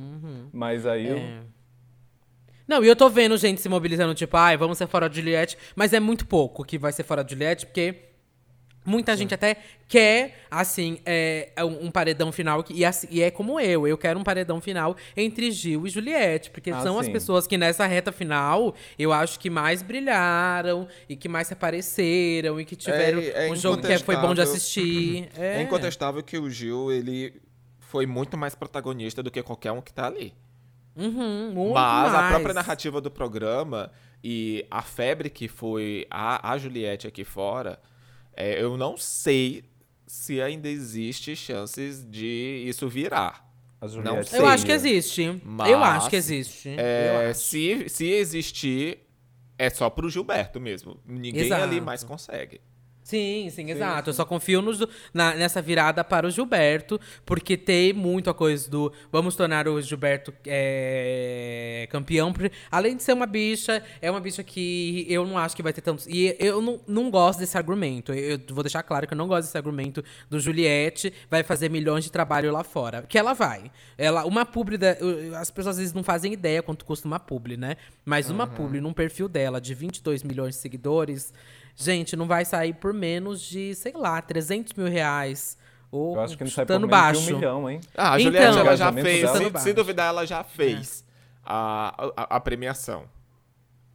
Mas 0.53 0.87
aí 0.87 1.07
eu. 1.09 1.19
É. 2.69 2.73
Não, 2.75 2.85
e 2.85 2.89
eu 2.89 2.95
tô 2.97 3.09
vendo 3.09 3.37
gente 3.37 3.61
se 3.61 3.69
mobilizando, 3.69 4.15
tipo, 4.15 4.37
ai, 4.37 4.57
vamos 4.57 4.77
ser 4.79 4.87
fora 4.87 5.09
de 5.09 5.17
Juliette, 5.17 5.57
mas 5.75 5.93
é 5.93 6.01
muito 6.01 6.27
pouco 6.27 6.65
que 6.65 6.77
vai 6.79 6.93
ser 6.93 7.03
fora 7.05 7.23
de 7.25 7.33
Juliette, 7.33 7.67
porque 7.67 7.95
muita 8.85 9.15
gente 9.17 9.35
até 9.35 9.57
quer, 9.87 10.45
assim, 10.51 10.99
é, 11.05 11.51
um, 11.61 11.87
um 11.87 11.91
paredão 11.91 12.33
final, 12.33 12.65
e, 12.71 12.85
assim- 12.87 13.09
e 13.11 13.23
é 13.23 13.31
como 13.31 13.59
eu, 13.61 13.87
eu 13.87 13.99
quero 13.99 14.19
um 14.19 14.23
paredão 14.25 14.61
final 14.63 14.97
entre 15.17 15.51
Gil 15.51 15.87
e 15.87 15.91
Juliette, 15.91 16.51
porque 16.51 16.71
Ah, 16.71 16.81
são 16.81 16.99
as 16.99 17.05
sim. 17.07 17.13
pessoas 17.13 17.47
que 17.47 17.59
nessa 17.59 17.85
reta 17.87 18.13
final, 18.13 18.75
eu 18.99 19.13
acho 19.13 19.39
que 19.41 19.51
mais 19.51 19.83
brilharam, 19.83 20.89
e 21.09 21.17
que 21.17 21.29
mais 21.29 21.49
se 21.49 21.53
apareceram, 21.53 22.59
e 22.61 22.65
que 22.65 22.77
tiveram 22.77 23.21
É- 23.21 23.49
é 23.49 23.51
um 23.51 23.57
jogo 23.57 23.83
que 23.83 23.99
foi 23.99 24.17
bom 24.17 24.33
de 24.35 24.41
assistir. 24.43 25.29
É 25.37 25.61
incontestável 25.63 26.23
que 26.23 26.39
o 26.39 26.49
Gil, 26.51 26.91
ele 26.93 27.35
foi 27.79 28.07
muito 28.07 28.37
mais 28.39 28.55
protagonista 28.55 29.23
do 29.23 29.31
que 29.31 29.43
qualquer 29.43 29.73
um 29.73 29.81
que 29.83 29.93
tá 29.93 30.07
ali. 30.07 30.33
Uhum, 30.99 31.53
muito 31.53 31.75
Mas 31.75 32.13
a 32.13 32.17
mais. 32.17 32.31
própria 32.31 32.55
narrativa 32.55 33.01
do 33.01 33.11
programa 33.11 33.91
e 34.23 34.67
a 34.71 34.83
febre 34.83 35.31
que 35.31 35.47
foi 35.47 36.07
a, 36.11 36.53
a 36.53 36.59
Juliette 36.59 37.07
aqui 37.07 37.25
fora, 37.25 37.81
é, 38.35 38.61
eu 38.61 38.77
não 38.77 38.97
sei 38.97 39.65
se 40.07 40.43
ainda 40.43 40.69
existe 40.69 41.37
chances 41.37 42.05
de 42.05 42.65
isso 42.67 42.89
virar. 42.89 43.47
A 43.81 43.87
Juliette 43.87 44.31
sei. 44.31 44.41
Eu 44.41 44.47
acho 44.47 44.67
que 44.67 44.73
existe. 44.73 45.41
Mas, 45.45 45.71
eu 45.71 45.85
acho 45.85 46.11
que 46.11 46.17
existe. 46.17 46.69
É, 46.77 47.29
acho. 47.31 47.41
se, 47.41 47.89
se 47.89 48.07
existir, 48.07 48.99
é 49.57 49.71
só 49.71 49.89
pro 49.89 50.11
Gilberto 50.11 50.61
mesmo. 50.61 50.99
Ninguém 51.07 51.43
Exato. 51.43 51.63
ali 51.63 51.81
mais 51.81 52.03
consegue. 52.03 52.61
Sim, 53.09 53.49
sim, 53.51 53.71
exato. 53.71 54.11
Eu 54.11 54.15
só 54.15 54.23
confio 54.27 54.61
nos, 54.61 54.81
na- 55.15 55.35
nessa 55.35 55.63
virada 55.63 56.05
para 56.05 56.27
o 56.27 56.31
Gilberto, 56.31 57.01
porque 57.25 57.57
tem 57.57 57.91
muito 57.95 58.29
a 58.29 58.35
coisa 58.35 58.69
do 58.71 58.93
vamos 59.11 59.35
tornar 59.35 59.67
o 59.67 59.81
Gilberto 59.81 60.31
é, 60.47 61.89
campeão. 61.91 62.35
Além 62.71 62.97
de 62.97 63.03
ser 63.03 63.15
uma 63.15 63.25
bicha, 63.25 63.83
é 64.03 64.11
uma 64.11 64.21
bicha 64.21 64.43
que 64.43 65.07
eu 65.09 65.25
não 65.27 65.39
acho 65.39 65.57
que 65.57 65.63
vai 65.63 65.73
ter 65.73 65.81
tantos. 65.81 66.07
E 66.07 66.37
eu 66.39 66.61
não, 66.61 66.81
não 66.87 67.11
gosto 67.11 67.39
desse 67.39 67.57
argumento. 67.57 68.13
Eu, 68.13 68.33
eu 68.47 68.55
vou 68.55 68.63
deixar 68.63 68.83
claro 68.83 69.07
que 69.07 69.15
eu 69.15 69.19
não 69.19 69.27
gosto 69.27 69.47
desse 69.47 69.57
argumento 69.57 70.05
do 70.29 70.39
Juliette 70.39 71.11
vai 71.31 71.43
fazer 71.43 71.71
milhões 71.71 72.05
de 72.05 72.13
trabalho 72.13 72.53
lá 72.53 72.63
fora. 72.63 73.03
Que 73.09 73.17
ela 73.17 73.33
vai. 73.33 73.71
Ela, 73.97 74.27
uma 74.27 74.45
publi. 74.45 74.77
da- 74.77 74.97
as 75.41 75.51
pessoas 75.51 75.77
às 75.77 75.79
vezes 75.79 75.95
não 75.95 76.03
fazem 76.05 76.33
ideia 76.35 76.63
quanto 76.63 76.85
custa 76.85 77.07
uma 77.09 77.19
publi, 77.19 77.57
né? 77.57 77.77
Mas 78.05 78.29
uma 78.29 78.47
publi 78.47 78.81
num 78.83 78.93
perfil 78.93 79.29
dela 79.29 79.61
de 79.61 79.73
22 79.75 80.23
milhões 80.23 80.55
de 80.57 80.61
seguidores. 80.61 81.33
Gente, 81.81 82.17
não 82.17 82.27
vai 82.27 82.45
sair 82.45 82.75
por 82.75 82.93
menos 82.93 83.41
de, 83.41 83.73
sei 83.77 83.93
lá, 83.95 84.21
300 84.21 84.73
mil 84.75 84.89
reais. 84.89 85.57
Ou 85.93 86.17
Eu 86.17 86.21
acho 86.23 86.37
que 86.37 86.43
não 86.43 86.51
sai 86.51 86.67
por 86.67 86.73
menos 86.73 86.91
baixo. 86.91 87.21
de 87.23 87.33
um 87.33 87.37
milhão, 87.37 87.71
hein? 87.71 87.81
Ah, 87.97 88.15
a 88.15 88.21
Então, 88.21 88.59
ela 88.59 88.77
já 88.77 88.93
fez. 88.93 89.23
dela. 89.23 89.39
Se, 89.39 89.51
Baixo. 89.51 89.65
se 89.65 89.73
duvidar, 89.73 90.09
ela 90.09 90.27
já 90.27 90.43
fez 90.43 91.05
a, 91.47 91.95
a, 92.17 92.37
a 92.37 92.41
premiação. 92.41 93.05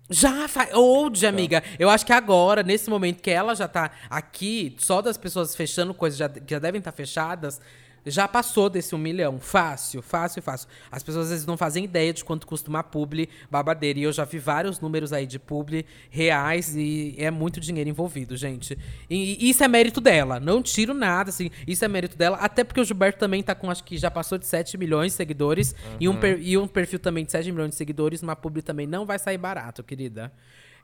Já 0.10 0.48
faz. 0.48 0.74
Old, 0.74 1.26
amiga. 1.26 1.62
Eu 1.78 1.90
acho 1.90 2.06
que 2.06 2.14
agora, 2.14 2.64
nesse 2.64 2.90
momento 2.90 3.22
que 3.22 3.30
ela 3.30 3.54
já 3.54 3.68
tá 3.68 3.92
aqui, 4.10 4.76
só 4.80 5.02
das 5.02 5.18
pessoas 5.18 5.54
fechando 5.56 5.94
coisas 5.94 6.18
já, 6.18 6.30
que 6.30 6.54
já 6.54 6.60
devem 6.60 6.80
estar 6.80 6.92
fechadas, 6.94 7.60
já 8.06 8.28
passou 8.28 8.70
desse 8.70 8.94
um 8.94 8.98
milhão. 8.98 9.40
Fácil, 9.40 10.02
fácil, 10.02 10.42
fácil. 10.42 10.68
As 10.92 11.02
pessoas 11.04 11.26
às 11.26 11.32
vezes 11.32 11.46
não 11.46 11.56
fazem 11.58 11.84
ideia 11.86 12.14
de 12.14 12.24
quanto 12.24 12.46
custa 12.46 12.70
uma 12.70 12.84
publi 12.84 13.30
babadeira. 13.50 14.00
E 14.00 14.04
eu 14.04 14.12
já 14.12 14.26
vi 14.26 14.40
vários 14.40 14.80
números 14.80 15.14
aí 15.14 15.26
de 15.26 15.40
publi 15.40 15.86
reais 16.10 16.76
e 16.76 17.16
é 17.18 17.32
muito 17.32 17.60
dinheiro 17.60 17.90
envolvido, 17.90 18.36
gente. 18.36 18.78
E, 19.10 19.46
e 19.46 19.50
isso 19.50 19.64
é 19.64 19.68
mérito 19.68 20.02
dela. 20.02 20.40
Não 20.40 20.62
tiro 20.62 20.94
nada, 20.94 21.30
assim. 21.30 21.50
Isso 21.68 21.84
é 21.86 21.88
mérito 21.88 22.18
dela. 22.18 22.38
Até 22.38 22.64
porque 22.64 22.82
o 22.82 22.84
Gilberto 22.84 23.20
também 23.20 23.42
tá 23.42 23.56
com, 23.56 23.70
acho 23.72 23.84
que 23.84 23.98
já 23.98 24.12
passou 24.12 24.38
de 24.38 24.46
7 24.46 24.78
milhões 24.78 25.14
de 25.14 25.18
seguidores. 25.18 25.74
E, 26.00 26.10
um 26.10 26.16
per- 26.16 26.40
e 26.42 26.58
um 26.58 26.68
perfil 26.68 27.00
também 27.00 27.24
de 27.26 27.32
7 27.32 27.52
milhões 27.52 27.70
de 27.70 27.76
seguidores. 27.76 28.22
Uma 28.22 28.36
publi 28.36 28.62
também 28.62 28.86
não 28.86 29.06
vai 29.06 29.18
sair 29.20 29.38
barato, 29.38 29.84
querida. 29.84 30.32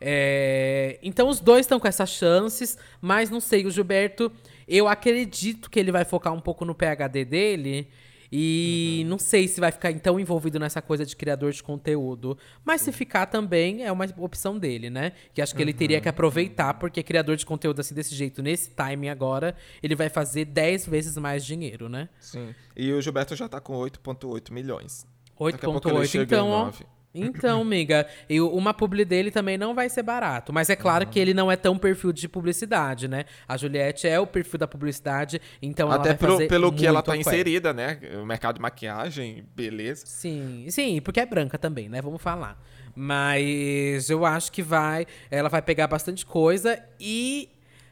É, 0.02 0.98
então 1.04 1.28
os 1.28 1.40
dois 1.42 1.62
estão 1.66 1.80
com 1.80 1.88
essas 1.88 2.10
chances, 2.10 2.78
mas 3.02 3.30
não 3.30 3.42
sei, 3.42 3.66
o 3.66 3.72
Gilberto, 3.72 4.32
eu 4.70 4.88
acredito 4.88 5.70
que 5.70 5.80
ele 5.80 5.92
vai 5.92 6.06
focar 6.06 6.34
um 6.34 6.40
pouco 6.40 6.64
no 6.64 6.76
PHD 6.76 7.26
dele 7.26 7.88
E 8.32 9.02
uhum. 9.04 9.10
não 9.10 9.20
sei 9.20 9.48
se 9.48 9.60
vai 9.60 9.72
ficar 9.72 9.92
tão 10.00 10.20
envolvido 10.20 10.60
nessa 10.60 10.82
coisa 10.82 11.06
de 11.06 11.16
criador 11.16 11.52
de 11.52 11.64
conteúdo. 11.64 12.38
Mas 12.64 12.82
se 12.82 12.92
ficar 12.92 13.26
também, 13.26 13.84
é 13.84 13.92
uma 13.92 14.06
opção 14.18 14.58
dele, 14.58 14.90
né? 14.90 15.14
Que 15.34 15.42
acho 15.42 15.56
que 15.56 15.62
ele 15.62 15.74
teria 15.74 16.00
que 16.00 16.08
uhum. 16.08 16.12
aproveitar, 16.12 16.76
porque 16.76 17.02
criador 17.02 17.36
de 17.36 17.46
conteúdo 17.46 17.80
assim 17.80 17.96
desse 17.96 18.14
jeito, 18.14 18.42
nesse 18.44 18.70
timing 18.72 19.10
agora, 19.10 19.56
ele 19.82 19.96
vai 19.96 20.10
fazer 20.10 20.46
10 20.46 20.86
vezes 20.86 21.18
mais 21.18 21.44
dinheiro, 21.44 21.90
né? 21.90 22.08
Sim. 22.20 22.54
E 22.76 22.94
o 22.94 23.02
Gilberto 23.02 23.36
já 23.36 23.50
tá 23.50 23.60
com 23.60 23.74
8,8 23.74 24.52
milhões. 24.52 25.08
8,8. 25.40 26.22
Então, 26.22 26.50
ó. 26.50 26.72
Então, 27.14 27.62
amiga, 27.62 28.06
e 28.30 28.40
uma 28.40 28.74
publi 28.74 29.04
dele 29.04 29.32
também 29.32 29.58
não 29.58 29.74
vai 29.74 29.90
ser 29.90 30.04
barato. 30.04 30.54
Mas 30.54 30.70
é 30.70 30.76
claro 30.76 31.06
uhum. 31.06 31.12
que 31.12 31.20
ele 31.20 31.34
não 31.34 31.52
é 31.52 31.56
tão 31.56 31.78
perfil 31.78 32.14
de 32.14 32.28
publicidade, 32.28 33.08
né? 33.08 33.26
A 33.48 33.58
Juliette 33.58 34.08
é 34.08 34.20
o 34.20 34.28
perfil 34.28 34.60
da 34.60 34.68
publicidade, 34.68 35.42
então 35.62 35.92
Até 35.92 36.10
ela 36.10 36.18
vai 36.18 36.30
fazer 36.30 36.48
pelo 36.48 36.72
que 36.72 36.86
ela 36.86 37.02
tá 37.02 37.18
inserida, 37.18 37.74
né? 37.74 38.00
O 38.22 38.26
mercado 38.26 38.56
de 38.56 38.62
maquiagem, 38.62 39.44
beleza. 39.56 40.06
Sim, 40.06 40.66
sim, 40.70 41.02
porque 41.02 41.20
é 41.20 41.26
branca 41.26 41.58
também, 41.58 41.90
né? 41.90 42.02
Vamos 42.02 42.22
falar. 42.22 42.62
Mas 42.96 44.10
eu 44.10 44.26
acho 44.26 44.52
que 44.52 44.62
vai. 44.62 45.08
Ela 45.32 45.50
vai 45.50 45.62
pegar 45.62 45.88
bastante 45.88 46.26
coisa 46.26 46.80
e 47.00 47.50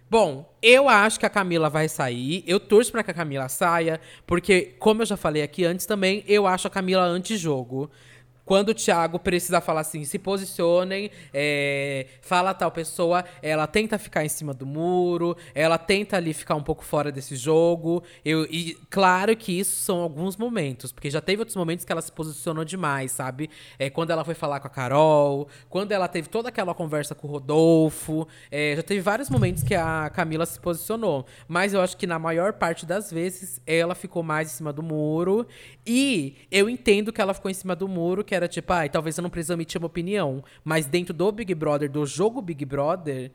Bom, 0.09 0.49
eu 0.61 0.87
acho 0.87 1.19
que 1.19 1.25
a 1.25 1.29
Camila 1.29 1.69
vai 1.69 1.89
sair. 1.89 2.41
Eu 2.47 2.61
torço 2.61 2.93
para 2.93 3.03
que 3.03 3.11
a 3.11 3.13
Camila 3.13 3.49
saia, 3.49 3.99
porque, 4.25 4.75
como 4.79 5.01
eu 5.01 5.05
já 5.05 5.17
falei 5.17 5.43
aqui 5.43 5.65
antes 5.65 5.85
também, 5.85 6.23
eu 6.25 6.47
acho 6.47 6.65
a 6.65 6.69
Camila 6.69 7.03
anti-jogo 7.03 7.91
quando 8.47 8.69
o 8.69 8.73
Thiago 8.73 9.19
precisa 9.19 9.59
falar 9.59 9.81
assim, 9.81 10.05
se 10.05 10.17
posicionem, 10.17 11.11
é, 11.33 12.07
fala 12.21 12.53
tal 12.53 12.71
pessoa, 12.71 13.25
ela 13.41 13.67
tenta 13.67 13.99
ficar 13.99 14.23
em 14.23 14.29
cima 14.29 14.53
do 14.53 14.65
muro, 14.65 15.35
ela 15.53 15.77
tenta 15.77 16.15
ali 16.15 16.33
ficar 16.33 16.55
um 16.55 16.63
pouco 16.63 16.85
fora 16.85 17.11
desse 17.11 17.35
jogo. 17.35 18.01
Eu, 18.23 18.45
e 18.45 18.75
claro 18.89 19.35
que 19.35 19.51
isso 19.51 19.75
são 19.75 19.99
alguns 19.99 20.37
momentos, 20.37 20.93
porque 20.93 21.11
já 21.11 21.19
teve 21.19 21.41
outros 21.41 21.57
momentos 21.57 21.83
que 21.83 21.91
ela 21.91 22.01
se 22.01 22.11
posicionou 22.11 22.63
demais, 22.63 23.11
sabe? 23.11 23.49
É, 23.77 23.89
quando 23.89 24.11
ela 24.11 24.23
foi 24.23 24.33
falar 24.33 24.61
com 24.61 24.67
a 24.67 24.69
Carol, 24.69 25.49
quando 25.69 25.91
ela 25.91 26.07
teve 26.07 26.29
toda 26.29 26.47
aquela 26.47 26.73
conversa 26.73 27.13
com 27.13 27.27
o 27.27 27.31
Rodolfo. 27.31 28.25
É, 28.49 28.75
já 28.77 28.83
teve 28.83 29.01
vários 29.01 29.29
momentos 29.29 29.61
que 29.61 29.75
a 29.75 30.09
Camila 30.09 30.45
se 30.45 30.57
posicionou. 30.57 31.25
Mas 31.49 31.73
eu 31.73 31.81
acho 31.81 31.97
que 31.97 32.07
na 32.07 32.17
maior 32.17 32.53
parte 32.53 32.85
das 32.85 33.11
vezes 33.11 33.61
ela 33.67 33.93
ficou 33.93 34.23
mais 34.23 34.49
em 34.49 34.55
cima 34.55 34.71
do 34.71 34.81
muro. 34.81 35.45
E 35.85 36.35
eu 36.49 36.69
entendo 36.69 37.11
que 37.11 37.19
ela 37.19 37.33
ficou 37.33 37.51
em 37.51 37.53
cima 37.53 37.75
do 37.75 37.87
muro, 37.87 38.23
que 38.23 38.36
era 38.37 38.47
tipo, 38.47 38.71
ai, 38.71 38.87
ah, 38.87 38.89
talvez 38.89 39.17
eu 39.17 39.21
não 39.21 39.29
precise 39.29 39.53
emitir 39.53 39.79
uma 39.79 39.87
opinião. 39.87 40.43
Mas 40.63 40.85
dentro 40.85 41.13
do 41.13 41.31
Big 41.31 41.53
Brother, 41.53 41.89
do 41.89 42.05
jogo 42.05 42.41
Big 42.41 42.63
Brother, 42.65 43.31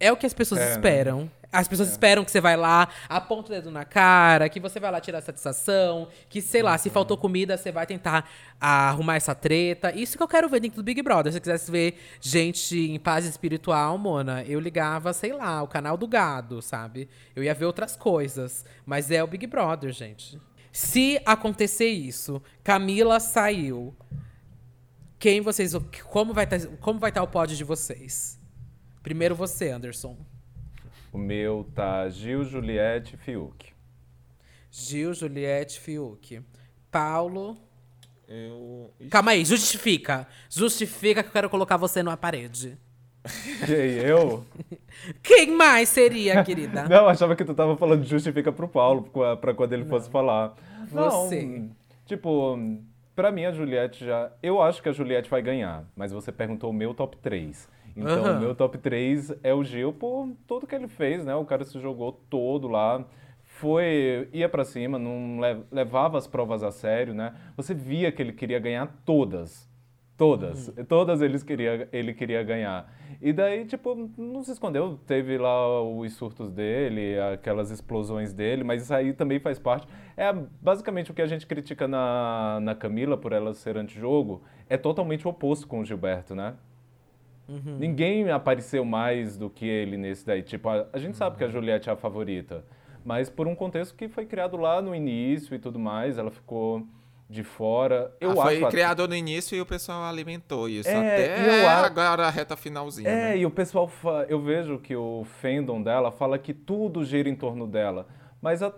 é 0.00 0.10
o 0.10 0.16
que 0.16 0.26
as 0.26 0.34
pessoas 0.34 0.60
é, 0.60 0.72
esperam. 0.72 1.30
As 1.52 1.68
pessoas 1.68 1.88
é. 1.88 1.92
esperam 1.92 2.24
que 2.24 2.30
você 2.30 2.40
vai 2.40 2.56
lá, 2.56 2.88
aponta 3.08 3.52
o 3.52 3.54
dedo 3.54 3.70
na 3.70 3.84
cara, 3.84 4.48
que 4.48 4.58
você 4.58 4.80
vai 4.80 4.90
lá 4.90 5.00
tirar 5.00 5.20
satisfação, 5.20 6.08
que, 6.28 6.42
sei 6.42 6.62
lá, 6.62 6.76
se 6.76 6.90
faltou 6.90 7.16
comida, 7.16 7.56
você 7.56 7.70
vai 7.70 7.86
tentar 7.86 8.28
arrumar 8.60 9.16
essa 9.16 9.34
treta. 9.34 9.94
Isso 9.94 10.16
que 10.16 10.22
eu 10.22 10.28
quero 10.28 10.48
ver 10.48 10.60
dentro 10.60 10.76
do 10.76 10.82
Big 10.82 11.00
Brother. 11.00 11.32
Se 11.32 11.36
você 11.36 11.40
quisesse 11.40 11.70
ver 11.70 11.94
gente 12.20 12.76
em 12.76 12.98
paz 12.98 13.24
espiritual, 13.24 13.96
Mona, 13.96 14.42
eu 14.44 14.58
ligava, 14.58 15.12
sei 15.12 15.32
lá, 15.32 15.62
o 15.62 15.68
canal 15.68 15.96
do 15.96 16.08
gado, 16.08 16.60
sabe? 16.60 17.08
Eu 17.36 17.44
ia 17.44 17.54
ver 17.54 17.66
outras 17.66 17.94
coisas. 17.94 18.64
Mas 18.84 19.10
é 19.10 19.22
o 19.22 19.26
Big 19.28 19.46
Brother, 19.46 19.92
gente. 19.92 20.40
Se 20.72 21.20
acontecer 21.24 21.88
isso, 21.88 22.42
Camila 22.64 23.20
saiu. 23.20 23.94
Quem 25.24 25.40
vocês. 25.40 25.72
Como 26.10 26.34
vai 26.34 26.46
tá, 26.46 26.56
como 26.82 26.98
vai 26.98 27.08
estar 27.08 27.22
tá 27.22 27.24
o 27.24 27.26
pódio 27.26 27.56
de 27.56 27.64
vocês? 27.64 28.38
Primeiro 29.02 29.34
você, 29.34 29.70
Anderson. 29.70 30.18
O 31.10 31.16
meu 31.16 31.66
tá 31.74 32.06
Gil, 32.10 32.44
Juliette 32.44 33.16
Fiuk. 33.16 33.72
Gil, 34.70 35.14
Juliette 35.14 35.80
Fiuk. 35.80 36.42
Paulo. 36.90 37.56
Eu. 38.28 38.92
Calma 39.08 39.30
aí, 39.30 39.46
justifica. 39.46 40.28
Justifica 40.50 41.22
que 41.22 41.30
eu 41.30 41.32
quero 41.32 41.48
colocar 41.48 41.78
você 41.78 42.02
numa 42.02 42.18
parede. 42.18 42.76
Quem, 43.64 43.76
eu? 44.04 44.44
Quem 45.24 45.52
mais 45.52 45.88
seria, 45.88 46.44
querida? 46.44 46.84
Não, 46.86 47.08
achava 47.08 47.34
que 47.34 47.46
tu 47.46 47.54
tava 47.54 47.78
falando 47.78 48.04
justifica 48.04 48.52
pro 48.52 48.68
Paulo, 48.68 49.08
pra 49.40 49.54
quando 49.54 49.72
ele 49.72 49.84
Não. 49.84 49.88
fosse 49.88 50.10
falar. 50.10 50.54
Você. 50.92 51.42
Não, 51.46 51.70
tipo, 52.04 52.58
pra 53.14 53.32
mim 53.32 53.44
a 53.44 53.52
Juliette 53.52 54.04
já. 54.04 54.30
Eu 54.42 54.60
acho 54.60 54.82
que 54.82 54.88
a 54.88 54.92
Juliette 54.92 55.30
vai 55.30 55.42
ganhar, 55.42 55.84
mas 55.96 56.12
você 56.12 56.30
perguntou 56.32 56.70
o 56.70 56.72
meu 56.72 56.94
top 56.94 57.16
3. 57.18 57.68
Então, 57.96 58.36
o 58.36 58.40
meu 58.40 58.54
top 58.54 58.76
3 58.76 59.34
é 59.42 59.54
o 59.54 59.62
Gil 59.62 59.92
por 59.92 60.28
tudo 60.48 60.66
que 60.66 60.74
ele 60.74 60.88
fez, 60.88 61.24
né? 61.24 61.34
O 61.34 61.44
cara 61.44 61.64
se 61.64 61.78
jogou 61.78 62.12
todo 62.28 62.66
lá 62.66 63.04
foi 63.54 64.28
ia 64.32 64.48
para 64.48 64.64
cima, 64.64 64.98
não 64.98 65.38
levava 65.70 66.18
as 66.18 66.26
provas 66.26 66.62
a 66.62 66.72
sério, 66.72 67.14
né? 67.14 67.34
Você 67.56 67.72
via 67.72 68.10
que 68.10 68.20
ele 68.20 68.32
queria 68.32 68.58
ganhar 68.58 68.88
todas. 69.04 69.70
Todas. 70.16 70.68
Uhum. 70.68 70.84
Todas 70.84 71.20
eles 71.20 71.42
queria, 71.42 71.88
ele 71.92 72.14
queria 72.14 72.42
ganhar. 72.42 72.92
E 73.20 73.32
daí, 73.32 73.64
tipo, 73.64 74.10
não 74.16 74.44
se 74.44 74.52
escondeu. 74.52 74.98
Teve 75.06 75.36
lá 75.38 75.82
os 75.82 76.12
surtos 76.12 76.52
dele, 76.52 77.18
aquelas 77.32 77.70
explosões 77.70 78.32
dele, 78.32 78.62
mas 78.62 78.82
isso 78.82 78.94
aí 78.94 79.12
também 79.12 79.40
faz 79.40 79.58
parte. 79.58 79.88
É 80.16 80.32
basicamente 80.32 81.10
o 81.10 81.14
que 81.14 81.22
a 81.22 81.26
gente 81.26 81.46
critica 81.46 81.88
na, 81.88 82.60
na 82.62 82.74
Camila 82.74 83.16
por 83.16 83.32
ela 83.32 83.54
ser 83.54 83.76
antijogo, 83.76 84.42
é 84.68 84.76
totalmente 84.76 85.26
o 85.26 85.30
oposto 85.30 85.66
com 85.66 85.80
o 85.80 85.84
Gilberto, 85.84 86.34
né? 86.34 86.54
Uhum. 87.48 87.76
Ninguém 87.78 88.30
apareceu 88.30 88.84
mais 88.84 89.36
do 89.36 89.50
que 89.50 89.66
ele 89.66 89.96
nesse 89.96 90.24
daí. 90.24 90.42
Tipo, 90.42 90.68
a, 90.68 90.86
a 90.92 90.98
gente 90.98 91.12
uhum. 91.12 91.18
sabe 91.18 91.36
que 91.36 91.42
a 91.42 91.46
uhum. 91.46 91.52
Juliette 91.52 91.90
é 91.90 91.92
a 91.92 91.96
favorita, 91.96 92.64
mas 93.04 93.28
por 93.28 93.48
um 93.48 93.54
contexto 93.54 93.96
que 93.96 94.08
foi 94.08 94.24
criado 94.26 94.56
lá 94.56 94.80
no 94.80 94.94
início 94.94 95.54
e 95.54 95.58
tudo 95.58 95.78
mais, 95.78 96.18
ela 96.18 96.30
ficou 96.30 96.86
de 97.28 97.42
fora. 97.42 98.14
Eu 98.20 98.32
ah, 98.32 98.36
foi 98.36 98.58
acho 98.58 98.68
criado 98.68 99.08
no 99.08 99.14
início 99.14 99.56
e 99.56 99.60
o 99.60 99.66
pessoal 99.66 100.04
alimentou 100.04 100.68
isso 100.68 100.88
é, 100.88 100.96
até 100.96 101.62
eu 101.62 101.68
agora 101.68 102.26
a 102.26 102.30
reta 102.30 102.56
finalzinha. 102.56 103.08
É, 103.08 103.14
né? 103.14 103.38
e 103.38 103.46
o 103.46 103.50
pessoal, 103.50 103.90
eu 104.28 104.40
vejo 104.40 104.78
que 104.78 104.94
o 104.94 105.24
fandom 105.40 105.82
dela 105.82 106.12
fala 106.12 106.38
que 106.38 106.52
tudo 106.52 107.04
gira 107.04 107.28
em 107.28 107.34
torno 107.34 107.66
dela, 107.66 108.06
mas 108.40 108.62
a, 108.62 108.72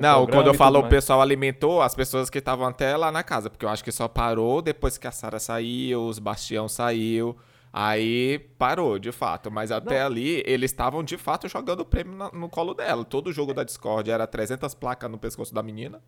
não, 0.00 0.26
quando 0.26 0.48
eu 0.48 0.54
falo 0.54 0.80
o 0.80 0.88
pessoal 0.88 1.22
alimentou 1.22 1.80
as 1.80 1.94
pessoas 1.94 2.28
que 2.28 2.38
estavam 2.38 2.66
até 2.66 2.96
lá 2.96 3.10
na 3.10 3.22
casa, 3.22 3.48
porque 3.48 3.64
eu 3.64 3.70
acho 3.70 3.82
que 3.82 3.90
só 3.90 4.06
parou 4.06 4.60
depois 4.60 4.98
que 4.98 5.06
a 5.06 5.10
Sara 5.10 5.38
saiu, 5.38 6.06
os 6.06 6.18
Bastião 6.18 6.68
saiu. 6.68 7.36
Aí 7.72 8.38
parou, 8.58 8.98
de 8.98 9.10
fato. 9.10 9.50
Mas 9.50 9.72
até 9.72 10.00
Não. 10.00 10.06
ali, 10.06 10.42
eles 10.44 10.70
estavam 10.70 11.02
de 11.02 11.16
fato 11.16 11.48
jogando 11.48 11.80
o 11.80 11.84
prêmio 11.86 12.14
no 12.34 12.48
colo 12.50 12.74
dela. 12.74 13.02
Todo 13.02 13.32
jogo 13.32 13.54
da 13.54 13.64
Discord 13.64 14.10
era 14.10 14.26
300 14.26 14.74
placas 14.74 15.10
no 15.10 15.16
pescoço 15.16 15.54
da 15.54 15.62
menina. 15.62 16.02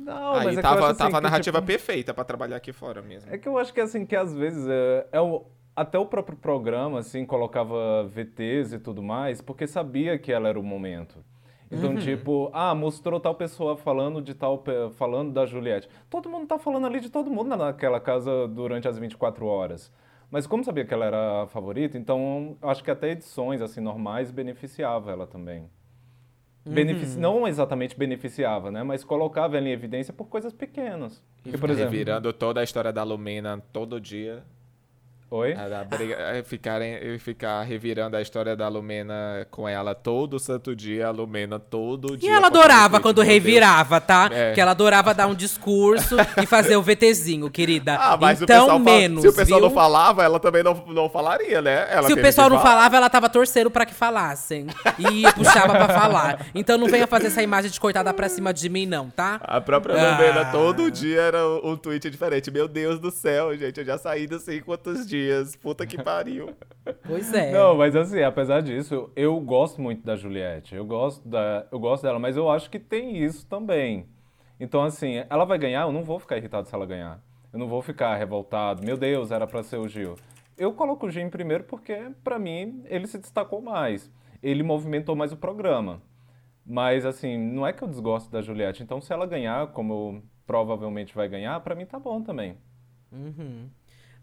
Não, 0.00 0.34
Aí 0.34 0.46
mas 0.46 0.58
é 0.58 0.62
tava, 0.62 0.90
assim, 0.90 0.98
tava 0.98 1.18
a 1.18 1.20
narrativa 1.20 1.58
tipo... 1.58 1.66
perfeita 1.66 2.14
para 2.14 2.24
trabalhar 2.24 2.56
aqui 2.56 2.72
fora 2.72 3.02
mesmo. 3.02 3.32
É 3.32 3.38
que 3.38 3.48
eu 3.48 3.58
acho 3.58 3.72
que 3.72 3.80
assim, 3.80 4.06
que 4.06 4.16
às 4.16 4.34
vezes 4.34 4.66
é, 4.66 5.06
é 5.12 5.20
o, 5.20 5.44
até 5.76 5.98
o 5.98 6.06
próprio 6.06 6.36
programa 6.36 7.00
assim 7.00 7.24
colocava 7.24 8.04
VTs 8.04 8.72
e 8.72 8.78
tudo 8.78 9.02
mais, 9.02 9.40
porque 9.40 9.66
sabia 9.66 10.18
que 10.18 10.32
ela 10.32 10.48
era 10.48 10.58
o 10.58 10.62
momento. 10.62 11.22
Então, 11.70 11.90
uhum. 11.90 11.96
tipo, 11.98 12.50
ah, 12.52 12.74
mostrou 12.74 13.20
tal 13.20 13.34
pessoa 13.34 13.76
falando 13.76 14.20
de 14.20 14.34
tal 14.34 14.64
falando 14.96 15.32
da 15.32 15.46
Juliette. 15.46 15.88
Todo 16.08 16.28
mundo 16.28 16.48
tá 16.48 16.58
falando 16.58 16.86
ali 16.86 16.98
de 16.98 17.08
todo 17.08 17.30
mundo 17.30 17.56
naquela 17.56 18.00
casa 18.00 18.48
durante 18.48 18.88
as 18.88 18.98
24 18.98 19.46
horas. 19.46 19.92
Mas 20.30 20.46
como 20.46 20.64
sabia 20.64 20.84
que 20.84 20.92
ela 20.92 21.06
era 21.06 21.42
a 21.42 21.46
favorita, 21.46 21.96
então 21.96 22.56
acho 22.62 22.82
que 22.82 22.90
até 22.90 23.10
edições 23.10 23.62
assim 23.62 23.80
normais 23.80 24.32
beneficiava 24.32 25.12
ela 25.12 25.26
também. 25.26 25.70
Benefici... 26.64 27.14
Uhum. 27.14 27.20
Não 27.20 27.48
exatamente 27.48 27.96
beneficiava, 27.96 28.70
né? 28.70 28.82
Mas 28.82 29.02
colocava 29.02 29.56
ela 29.56 29.68
em 29.68 29.72
evidência 29.72 30.12
por 30.12 30.26
coisas 30.26 30.52
pequenas. 30.52 31.22
E, 31.44 31.56
por 31.56 31.70
exemplo, 31.70 31.92
revirando 31.92 32.32
toda 32.32 32.60
a 32.60 32.64
história 32.64 32.92
da 32.92 33.02
Lumena 33.02 33.62
todo 33.72 34.00
dia. 34.00 34.42
Oi? 35.32 35.54
Briga, 35.88 36.42
ficarem, 36.44 37.16
ficar 37.20 37.62
revirando 37.62 38.16
a 38.16 38.20
história 38.20 38.56
da 38.56 38.66
Lumena 38.66 39.46
com 39.48 39.68
ela 39.68 39.94
todo 39.94 40.40
santo 40.40 40.74
dia, 40.74 41.06
a 41.06 41.12
Lumena 41.12 41.56
todo 41.56 42.16
dia. 42.16 42.28
E 42.28 42.32
ela 42.32 42.48
adorava 42.48 42.98
quando 42.98 43.22
revirava, 43.22 44.00
tá? 44.00 44.28
É. 44.32 44.52
Que 44.52 44.60
ela 44.60 44.72
adorava 44.72 45.14
dar 45.14 45.28
um 45.28 45.34
discurso 45.34 46.16
e 46.42 46.46
fazer 46.46 46.76
o 46.76 46.82
VTzinho, 46.82 47.48
querida. 47.48 47.94
Ah, 47.94 48.16
mas 48.16 48.42
então, 48.42 48.76
menos. 48.80 49.22
se 49.22 49.28
o 49.28 49.32
pessoal 49.32 49.60
viu? 49.60 49.68
não 49.68 49.74
falava, 49.74 50.24
ela 50.24 50.40
também 50.40 50.64
não, 50.64 50.84
não 50.88 51.08
falaria, 51.08 51.62
né? 51.62 51.86
Ela 51.88 52.08
se 52.08 52.12
o 52.12 52.16
pessoal 52.16 52.50
não 52.50 52.60
falava, 52.60 52.96
ela 52.96 53.08
tava 53.08 53.28
torcendo 53.28 53.70
para 53.70 53.86
que 53.86 53.94
falassem. 53.94 54.66
E 54.98 55.30
puxava 55.34 55.74
para 55.74 55.88
falar. 55.96 56.46
Então 56.52 56.76
não 56.76 56.88
venha 56.88 57.06
fazer 57.06 57.28
essa 57.28 57.40
imagem 57.40 57.70
de 57.70 57.78
coitada 57.78 58.12
pra 58.12 58.28
cima 58.28 58.52
de 58.52 58.68
mim, 58.68 58.84
não, 58.84 59.08
tá? 59.08 59.40
A 59.44 59.60
própria 59.60 59.94
ah. 59.94 60.10
Lumena 60.10 60.46
todo 60.46 60.90
dia 60.90 61.20
era 61.20 61.46
um 61.62 61.76
tweet 61.76 62.10
diferente. 62.10 62.50
Meu 62.50 62.66
Deus 62.66 62.98
do 62.98 63.12
céu, 63.12 63.56
gente. 63.56 63.78
Eu 63.78 63.86
já 63.86 63.96
saí 63.96 64.26
não 64.28 64.40
sei 64.40 64.60
quantos 64.60 65.06
dias 65.06 65.19
dias. 65.20 65.56
Puta 65.56 65.86
que 65.86 66.02
pariu. 66.02 66.50
Pois 67.06 67.32
é. 67.32 67.52
Não, 67.52 67.76
mas 67.76 67.94
assim, 67.94 68.22
apesar 68.22 68.62
disso, 68.62 69.10
eu 69.14 69.38
gosto 69.38 69.80
muito 69.80 70.02
da 70.04 70.16
Juliette. 70.16 70.74
Eu 70.74 70.84
gosto, 70.84 71.28
da, 71.28 71.66
eu 71.70 71.78
gosto 71.78 72.02
dela, 72.02 72.18
mas 72.18 72.36
eu 72.36 72.50
acho 72.50 72.70
que 72.70 72.78
tem 72.78 73.22
isso 73.22 73.46
também. 73.46 74.08
Então, 74.58 74.82
assim, 74.82 75.22
ela 75.28 75.44
vai 75.44 75.58
ganhar, 75.58 75.82
eu 75.82 75.92
não 75.92 76.02
vou 76.02 76.18
ficar 76.18 76.38
irritado 76.38 76.66
se 76.66 76.74
ela 76.74 76.86
ganhar. 76.86 77.22
Eu 77.52 77.58
não 77.58 77.68
vou 77.68 77.82
ficar 77.82 78.16
revoltado. 78.16 78.82
Meu 78.82 78.96
Deus, 78.96 79.30
era 79.30 79.46
para 79.46 79.62
ser 79.62 79.76
o 79.76 79.86
Gil. 79.86 80.16
Eu 80.56 80.72
coloco 80.72 81.06
o 81.06 81.10
Gil 81.10 81.22
em 81.22 81.30
primeiro 81.30 81.64
porque, 81.64 82.10
para 82.24 82.38
mim, 82.38 82.82
ele 82.86 83.06
se 83.06 83.18
destacou 83.18 83.60
mais. 83.60 84.10
Ele 84.42 84.62
movimentou 84.62 85.14
mais 85.14 85.32
o 85.32 85.36
programa. 85.36 86.02
Mas, 86.64 87.04
assim, 87.04 87.36
não 87.38 87.66
é 87.66 87.72
que 87.72 87.82
eu 87.82 87.88
desgosto 87.88 88.30
da 88.30 88.40
Juliette. 88.42 88.82
Então, 88.82 89.00
se 89.00 89.12
ela 89.12 89.26
ganhar, 89.26 89.68
como 89.68 90.22
provavelmente 90.46 91.14
vai 91.14 91.28
ganhar, 91.28 91.60
pra 91.60 91.74
mim 91.74 91.86
tá 91.86 91.98
bom 91.98 92.22
também. 92.22 92.56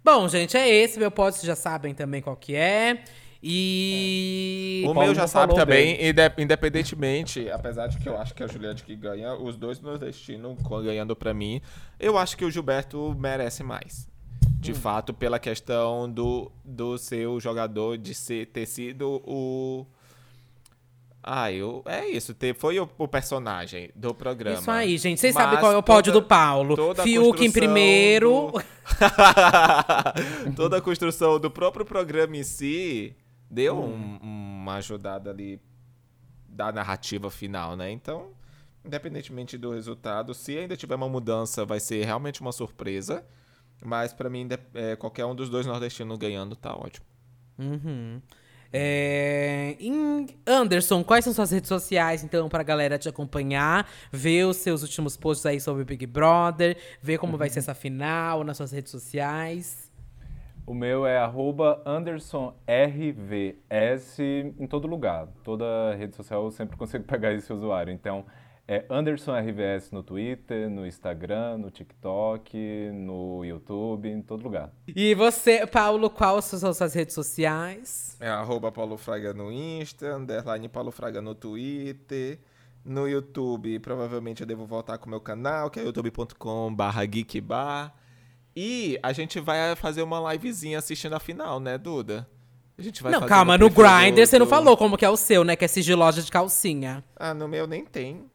Bom, 0.04 0.28
gente, 0.28 0.56
é 0.56 0.68
esse. 0.70 0.98
Meu 1.00 1.12
pódio, 1.12 1.40
vocês 1.40 1.48
já 1.48 1.56
sabem 1.56 1.94
também 1.94 2.22
qual 2.22 2.36
que 2.36 2.56
é. 2.56 3.04
E. 3.44 4.82
O 4.86 4.94
Paulo 4.94 5.02
meu 5.08 5.16
já 5.16 5.28
sabe 5.28 5.54
também, 5.56 6.10
inde- 6.10 6.34
independentemente, 6.38 7.50
apesar 7.52 7.88
de 7.88 7.98
que 7.98 8.08
eu 8.10 8.18
acho 8.18 8.34
que 8.34 8.42
é 8.42 8.46
a 8.46 8.50
Juliette 8.50 8.84
que 8.84 8.96
ganha, 8.96 9.34
os 9.36 9.56
dois 9.58 9.80
nordestinos 9.80 10.58
ganhando 10.84 11.16
pra 11.16 11.34
mim, 11.34 11.62
eu 12.00 12.18
acho 12.18 12.36
que 12.38 12.44
o 12.46 12.50
Gilberto 12.52 13.16
merece 13.20 13.64
mais. 13.64 14.08
De 14.60 14.74
fato, 14.74 15.14
pela 15.14 15.38
questão 15.40 16.10
do, 16.12 16.52
do 16.66 16.98
seu 16.98 17.40
jogador 17.40 17.98
de 17.98 18.14
ser, 18.16 18.48
ter 18.48 18.66
sido 18.66 19.22
o. 19.26 19.86
Ah, 21.30 21.52
eu, 21.52 21.82
é 21.86 22.08
isso, 22.08 22.34
foi 22.58 22.80
o, 22.80 22.90
o 22.98 23.06
personagem 23.06 23.92
do 23.94 24.14
programa. 24.16 24.60
Isso 24.60 24.72
aí, 24.72 24.98
gente. 24.98 25.20
Vocês 25.20 25.36
Mas 25.36 25.44
sabem 25.44 25.60
qual 25.60 25.74
é 25.74 25.78
o 25.78 25.84
pódio 25.84 26.14
toda- 26.14 26.24
do 26.24 26.28
Paulo. 26.28 26.76
Fiuk 27.04 27.44
em 27.46 27.52
primeiro. 27.52 28.52
do- 28.54 28.64
Toda 30.56 30.78
a 30.78 30.82
construção 30.82 31.38
do 31.40 31.52
próprio 31.52 31.86
programa 31.86 32.38
em 32.38 32.44
si 32.44 33.14
deu 33.50 33.78
Hum. 33.78 34.18
um- 34.24 34.62
uma 34.62 34.76
ajudada 34.76 35.30
ali 35.30 35.62
da 36.48 36.72
narrativa 36.72 37.30
final, 37.30 37.76
né? 37.76 37.92
Então, 37.92 38.30
independentemente 38.86 39.58
do 39.58 39.72
resultado, 39.72 40.34
se 40.34 40.58
ainda 40.58 40.76
tiver 40.78 40.96
uma 40.96 41.10
mudança, 41.10 41.66
vai 41.66 41.80
ser 41.80 42.06
realmente 42.06 42.40
uma 42.42 42.52
surpresa. 42.54 43.26
Mas 43.84 44.12
pra 44.14 44.30
mim, 44.30 44.48
é, 44.74 44.96
qualquer 44.96 45.26
um 45.26 45.36
dos 45.36 45.50
dois 45.50 45.66
nordestinos 45.68 46.18
ganhando 46.18 46.56
tá 46.56 46.74
ótimo. 46.74 47.06
Uhum. 47.60 48.22
É, 48.80 49.76
Anderson, 50.46 51.04
quais 51.04 51.26
são 51.26 51.34
suas 51.34 51.50
redes 51.50 51.68
sociais, 51.68 52.24
então, 52.24 52.48
pra 52.48 52.62
galera 52.62 53.00
te 53.00 53.10
acompanhar, 53.10 53.90
ver 54.12 54.46
os 54.46 54.58
seus 54.58 54.84
últimos 54.84 55.18
posts 55.18 55.48
aí 55.48 55.60
sobre 55.60 55.82
o 55.82 55.86
Big 55.86 56.06
Brother, 56.06 56.78
ver 57.02 57.18
como 57.18 57.38
vai 57.38 57.50
ser 57.50 57.58
essa 57.58 57.74
final 57.74 58.44
nas 58.44 58.58
suas 58.58 58.72
redes 58.72 58.92
sociais? 58.92 59.92
O 60.64 60.76
meu 60.76 61.08
é 61.08 61.18
AndersonRVS 61.88 64.20
em 64.20 64.68
todo 64.68 64.88
lugar. 64.88 65.28
Toda 65.44 65.96
rede 65.96 66.16
social 66.16 66.44
eu 66.44 66.52
sempre 66.52 66.78
consigo 66.78 67.04
pegar 67.10 67.34
esse 67.34 67.52
usuário. 67.52 67.92
Então, 67.92 68.26
é 68.68 68.84
AndersonRVS 68.90 69.92
no 69.92 70.04
Twitter, 70.04 70.70
no 70.70 70.86
Instagram, 70.86 71.58
no 71.58 71.72
TikTok, 71.72 72.92
no 72.94 73.46
YouTube, 73.46 74.10
em 74.10 74.22
todo 74.22 74.44
lugar. 74.44 74.74
E 74.86 75.16
você, 75.16 75.66
Paulo, 75.66 76.10
quais 76.10 76.46
são 76.46 76.74
suas 76.74 76.94
redes 76.94 77.16
sociais? 77.16 78.18
É 78.20 78.28
arroba 78.28 78.70
Paulo 78.70 78.98
Fraga 78.98 79.34
no 79.34 79.50
Insta, 79.52 80.18
underline 80.18 80.68
Paulo 80.68 80.92
Fraga 80.92 81.22
no 81.22 81.34
Twitter. 81.34 82.40
No 82.84 83.08
YouTube, 83.08 83.80
provavelmente 83.80 84.42
eu 84.42 84.48
devo 84.48 84.66
voltar 84.66 84.98
com 84.98 85.08
o 85.08 85.10
meu 85.10 85.20
canal, 85.22 85.70
que 85.70 85.80
é 85.80 85.84
youtube.com 85.84 86.74
barra 86.74 87.06
geekbar. 87.06 87.94
E 88.56 89.00
a 89.02 89.14
gente 89.14 89.40
vai 89.40 89.76
fazer 89.76 90.02
uma 90.02 90.34
livezinha 90.34 90.80
assistindo 90.80 91.14
a 91.14 91.20
final, 91.20 91.60
né, 91.60 91.78
Duda? 91.78 92.28
A 92.78 92.82
gente 92.82 93.02
vai 93.02 93.12
não, 93.12 93.20
fazer 93.20 93.30
calma, 93.30 93.58
no 93.58 93.70
Grindr 93.70 94.26
você 94.26 94.38
não 94.38 94.46
falou 94.46 94.78
como 94.78 94.98
que 94.98 95.06
é 95.06 95.10
o 95.10 95.18
seu, 95.18 95.44
né? 95.44 95.56
Que 95.56 95.66
é 95.66 95.68
sigilosa 95.68 96.22
de 96.22 96.32
calcinha. 96.32 97.04
Ah, 97.16 97.34
no 97.34 97.48
meu 97.48 97.66
nem 97.66 97.86
tem. 97.86 98.26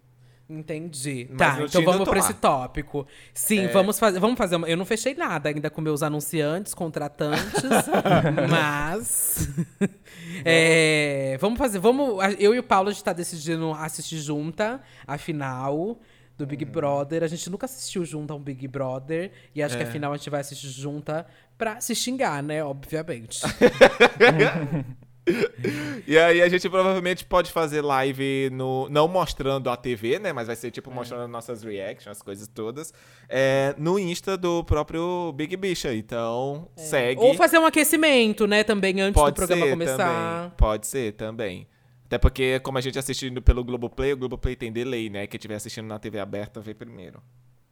Entendi. 0.59 1.27
Mas 1.31 1.39
tá, 1.39 1.63
então 1.63 1.83
vamos 1.83 2.07
lá. 2.07 2.19
esse 2.19 2.35
tópico. 2.35 3.07
Sim, 3.33 3.69
vamos 3.69 3.99
fazer. 3.99 4.21
Vamos 4.21 4.37
fazer 4.37 4.57
uma. 4.57 4.69
Eu 4.69 4.77
não 4.77 4.85
fechei 4.85 5.15
nada 5.15 5.49
ainda 5.49 5.71
com 5.71 5.81
meus 5.81 6.03
anunciantes, 6.03 6.75
contratantes, 6.75 7.63
mas. 8.51 9.49
é, 10.45 11.39
vamos 11.41 11.59
fazer. 11.59 11.79
Vamos. 11.79 12.23
Eu 12.39 12.55
e 12.55 12.59
o 12.59 12.63
Paulo 12.63 12.91
a 12.91 12.93
gente 12.93 13.03
tá 13.03 13.15
decidindo 13.15 13.73
assistir 13.73 14.19
junta 14.19 14.81
a 15.07 15.17
final 15.17 15.99
do 16.37 16.47
Big 16.47 16.65
Brother. 16.67 17.23
A 17.23 17.29
gente 17.29 17.49
nunca 17.49 17.65
assistiu 17.65 18.05
junto 18.05 18.33
a 18.33 18.37
um 18.37 18.41
Big 18.41 18.69
Brother. 18.69 19.33
E 19.55 19.63
acho 19.63 19.77
que 19.77 19.83
a 19.83 19.87
final 19.87 20.13
a 20.13 20.17
gente 20.17 20.29
vai 20.29 20.41
assistir 20.41 20.69
junta 20.69 21.27
pra 21.57 21.81
se 21.81 21.95
xingar, 21.95 22.43
né? 22.43 22.63
Obviamente. 22.63 23.41
E 26.07 26.19
aí 26.19 26.43
a 26.43 26.49
gente 26.49 26.69
provavelmente 26.69 27.25
pode 27.25 27.53
fazer 27.53 27.81
live 27.81 28.51
no. 28.53 28.89
Não 28.89 29.07
mostrando 29.07 29.71
a 29.71 29.77
TV, 29.77 30.19
né? 30.19 30.33
Mas 30.33 30.49
vai 30.49 30.57
ser 30.57 30.71
tipo 30.71 30.91
mostrando 30.91 31.29
nossas 31.29 31.63
reactions, 31.63 32.09
as 32.17 32.23
coisas 32.23 32.49
todas. 32.49 32.93
é, 33.29 33.75
no 33.79 33.99
Insta 33.99 34.37
do 34.37 34.65
próprio 34.65 35.33
Big 35.33 35.57
Bicha. 35.57 35.95
Então, 35.95 36.69
segue. 36.77 37.21
Ou 37.21 37.35
fazer 37.35 37.59
um 37.59 37.67
aquecimento, 37.67 38.47
né? 38.47 38.65
Também 38.65 39.01
antes 39.01 39.21
Pode 39.21 39.35
do 39.35 39.37
programa 39.37 39.65
ser 39.65 39.71
começar. 39.71 39.97
também. 39.97 40.53
Pode 40.57 40.87
ser 40.87 41.13
também. 41.13 41.69
Até 42.07 42.19
porque, 42.19 42.61
como 42.61 42.77
a 42.77 42.81
gente 42.81 42.99
assistindo 42.99 43.41
pelo 43.41 43.65
Globoplay, 43.65 44.13
o 44.13 44.17
Globoplay 44.17 44.55
tem 44.57 44.71
delay, 44.73 45.09
né? 45.09 45.27
Quem 45.27 45.39
estiver 45.39 45.55
assistindo 45.55 45.87
na 45.87 45.99
TV 45.99 46.19
aberta 46.19 46.61
vê 46.61 46.75
primeiro. 46.75 47.23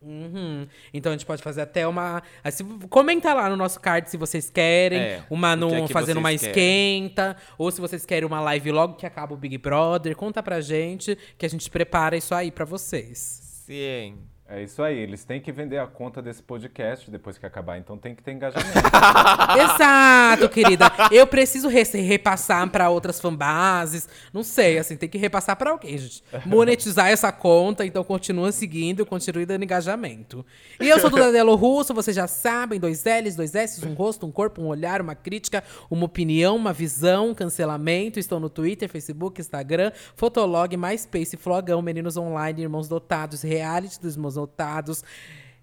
Uhum. 0.03 0.67
Então 0.95 1.13
a 1.13 1.15
gente 1.15 1.27
pode 1.27 1.43
fazer 1.43 1.61
até 1.61 1.87
uma. 1.87 2.23
assim, 2.43 2.65
comenta 2.89 3.35
lá 3.35 3.51
no 3.51 3.57
nosso 3.57 3.79
card 3.79 4.09
se 4.09 4.17
vocês 4.17 4.49
querem. 4.49 4.99
É, 4.99 5.25
uma 5.29 5.55
no, 5.55 5.75
é 5.75 5.83
que 5.87 5.93
fazendo 5.93 6.19
uma 6.19 6.31
querem. 6.31 6.49
esquenta. 6.49 7.37
Ou 7.59 7.71
se 7.71 7.81
vocês 7.81 8.07
querem 8.07 8.27
uma 8.27 8.41
live 8.41 8.73
logo 8.73 8.95
que 8.95 9.05
acaba 9.05 9.35
o 9.35 9.37
Big 9.37 9.59
Brother. 9.59 10.17
Conta 10.17 10.43
pra 10.43 10.61
gente 10.61 11.17
que 11.37 11.45
a 11.45 11.49
gente 11.49 11.69
prepara 11.71 12.17
isso 12.17 12.35
aí 12.35 12.51
pra 12.51 12.65
vocês. 12.65 13.63
Sim. 13.67 14.19
É 14.53 14.65
isso 14.65 14.83
aí, 14.83 14.99
eles 14.99 15.23
têm 15.25 15.41
que 15.41 15.53
vender 15.53 15.79
a 15.79 15.87
conta 15.87 16.21
desse 16.21 16.43
podcast 16.43 17.09
depois 17.09 17.39
que 17.39 17.47
acabar, 17.47 17.79
então 17.79 17.97
tem 17.97 18.17
que 18.17 18.23
ter 18.23 18.33
engajamento. 18.33 18.73
Exato, 19.57 20.49
querida. 20.49 20.91
Eu 21.11 21.25
preciso 21.27 21.69
re- 21.69 21.85
repassar 21.85 22.69
pra 22.69 22.91
outras 22.91 23.21
fanbases. 23.21 24.09
Não 24.33 24.43
sei, 24.43 24.79
assim, 24.79 24.97
tem 24.97 25.09
que 25.09 25.19
repassar 25.19 25.55
pra 25.57 25.71
alguém, 25.71 25.97
gente. 25.99 26.25
Monetizar 26.45 27.09
essa 27.09 27.31
conta, 27.31 27.87
então 27.87 28.03
continua 28.03 28.51
seguindo, 28.51 29.07
continue 29.07 29.47
dando 29.47 29.63
engajamento. 29.63 30.45
E 30.81 30.89
eu 30.89 30.99
sou 30.99 31.11
Duda 31.11 31.31
Delo 31.31 31.55
Russo, 31.55 31.95
vocês 31.95 32.17
já 32.17 32.27
sabem, 32.27 32.81
dois 32.81 33.05
L's, 33.05 33.37
dois 33.37 33.55
S, 33.55 33.87
um 33.87 33.95
rosto, 33.95 34.27
um 34.27 34.33
corpo, 34.33 34.61
um 34.61 34.67
olhar, 34.67 35.01
uma 35.01 35.15
crítica, 35.15 35.63
uma 35.91 36.07
opinião, 36.07 36.57
uma 36.57 36.73
visão, 36.73 37.29
um 37.31 37.35
cancelamento. 37.35 38.19
Estou 38.19 38.41
no 38.41 38.51
Twitter, 38.51 38.89
Facebook, 38.89 39.41
Instagram, 39.41 39.93
Fotolog, 40.17 40.77
MySpace, 40.77 41.37
Flogão, 41.37 41.81
Meninos 41.81 42.17
Online, 42.17 42.63
Irmãos 42.63 42.89
Dotados, 42.89 43.43
Reality 43.43 44.01
dos 44.01 44.17
Irmãos 44.17 44.40
Dotados. 44.41 45.05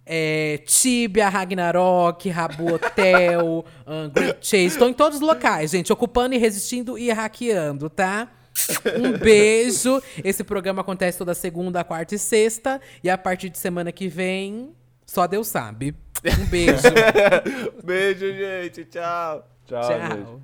É, 0.05 0.59
Tibia, 0.65 1.27
Ragnarok, 1.27 2.29
Rabu 2.29 2.75
Hotel, 2.75 3.65
um, 3.85 4.09
Great 4.09 4.37
Chase. 4.41 4.67
Estou 4.67 4.87
em 4.87 4.93
todos 4.93 5.19
os 5.19 5.21
locais, 5.21 5.71
gente. 5.71 5.91
Ocupando 5.91 6.33
e 6.33 6.37
resistindo 6.37 6.97
e 6.97 7.11
hackeando, 7.11 7.89
tá? 7.89 8.29
Um 8.97 9.17
beijo. 9.17 10.01
Esse 10.23 10.43
programa 10.43 10.81
acontece 10.81 11.17
toda 11.17 11.33
segunda, 11.33 11.83
quarta 11.83 12.15
e 12.15 12.19
sexta. 12.19 12.81
E 13.03 13.09
a 13.09 13.17
partir 13.17 13.49
de 13.49 13.57
semana 13.57 13.91
que 13.91 14.07
vem, 14.07 14.71
só 15.05 15.27
Deus 15.27 15.47
sabe. 15.47 15.93
Um 16.39 16.45
beijo. 16.45 16.81
Beijo, 17.83 18.33
gente. 18.33 18.85
Tchau. 18.85 19.47
Tchau, 19.65 19.83
gente. 19.83 20.23
Tchau. 20.23 20.35